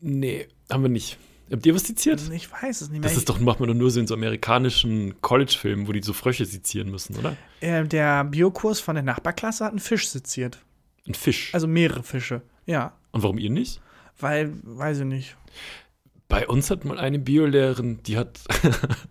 nee, 0.00 0.46
haben 0.70 0.82
wir 0.82 0.88
nicht. 0.90 1.18
Habt 1.50 1.66
ihr 1.66 1.74
was 1.74 1.82
seziert? 1.84 2.22
Ich 2.32 2.50
weiß 2.52 2.80
es 2.82 2.90
nicht 2.90 3.00
mehr. 3.00 3.08
Das 3.08 3.16
ist 3.18 3.28
doch, 3.28 3.40
macht 3.40 3.58
man 3.58 3.68
doch 3.68 3.74
nur 3.74 3.90
so 3.90 3.98
in 3.98 4.06
so 4.06 4.14
amerikanischen 4.14 5.20
College-Filmen, 5.20 5.88
wo 5.88 5.92
die 5.92 6.02
so 6.02 6.12
Frösche 6.12 6.44
sezieren 6.44 6.90
müssen, 6.90 7.16
oder? 7.16 7.36
äh, 7.60 7.84
der 7.84 8.22
Biokurs 8.24 8.78
von 8.78 8.94
der 8.94 9.02
Nachbarklasse 9.02 9.64
hat 9.64 9.72
einen 9.72 9.80
Fisch 9.80 10.08
seziert. 10.08 10.60
Ein 11.08 11.14
Fisch. 11.14 11.52
Also 11.52 11.66
mehrere 11.66 12.04
Fische. 12.04 12.42
Ja. 12.66 12.92
Und 13.10 13.24
warum 13.24 13.38
ihr 13.38 13.50
nicht? 13.50 13.80
Weil, 14.20 14.52
weiß 14.62 15.00
ich 15.00 15.06
nicht. 15.06 15.36
Bei 16.30 16.46
uns 16.46 16.70
hat 16.70 16.84
mal 16.84 16.96
eine 16.96 17.18
Biolehrerin, 17.18 17.98
die 18.06 18.16
hat, 18.16 18.38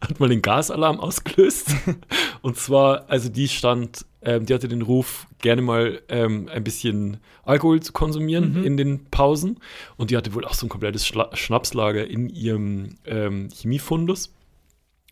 hat 0.01 0.19
mal 0.21 0.29
den 0.29 0.41
Gasalarm 0.41 1.01
ausgelöst. 1.01 1.75
Und 2.41 2.55
zwar, 2.55 3.09
also 3.09 3.27
die 3.27 3.49
stand, 3.49 4.05
ähm, 4.21 4.45
die 4.45 4.53
hatte 4.53 4.69
den 4.69 4.81
Ruf, 4.81 5.27
gerne 5.39 5.61
mal 5.61 6.01
ähm, 6.07 6.47
ein 6.47 6.63
bisschen 6.63 7.17
Alkohol 7.43 7.81
zu 7.81 7.91
konsumieren 7.91 8.63
in 8.63 8.77
den 8.77 9.05
Pausen. 9.11 9.59
Und 9.97 10.11
die 10.11 10.17
hatte 10.17 10.33
wohl 10.33 10.45
auch 10.45 10.53
so 10.53 10.65
ein 10.65 10.69
komplettes 10.69 11.05
Schla 11.05 11.29
Schnapslager 11.35 12.07
in 12.07 12.29
ihrem 12.29 12.95
ähm, 13.05 13.49
Chemiefundus. 13.53 14.33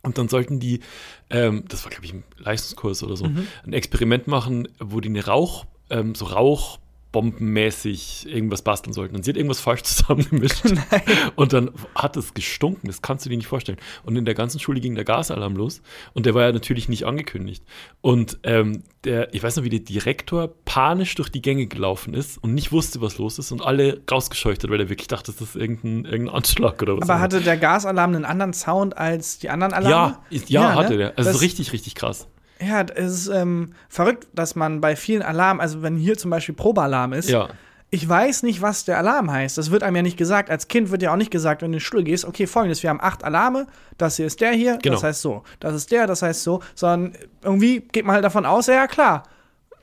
Und 0.02 0.18
dann 0.18 0.30
sollten 0.30 0.62
die, 0.62 0.80
ähm, 1.30 1.66
das 1.68 1.84
war 1.84 1.92
glaube 1.92 2.06
ich 2.06 2.14
ein 2.14 2.24
Leistungskurs 2.38 3.04
oder 3.04 3.18
so, 3.18 3.26
ein 3.66 3.74
Experiment 3.74 4.28
machen, 4.28 4.70
wo 4.80 5.02
die 5.02 5.10
eine 5.10 5.26
Rauch, 5.26 5.66
ähm, 5.90 6.16
so 6.16 6.26
Rauchbombenmäßig 7.18 8.28
irgendwas 8.30 8.62
basteln 8.62 8.94
sollten. 8.94 9.16
Und 9.16 9.24
sie 9.24 9.32
hat 9.32 9.38
irgendwas 9.38 9.60
falsch 9.60 9.84
zusammengemischt. 9.84 10.64
Und 11.36 11.54
dann 11.54 11.72
hat 11.96 12.18
es 12.18 12.34
gestunken, 12.34 12.88
das 12.88 13.02
kannst 13.02 13.26
du 13.26 13.30
dir 13.30 13.38
nicht 13.38 13.48
vorstellen. 13.48 13.78
Und 14.04 14.16
in 14.16 14.26
der 14.26 14.34
ganzen 14.34 14.60
Schule 14.60 14.80
ging 14.80 14.96
der 14.96 15.04
Gasalarm 15.04 15.56
los. 15.56 15.82
Und 16.14 16.26
der 16.26 16.34
war 16.34 16.44
ja 16.44 16.52
natürlich 16.52 16.90
nicht 16.90 17.06
angekündigt. 17.06 17.64
Und 18.02 18.40
ähm, 18.44 18.84
der, 19.04 19.34
ich 19.34 19.44
weiß 19.44 19.58
noch, 19.58 19.64
wie 19.64 19.70
der 19.70 19.80
Direktor 19.80 20.50
panisch 20.66 21.16
durch 21.16 21.30
die 21.30 21.42
Gänge 21.42 21.68
gelaufen 21.68 22.14
ist 22.14 22.38
und 22.44 22.54
nicht 22.54 22.72
wusste, 22.72 23.02
was 23.02 23.18
los 23.18 23.40
ist 23.40 23.52
und 23.52 23.62
alle 23.62 24.02
rausgescheucht 24.10 24.64
hat, 24.64 24.70
weil 24.70 24.80
er 24.80 24.90
wirklich 24.90 25.08
dachte, 25.08 25.32
das 25.32 25.42
ist 25.42 25.56
irgendein, 25.56 26.06
irgendein 26.06 26.36
Anschlag 26.36 26.82
oder 26.82 26.98
was. 26.98 27.10
Aber 27.10 27.20
hatte 27.20 27.42
der 27.42 27.58
Gasalarm 27.58 28.16
einen 28.16 28.26
anderen 28.26 28.54
Sound 28.54 28.98
als 28.98 29.40
die 29.40 29.50
anderen 29.50 29.74
Alarme? 29.74 30.18
ja, 30.18 30.24
ist, 30.30 30.50
ja, 30.50 30.76
hatte 30.76 30.94
ne? 30.94 30.98
der. 30.98 31.18
Also 31.18 31.32
Das- 31.32 31.42
richtig, 31.42 31.74
richtig 31.74 31.96
krass. 31.96 32.28
Ja, 32.60 32.82
es 32.96 33.14
ist 33.14 33.28
ähm, 33.28 33.74
verrückt, 33.90 34.28
dass 34.34 34.56
man 34.56 34.82
bei 34.82 34.96
vielen 34.96 35.22
Alarmen, 35.22 35.62
also 35.62 35.82
wenn 35.84 35.96
hier 35.96 36.18
zum 36.18 36.32
Beispiel 36.32 36.56
Probealarm 36.56 37.14
ist, 37.14 37.30
Ja. 37.30 37.50
ich 37.90 38.08
weiß 38.08 38.44
nicht, 38.44 38.62
was 38.62 38.84
der 38.86 38.98
Alarm 38.98 39.32
heißt. 39.32 39.58
Das 39.58 39.70
wird 39.72 39.84
einem 39.84 39.96
ja 39.98 40.02
nicht 40.02 40.18
gesagt. 40.18 40.50
Als 40.50 40.68
Kind 40.68 40.90
wird 40.92 41.02
ja 41.02 41.12
auch 41.14 41.18
nicht 41.18 41.32
gesagt, 41.32 41.62
wenn 41.62 41.72
du 41.72 41.76
in 41.78 41.80
die 41.80 41.86
Schule 41.86 42.04
gehst, 42.04 42.26
okay, 42.26 42.48
folgendes, 42.48 42.82
wir 42.84 42.90
haben 42.90 43.00
acht 43.02 43.24
Alarme, 43.24 43.68
das 43.98 44.18
hier 44.18 44.26
ist 44.26 44.42
der 44.42 44.52
hier, 44.52 44.78
Genau. 44.82 44.96
das 44.96 45.04
heißt 45.04 45.22
so, 45.22 45.44
das 45.60 45.74
ist 45.76 45.92
der, 45.92 46.08
das 46.08 46.22
heißt 46.22 46.44
so, 46.44 46.62
sondern 46.76 47.14
irgendwie 47.44 47.82
geht 47.82 48.06
man 48.06 48.16
halt 48.16 48.26
davon 48.26 48.46
aus, 48.46 48.68
ja 48.68 48.88
klar, 48.88 49.24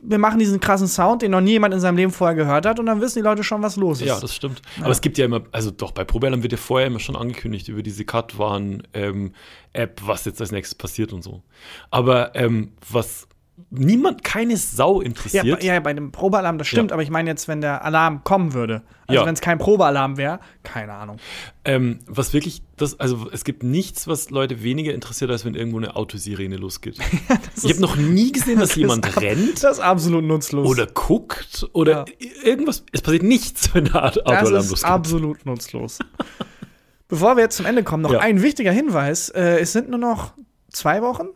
wir 0.07 0.19
machen 0.19 0.39
diesen 0.39 0.61
krassen 0.61 0.89
Sound, 0.89 1.23
den 1.23 1.31
noch 1.31 1.41
nie 1.41 1.53
jemand 1.53 1.75
in 1.75 1.81
seinem 1.81 1.97
Leben 1.97 2.13
vorher 2.13 2.35
gehört 2.35 2.67
hat 2.67 2.79
und 2.79 2.87
dann 2.87 3.01
wissen 3.01 3.19
die 3.19 3.25
Leute 3.25 3.43
schon, 3.43 3.63
was 3.63 3.77
los 3.77 4.01
ist. 4.01 4.09
Ja, 4.09 4.21
das 4.21 4.35
stimmt. 4.35 4.63
Aber 4.81 4.91
es 4.91 5.01
gibt 5.01 5.19
ja 5.19 5.25
immer, 5.25 5.43
also 5.53 5.71
doch, 5.71 5.93
bei 5.93 6.05
Probealarm 6.05 6.43
wird 6.43 6.53
ja 6.53 6.59
vorher 6.59 6.87
immer 6.87 7.01
schon 7.01 7.17
angekündigt 7.17 7.69
über 7.69 7.83
diese 7.83 8.05
Cut-Warn-App, 8.05 10.01
was 10.05 10.25
jetzt 10.25 10.41
als 10.41 10.53
nächstes 10.53 10.75
passiert 10.75 11.13
und 11.13 11.23
so. 11.23 11.43
Aber 11.91 12.35
ähm, 12.35 12.73
was 12.91 13.27
niemand, 13.71 14.25
keine 14.25 14.57
Sau 14.57 15.01
Ja, 15.01 15.07
interessiert. 15.07 15.61
bei- 15.61 15.65
ja, 15.67 15.79
bei 15.81 15.93
dem 15.93 16.11
Probealarm, 16.13 16.59
das 16.59 16.67
stimmt, 16.67 16.91
Ja. 16.91 16.95
aber 16.95 17.03
ich 17.03 17.11
meine 17.11 17.31
jetzt, 17.31 17.47
wenn 17.49 17.61
der 17.61 17.85
Alarm 17.85 18.25
kommen 18.25 18.53
würde. 18.53 18.83
Also 19.07 19.21
Ja. 19.21 19.27
wenn 19.27 19.35
es 19.35 19.41
kein 19.41 19.59
Probealarm 19.59 20.17
wäre, 20.17 20.41
keine 20.63 20.93
Ahnung. 20.95 21.19
Ähm, 21.65 22.01
was 22.07 22.33
wirklich, 22.33 22.63
das, 22.77 22.99
also 22.99 23.29
es 23.33 23.45
gibt 23.45 23.63
nichts, 23.63 24.09
was 24.09 24.31
Leute 24.31 24.63
weniger 24.63 24.93
interessiert, 24.95 25.31
als 25.31 25.45
wenn 25.45 25.55
irgendwo 25.55 25.79
eine 25.79 25.95
Autosirene 25.95 26.57
losgeht. 26.57 26.99
ich 27.63 27.71
habe 27.71 27.81
noch 27.81 27.97
nie 27.97 28.33
gesehen, 28.33 28.59
dass 28.59 28.75
jemand 28.75 29.07
ist 29.07 29.17
ab- 29.17 29.23
rennt 29.23 29.63
Das 29.63 29.79
ist 29.79 29.81
absolut 29.81 30.25
nutzlos. 30.25 30.69
oder 30.69 30.87
guckt 30.87 31.67
oder 31.73 32.07
Ja. 32.19 32.29
irgendwas. 32.43 32.85
Es 32.93 33.03
passiert 33.03 33.23
nichts, 33.23 33.71
wenn 33.75 33.85
der 33.85 34.05
Auto- 34.05 34.21
das 34.25 34.39
Autoalarm 34.39 34.65
ist 34.65 34.71
losgeht. 34.71 34.91
absolut 34.91 35.47
nutzlos. 35.47 35.99
Bevor 37.09 37.37
wir 37.37 37.43
jetzt 37.45 37.57
zum 37.57 37.67
Ende 37.67 37.83
kommen, 37.85 38.03
noch 38.03 38.13
Ja. 38.13 38.21
ein 38.21 38.43
wichtiger 38.43 38.73
Hinweis. 38.73 39.29
Äh, 39.29 39.59
es 39.61 39.73
sind 39.73 39.91
nur 39.91 39.99
noch 39.99 40.33
zwei 40.73 41.03
Wochen. 41.03 41.27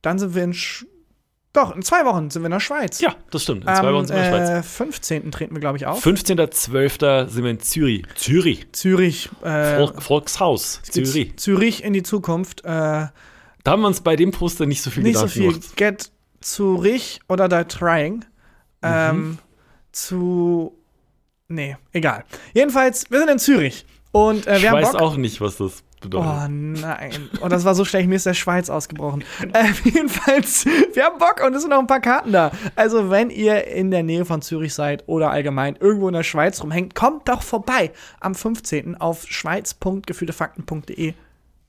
Dann 0.00 0.18
sind 0.18 0.34
wir 0.34 0.42
in 0.42 0.54
Sch 0.54 0.86
Doch, 1.52 1.76
in 1.76 1.82
zwei 1.82 2.04
Wochen 2.06 2.30
sind 2.30 2.42
wir 2.42 2.46
in 2.46 2.52
der 2.52 2.60
Schweiz. 2.60 3.00
Ja, 3.00 3.14
das 3.30 3.42
stimmt. 3.42 3.60
In 3.64 3.74
zwei 3.74 3.88
Am 3.88 3.94
Wochen 3.94 4.06
sind 4.06 4.16
wir 4.16 4.24
in 4.24 4.30
der 4.32 4.46
Schweiz. 4.46 4.58
äh, 4.58 4.62
15. 4.62 5.32
treten 5.32 5.54
wir, 5.54 5.60
glaube 5.60 5.76
ich, 5.76 5.84
auf. 5.86 6.02
15.12. 6.04 7.28
sind 7.28 7.44
wir 7.44 7.50
in 7.50 7.60
Zürich. 7.60 8.04
Zürich. 8.14 8.72
Zürich. 8.72 9.28
Äh, 9.42 9.76
Volk, 9.76 10.02
Volkshaus. 10.02 10.80
Zürich. 10.82 11.36
Zürich 11.36 11.84
in 11.84 11.92
die 11.92 12.02
Zukunft. 12.02 12.64
Äh, 12.64 12.68
Da 12.68 13.12
haben 13.66 13.82
wir 13.82 13.86
uns 13.88 14.00
bei 14.00 14.16
dem 14.16 14.30
Poster 14.30 14.64
nicht 14.66 14.80
so 14.82 14.90
viel 14.90 15.02
nicht 15.02 15.16
so 15.18 15.26
Gedanken 15.26 15.40
viel. 15.40 15.52
gemacht. 15.60 15.76
Get 15.76 16.10
Zürich 16.40 17.20
oder 17.28 17.48
Die 17.48 17.64
Trying. 17.68 18.14
Mhm. 18.14 18.22
Ähm, 18.82 19.38
zu. 19.92 20.76
Nee, 21.48 21.76
egal. 21.92 22.24
Jedenfalls, 22.54 23.10
wir 23.10 23.18
sind 23.18 23.28
in 23.30 23.38
Zürich. 23.38 23.84
Und 24.10 24.46
äh, 24.46 24.56
Ich 24.58 24.70
weiß 24.72 24.92
Bock. 24.92 25.00
auch 25.02 25.16
nicht, 25.16 25.40
was 25.40 25.58
das 25.58 25.82
bedeutet. 26.02 26.28
Oh 26.28 26.48
nein. 26.48 27.30
Oh, 27.40 27.48
das 27.48 27.64
war 27.64 27.74
so 27.74 27.84
schlecht. 27.84 28.08
Mir 28.08 28.16
ist 28.16 28.26
der 28.26 28.34
Schweiz 28.34 28.68
ausgebrochen. 28.70 29.24
Äh, 29.52 29.72
jedenfalls, 29.84 30.64
wir 30.64 31.04
haben 31.04 31.18
Bock 31.18 31.42
und 31.44 31.54
es 31.54 31.62
sind 31.62 31.70
noch 31.70 31.78
ein 31.78 31.86
paar 31.86 32.00
Karten 32.00 32.32
da. 32.32 32.52
Also, 32.74 33.10
wenn 33.10 33.28
ihr 33.28 33.66
in 33.66 33.90
der 33.90 34.02
Nähe 34.02 34.24
von 34.24 34.40
Zürich 34.40 34.72
seid 34.72 35.04
oder 35.06 35.30
allgemein 35.30 35.76
irgendwo 35.78 36.08
in 36.08 36.14
der 36.14 36.22
Schweiz 36.22 36.62
rumhängt, 36.62 36.94
kommt 36.94 37.28
doch 37.28 37.42
vorbei. 37.42 37.90
Am 38.20 38.34
15. 38.34 38.96
auf 38.96 39.26
schweiz.gefühltefakten.de 39.28 41.14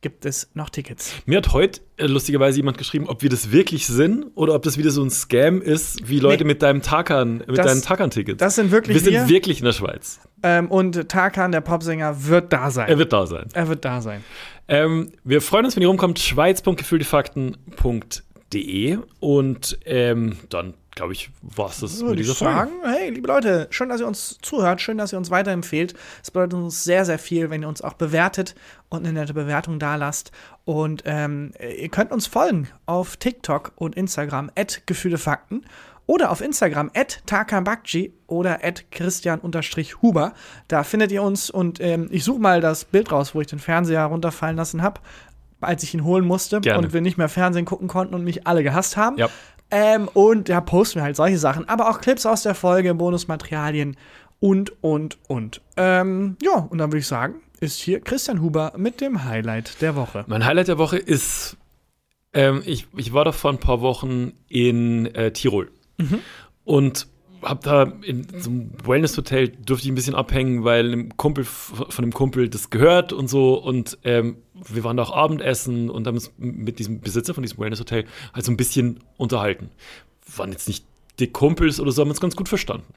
gibt 0.04 0.26
es 0.26 0.48
noch 0.54 0.70
Tickets. 0.70 1.12
Mir 1.26 1.38
hat 1.38 1.54
heute 1.54 1.82
äh, 1.98 2.06
lustigerweise 2.06 2.58
jemand 2.58 2.78
geschrieben, 2.78 3.08
ob 3.10 3.24
wir 3.24 3.32
das 3.32 3.52
wirklich 3.52 3.88
sind 3.88 4.28
oder 4.36 4.54
ob 4.54 4.62
das 4.62 4.78
wieder 4.78 4.92
so 4.92 5.02
ein 5.04 5.10
Scam 5.10 5.60
ist, 5.64 6.08
wie 6.08 6.20
Leute 6.20 6.44
Nee. 6.44 6.50
mit 6.50 6.62
deinem 6.62 6.84
Takan, 6.84 7.38
mit 7.48 7.58
Das- 7.58 7.66
deinen 7.66 7.82
Takan-Tickets. 7.82 8.38
Das 8.38 8.54
sind 8.56 8.70
wirklich 8.70 8.94
wir 8.96 9.02
sind 9.02 9.14
wir. 9.14 9.28
wirklich 9.30 9.58
in 9.60 9.66
der 9.66 9.74
Schweiz. 9.74 10.20
Ähm, 10.44 10.70
und 10.70 11.10
Tarkan, 11.10 11.52
der 11.52 11.62
Popsänger, 11.62 12.28
wird 12.28 12.54
da 12.54 12.70
sein. 12.70 12.88
Er 12.90 13.00
wird 13.00 13.12
da 13.14 13.26
sein. 13.26 13.48
er 13.54 13.68
wird 13.70 13.84
da 13.86 14.02
sein. 14.02 14.24
Ähm, 14.68 15.12
wir 15.24 15.42
freuen 15.42 15.66
uns, 15.66 15.76
wenn 15.76 15.82
ihr 15.84 15.88
rumkommt. 15.90 16.20
schweiz.gefühltefakten.de 16.20 18.98
und 19.20 19.78
ähm, 19.86 20.38
dann, 20.50 20.74
glaube 20.96 21.14
ich, 21.14 21.32
war 21.42 21.70
es 21.70 21.80
das 21.80 21.94
mit 21.98 22.02
Würde 22.02 22.16
dieser 22.18 22.34
ich 22.34 22.38
Folge. 22.38 22.54
sagen, 22.54 22.72
hey, 22.84 23.10
liebe 23.10 23.28
Leute, 23.28 23.68
schön, 23.72 23.90
dass 23.90 24.02
ihr 24.02 24.08
uns 24.08 24.38
zuhört, 24.42 24.82
schön, 24.82 24.98
dass 24.98 25.12
ihr 25.12 25.18
uns 25.18 25.32
weiterempfehlt. 25.32 25.94
Es 26.22 26.32
bedeutet 26.32 26.54
uns 26.54 26.84
sehr, 26.84 27.06
sehr 27.06 27.20
viel, 27.20 27.50
wenn 27.50 27.62
ihr 27.62 27.68
uns 27.68 27.82
auch 27.82 27.94
bewertet 27.94 28.56
und 28.90 29.00
eine 29.06 29.14
nette 29.14 29.34
Bewertung 29.34 29.80
da 29.80 29.96
lasst. 29.96 30.32
Und 30.66 31.04
ähm, 31.06 31.52
ihr 31.60 31.90
könnt 31.90 32.12
uns 32.12 32.28
folgen 32.28 32.68
auf 32.86 33.18
TikTok 33.18 33.72
und 33.76 33.96
Instagram, 33.96 34.52
at 34.56 34.84
Gefühlefakten. 34.86 35.66
Oder 36.06 36.32
auf 36.32 36.42
Instagram, 36.42 36.92
at 36.94 37.24
Takabakji 37.26 38.14
oder 38.28 38.60
at 38.62 38.92
Christian-Huber. 38.92 40.34
Da 40.68 40.84
findet 40.84 41.14
ihr 41.14 41.24
uns 41.24 41.50
und 41.50 41.80
ähm, 41.80 42.10
ich 42.12 42.26
suche 42.26 42.42
mal 42.42 42.60
das 42.60 42.84
Bild 42.84 43.10
raus, 43.12 43.34
wo 43.34 43.40
ich 43.40 43.48
den 43.48 43.60
Fernseher 43.60 44.04
runterfallen 44.04 44.58
lassen 44.58 44.82
habe, 44.82 45.00
als 45.62 45.82
ich 45.82 45.94
ihn 45.94 46.04
holen 46.04 46.26
musste 46.26 46.60
Gerne. 46.60 46.80
und 46.80 46.94
wir 46.94 47.00
nicht 47.00 47.18
mehr 47.18 47.30
Fernsehen 47.30 47.64
gucken 47.64 47.88
konnten 47.88 48.16
und 48.16 48.26
mich 48.26 48.46
alle 48.46 48.64
gehasst 48.64 48.98
haben. 48.98 49.18
Ja. 49.18 49.30
Ähm, 49.76 50.08
und 50.14 50.50
da 50.50 50.62
posten 50.62 51.00
wir 51.00 51.04
halt 51.04 51.16
solche 51.16 51.40
Sachen, 51.40 51.68
aber 51.68 51.90
auch 51.90 52.00
Clips 52.00 52.28
aus 52.28 52.44
der 52.44 52.54
Folge, 52.54 52.94
Bonusmaterialien 52.94 53.98
und, 54.40 54.72
und, 54.84 55.18
und. 55.28 55.62
Ähm, 55.78 56.38
ja, 56.44 56.60
und 56.70 56.78
dann 56.78 56.92
würde 56.92 57.00
ich 57.00 57.08
sagen, 57.08 57.42
ist 57.60 57.80
hier 57.80 58.00
Christian 58.00 58.40
Huber 58.40 58.74
mit 58.78 59.02
dem 59.02 59.26
Highlight 59.26 59.82
der 59.82 59.96
Woche. 59.96 60.26
Mein 60.28 60.46
Highlight 60.46 60.68
der 60.68 60.78
Woche 60.78 60.98
ist, 61.00 61.58
ähm, 62.34 62.62
ich, 62.68 62.86
ich 62.96 63.14
war 63.14 63.26
da 63.26 63.32
vor 63.32 63.52
ein 63.52 63.58
paar 63.58 63.82
Wochen 63.82 64.34
in 64.48 65.08
äh, 65.08 65.32
Tirol 65.32 65.72
und 66.66 67.08
hab 67.44 67.62
da 67.64 67.84
in 68.02 68.28
so 68.40 68.50
einem 68.50 68.72
Wellness-Hotel 68.84 69.50
durfte 69.50 69.86
ich 69.86 69.92
ein 69.92 69.96
bisschen 69.96 70.16
abhängen, 70.16 70.64
weil 70.64 70.88
einem 70.88 71.18
Kumpel 71.18 71.44
von 71.44 72.04
dem 72.04 72.14
Kumpel 72.14 72.50
das 72.50 72.70
gehört 72.70 73.14
und 73.14 73.28
so 73.28 73.56
und 73.56 73.98
ähm, 74.04 74.38
wir 74.54 74.84
waren 74.84 74.98
da 74.98 75.04
auch 75.04 75.12
Abendessen 75.12 75.90
und 75.90 76.08
haben 76.08 76.16
uns 76.16 76.32
mit 76.38 76.80
diesem 76.80 77.02
Besitzer 77.02 77.34
von 77.34 77.44
diesem 77.44 77.60
Wellness-Hotel 77.60 78.06
halt 78.34 78.46
so 78.46 78.52
ein 78.52 78.58
bisschen 78.58 79.00
unterhalten. 79.18 79.70
Waren 80.36 80.52
jetzt 80.52 80.68
nicht 80.68 80.86
die 81.20 81.28
Kumpels 81.28 81.80
oder 81.80 81.92
so, 81.92 82.02
haben 82.02 82.10
uns 82.10 82.22
ganz 82.22 82.36
gut 82.36 82.50
verstanden. 82.50 82.94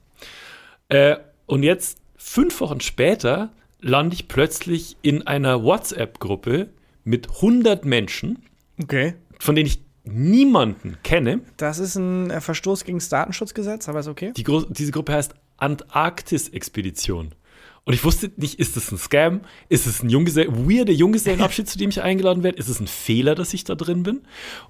Äh, 0.89 1.17
und 1.47 1.63
jetzt, 1.63 1.99
fünf 2.17 2.61
Wochen 2.61 2.81
später, 2.81 3.53
lande 3.81 4.15
ich 4.15 4.29
plötzlich 4.29 4.97
in 5.03 5.27
einer 5.27 5.63
WhatsApp-Gruppe 5.63 6.69
mit 7.05 7.29
100 7.37 7.85
Menschen, 7.85 8.43
Okay. 8.83 9.15
von 9.39 9.55
denen 9.55 9.67
ich 9.69 9.86
niemanden 10.07 10.97
kenne. 11.03 11.41
Das 11.57 11.79
ist 11.79 11.97
ein 11.97 12.31
äh, 12.31 12.41
Verstoß 12.41 12.85
gegen 12.85 12.99
das 12.99 13.09
Datenschutzgesetz, 13.09 13.89
aber 13.89 14.01
ist 14.01 14.09
okay. 14.09 14.33
Die 14.37 14.45
diese 14.71 14.93
Gruppe 14.93 15.13
heißt 15.13 15.35
Antarktis-Expedition. 15.59 17.35
Und 17.85 17.93
ich 17.93 18.05
wusste 18.05 18.33
nicht, 18.37 18.59
ist 18.59 18.77
es 18.77 18.91
ein 18.91 18.99
Scam? 18.99 19.43
Ist 19.69 19.87
es 19.87 20.03
ein 20.03 20.11
Junggesell 20.11 20.49
weirder 20.49 20.93
Junggesellenabschied, 20.93 21.69
zu 21.69 21.79
dem 21.79 21.91
ich 21.91 22.03
eingeladen 22.03 22.43
werde? 22.43 22.59
Ist 22.59 22.69
es 22.69 22.81
ein 22.81 22.89
Fehler, 22.89 23.37
dass 23.37 23.55
ich 23.55 23.63
da 23.63 23.77
drin 23.77 24.03
bin? 24.03 24.23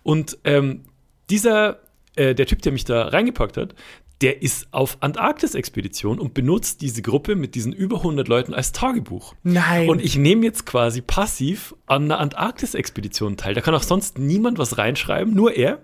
Und 0.02 0.38
ähm, 0.44 0.82
dieser, 1.30 1.80
äh, 2.14 2.34
der 2.34 2.46
Typ, 2.46 2.60
der 2.60 2.72
mich 2.72 2.84
da 2.84 3.08
reingepackt 3.08 3.56
hat, 3.56 3.74
der 4.22 4.42
ist 4.42 4.68
auf 4.72 4.98
Antarktis-Expedition 5.00 6.18
und 6.18 6.32
benutzt 6.32 6.80
diese 6.80 7.02
Gruppe 7.02 7.36
mit 7.36 7.54
diesen 7.54 7.72
über 7.72 7.98
100 7.98 8.28
Leuten 8.28 8.54
als 8.54 8.72
Tagebuch. 8.72 9.34
Nein. 9.42 9.88
Und 9.88 10.00
ich 10.00 10.16
nehme 10.16 10.44
jetzt 10.44 10.64
quasi 10.64 11.02
passiv 11.02 11.74
an 11.86 12.04
einer 12.04 12.18
Antarktis-Expedition 12.18 13.36
teil. 13.36 13.54
Da 13.54 13.60
kann 13.60 13.74
auch 13.74 13.82
sonst 13.82 14.18
niemand 14.18 14.58
was 14.58 14.78
reinschreiben, 14.78 15.34
nur 15.34 15.54
er. 15.54 15.80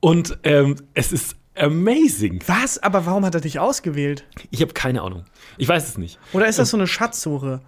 Und 0.00 0.38
ähm, 0.44 0.76
es 0.94 1.12
ist 1.12 1.36
amazing. 1.56 2.42
Was? 2.46 2.78
Aber 2.82 3.06
warum 3.06 3.24
hat 3.24 3.34
er 3.34 3.40
dich 3.40 3.58
ausgewählt? 3.58 4.24
Ich 4.50 4.62
habe 4.62 4.72
keine 4.72 5.02
Ahnung. 5.02 5.24
Ich 5.58 5.68
weiß 5.68 5.88
es 5.88 5.98
nicht. 5.98 6.18
Oder 6.32 6.46
ist 6.46 6.58
das 6.58 6.70
so 6.70 6.76
eine 6.76 6.86
Schatzsuche? 6.86 7.60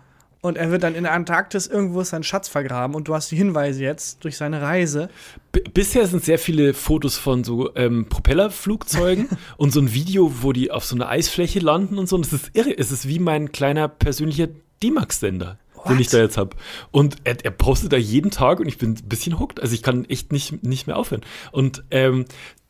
Und 0.46 0.56
er 0.56 0.70
wird 0.70 0.84
dann 0.84 0.94
in 0.94 1.02
der 1.02 1.12
Antarktis 1.12 1.66
irgendwo 1.66 2.02
seinen 2.04 2.22
Schatz 2.22 2.48
vergraben 2.48 2.94
und 2.94 3.08
du 3.08 3.14
hast 3.14 3.30
die 3.32 3.36
Hinweise 3.36 3.82
jetzt 3.82 4.22
durch 4.24 4.36
seine 4.36 4.62
Reise. 4.62 5.08
B 5.50 5.60
bisher 5.74 6.06
sind 6.06 6.24
sehr 6.24 6.38
viele 6.38 6.72
Fotos 6.72 7.18
von 7.18 7.42
so 7.42 7.74
ähm, 7.74 8.08
Propellerflugzeugen 8.08 9.28
und 9.56 9.72
so 9.72 9.80
ein 9.80 9.92
Video, 9.92 10.32
wo 10.42 10.52
die 10.52 10.70
auf 10.70 10.84
so 10.84 10.94
einer 10.94 11.08
Eisfläche 11.08 11.58
landen 11.58 11.98
und 11.98 12.08
so. 12.08 12.14
Und 12.14 12.26
es 12.26 12.32
ist 12.32 12.50
irre. 12.54 12.78
Es 12.78 12.92
ist 12.92 13.08
wie 13.08 13.18
mein 13.18 13.50
kleiner 13.50 13.88
persönlicher 13.88 14.48
D-Max-Sender, 14.82 15.58
den 15.88 15.98
ich 15.98 16.08
da 16.08 16.18
jetzt 16.18 16.36
habe. 16.36 16.56
Und 16.92 17.16
er, 17.24 17.44
er 17.44 17.50
postet 17.50 17.92
da 17.92 17.96
jeden 17.96 18.30
Tag 18.30 18.60
und 18.60 18.68
ich 18.68 18.78
bin 18.78 18.90
ein 18.90 19.08
bisschen 19.08 19.40
hooked. 19.40 19.60
Also 19.60 19.74
ich 19.74 19.82
kann 19.82 20.04
echt 20.04 20.30
nicht, 20.30 20.62
nicht 20.62 20.86
mehr 20.86 20.96
aufhören. 20.96 21.22
Und 21.50 21.82
ähm, 21.90 22.24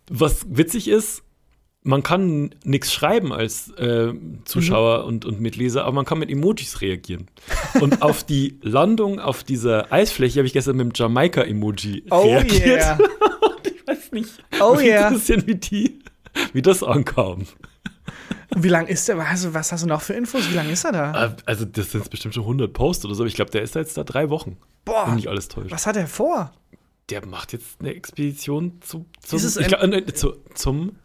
was 0.08 0.46
witzig 0.48 0.88
ist, 0.88 1.24
man 1.86 2.02
kann 2.02 2.50
nichts 2.64 2.92
schreiben 2.92 3.32
als 3.32 3.70
äh, 3.78 4.12
Zuschauer 4.44 5.04
und, 5.04 5.24
und 5.24 5.40
Mitleser, 5.40 5.84
aber 5.84 5.92
man 5.92 6.04
kann 6.04 6.18
mit 6.18 6.30
Emojis 6.30 6.80
reagieren. 6.80 7.28
Und 7.80 8.02
auf 8.02 8.24
die 8.24 8.58
Landung 8.60 9.20
auf 9.20 9.44
dieser 9.44 9.92
Eisfläche 9.92 10.40
habe 10.40 10.46
ich 10.48 10.52
gestern 10.52 10.76
mit 10.76 10.86
dem 10.86 10.92
Jamaika-Emoji 10.94 12.04
Oh 12.10 12.22
reagiert. 12.22 12.66
yeah. 12.66 12.98
Ich 13.64 13.86
weiß 13.86 14.12
nicht. 14.12 14.30
Oh 14.60 14.74
Mich 14.74 14.86
yeah. 14.86 15.06
interessiert, 15.08 15.46
wie, 15.46 15.54
die, 15.54 16.00
wie 16.52 16.60
das 16.62 16.82
ankam. 16.82 17.46
Und 18.52 18.62
wie 18.64 18.68
lang 18.68 18.88
ist 18.88 19.06
der? 19.06 19.16
Also, 19.18 19.54
was 19.54 19.70
hast 19.70 19.84
du 19.84 19.86
noch 19.86 20.02
für 20.02 20.14
Infos? 20.14 20.50
Wie 20.50 20.54
lange 20.54 20.72
ist 20.72 20.84
er 20.84 20.90
da? 20.90 21.24
Äh, 21.26 21.36
Also, 21.46 21.64
das 21.66 21.92
sind 21.92 22.10
bestimmt 22.10 22.34
schon 22.34 22.42
100 22.42 22.72
Posts 22.72 23.04
oder 23.04 23.14
so. 23.14 23.22
aber 23.22 23.28
Ich 23.28 23.34
glaube, 23.36 23.52
der 23.52 23.62
ist 23.62 23.76
da 23.76 23.80
jetzt 23.80 23.96
da 23.96 24.02
drei 24.02 24.28
Wochen. 24.28 24.56
Boah. 24.84 25.04
Wenn 25.06 25.16
nicht 25.16 25.28
alles 25.28 25.46
täuscht. 25.46 25.70
Was 25.70 25.86
hat 25.86 25.96
er 25.96 26.08
vor? 26.08 26.52
Der 27.10 27.24
macht 27.24 27.52
jetzt 27.52 27.76
eine 27.80 27.94
Expedition 27.94 28.80
zu, 28.80 29.06
zum, 29.20 29.38
ich 29.38 29.68
glaub, 29.68 29.82
äh, 29.84 30.04
zu, 30.14 30.34
zum 30.54 30.96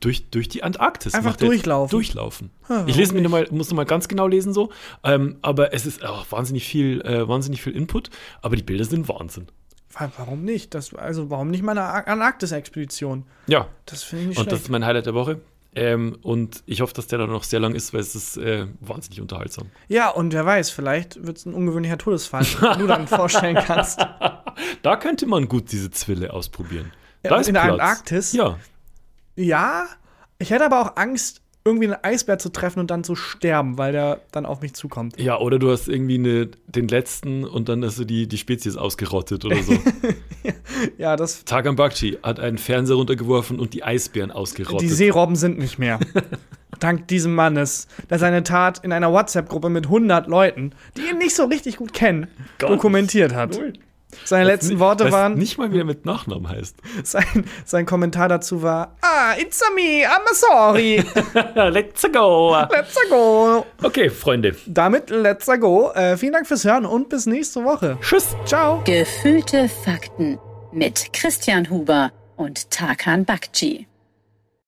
durch, 0.00 0.28
durch 0.30 0.48
die 0.48 0.62
Antarktis. 0.62 1.14
Einfach 1.14 1.36
durchlaufen. 1.36 1.90
Durchlaufen. 1.90 2.50
Ah, 2.68 2.84
ich 2.86 2.96
lese 2.96 3.14
mir 3.14 3.28
mal, 3.28 3.46
muss 3.50 3.68
nochmal 3.70 3.84
ganz 3.86 4.08
genau 4.08 4.26
lesen 4.26 4.52
so. 4.52 4.70
Ähm, 5.04 5.36
aber 5.42 5.72
es 5.74 5.86
ist 5.86 6.04
auch 6.04 6.26
wahnsinnig 6.30 6.66
viel, 6.66 7.00
äh, 7.02 7.26
wahnsinnig 7.28 7.62
viel 7.62 7.74
Input. 7.76 8.10
Aber 8.42 8.56
die 8.56 8.62
Bilder 8.62 8.84
sind 8.84 9.08
Wahnsinn. 9.08 9.46
Wa- 9.98 10.10
Warum 10.18 10.44
nicht? 10.44 10.74
Das, 10.74 10.94
also, 10.94 11.30
warum 11.30 11.50
nicht 11.50 11.62
mal 11.62 11.72
eine 11.72 11.82
Ar- 11.82 12.06
Antarktis-Expedition? 12.08 13.24
Ja, 13.46 13.68
Das 13.86 14.02
finde 14.02 14.22
ich 14.24 14.28
nicht 14.30 14.38
und 14.38 14.46
das 14.46 14.52
schlecht. 14.58 14.62
ist 14.64 14.70
mein 14.70 14.84
Highlight 14.84 15.06
der 15.06 15.14
Woche. 15.14 15.40
Ähm, 15.74 16.16
und 16.22 16.62
ich 16.64 16.80
hoffe, 16.80 16.94
dass 16.94 17.06
der 17.06 17.18
dann 17.18 17.28
noch 17.30 17.44
sehr 17.44 17.60
lang 17.60 17.74
ist, 17.74 17.92
weil 17.92 18.00
es 18.00 18.14
ist 18.14 18.38
äh, 18.38 18.66
wahnsinnig 18.80 19.20
unterhaltsam. 19.20 19.66
Ja, 19.88 20.08
und 20.08 20.32
wer 20.32 20.46
weiß, 20.46 20.70
vielleicht 20.70 21.26
wird 21.26 21.36
es 21.36 21.44
ein 21.44 21.52
ungewöhnlicher 21.52 21.98
Todesfall, 21.98 22.44
den 22.44 22.78
du 22.78 22.86
dann 22.86 23.06
vorstellen 23.08 23.56
kannst. 23.62 23.98
Da 24.82 24.96
könnte 24.96 25.26
man 25.26 25.48
gut 25.48 25.70
diese 25.72 25.90
Zwille 25.90 26.32
ausprobieren. 26.32 26.92
Ja, 27.22 27.30
Da 27.30 27.40
ist 27.40 27.48
in 27.48 27.54
der 27.54 27.60
Platz. 27.62 27.72
Antarktis? 27.80 28.32
Ja. 28.32 28.58
Ja, 29.36 29.86
ich 30.38 30.50
hätte 30.50 30.64
aber 30.64 30.80
auch 30.80 30.96
Angst, 30.96 31.42
irgendwie 31.66 31.86
einen 31.86 31.96
Eisbär 32.02 32.38
zu 32.38 32.48
treffen 32.50 32.78
und 32.78 32.90
dann 32.90 33.02
zu 33.04 33.16
sterben, 33.16 33.76
weil 33.76 33.92
der 33.92 34.20
dann 34.30 34.46
auf 34.46 34.60
mich 34.60 34.74
zukommt. 34.74 35.20
Ja, 35.20 35.38
oder 35.38 35.58
du 35.58 35.70
hast 35.70 35.88
irgendwie 35.88 36.14
eine, 36.14 36.48
den 36.66 36.86
letzten 36.88 37.44
und 37.44 37.68
dann 37.68 37.82
ist 37.82 37.96
so 37.96 38.04
die, 38.04 38.28
die 38.28 38.38
Spezies 38.38 38.76
ausgerottet 38.76 39.44
oder 39.44 39.62
so. 39.62 39.76
Ja, 40.98 41.16
das. 41.16 41.44
Tagan 41.44 41.74
Bakchi 41.74 42.18
hat 42.22 42.38
einen 42.38 42.58
Fernseher 42.58 42.96
runtergeworfen 42.96 43.58
und 43.58 43.72
die 43.72 43.82
Eisbären 43.82 44.30
ausgerottet. 44.30 44.82
Die 44.82 44.88
Seerobben 44.88 45.34
sind 45.34 45.58
nicht 45.58 45.78
mehr. 45.78 45.98
Dank 46.78 47.08
diesem 47.08 47.34
Mannes, 47.34 47.88
der 48.10 48.18
seine 48.18 48.42
Tat 48.42 48.84
in 48.84 48.92
einer 48.92 49.10
WhatsApp-Gruppe 49.10 49.70
mit 49.70 49.86
100 49.86 50.26
Leuten, 50.26 50.72
die 50.96 51.10
ihn 51.10 51.18
nicht 51.18 51.34
so 51.34 51.46
richtig 51.46 51.78
gut 51.78 51.94
kennen, 51.94 52.26
Gar 52.58 52.70
dokumentiert 52.70 53.34
hat. 53.34 53.52
Null. 53.52 53.72
Seine 54.24 54.44
letzten 54.44 54.70
Nicht- 54.74 54.78
Worte 54.80 55.12
waren, 55.12 55.34
Nicht 55.34 55.58
mal, 55.58 55.72
wie 55.72 55.78
er 55.78 55.84
mit 55.84 56.04
Nachnamen 56.06 56.48
heißt. 56.48 56.76
sein, 57.04 57.44
sein 57.64 57.86
Kommentar 57.86 58.28
dazu 58.28 58.62
war, 58.62 58.96
ah, 59.02 59.34
it's 59.38 59.62
a 59.62 59.70
me, 59.74 60.04
I'm 60.06 60.34
sorry, 60.34 61.04
Let's 61.70 62.02
go. 62.12 62.56
let's 62.70 62.96
go. 63.10 63.64
Okay, 63.82 64.10
Freunde. 64.10 64.56
Damit 64.66 65.10
let's 65.10 65.46
go. 65.60 65.90
Äh, 65.94 66.16
vielen 66.16 66.32
Dank 66.32 66.46
fürs 66.46 66.64
Hören 66.64 66.86
und 66.86 67.08
bis 67.08 67.26
nächste 67.26 67.64
Woche. 67.64 67.98
Tschüss. 68.00 68.34
Ciao. 68.44 68.82
Gefühlte 68.84 69.68
Fakten 69.68 70.38
mit 70.72 71.12
Christian 71.12 71.68
Huber 71.70 72.12
und 72.36 72.70
Tarkan 72.70 73.24
Bakci. 73.24 73.86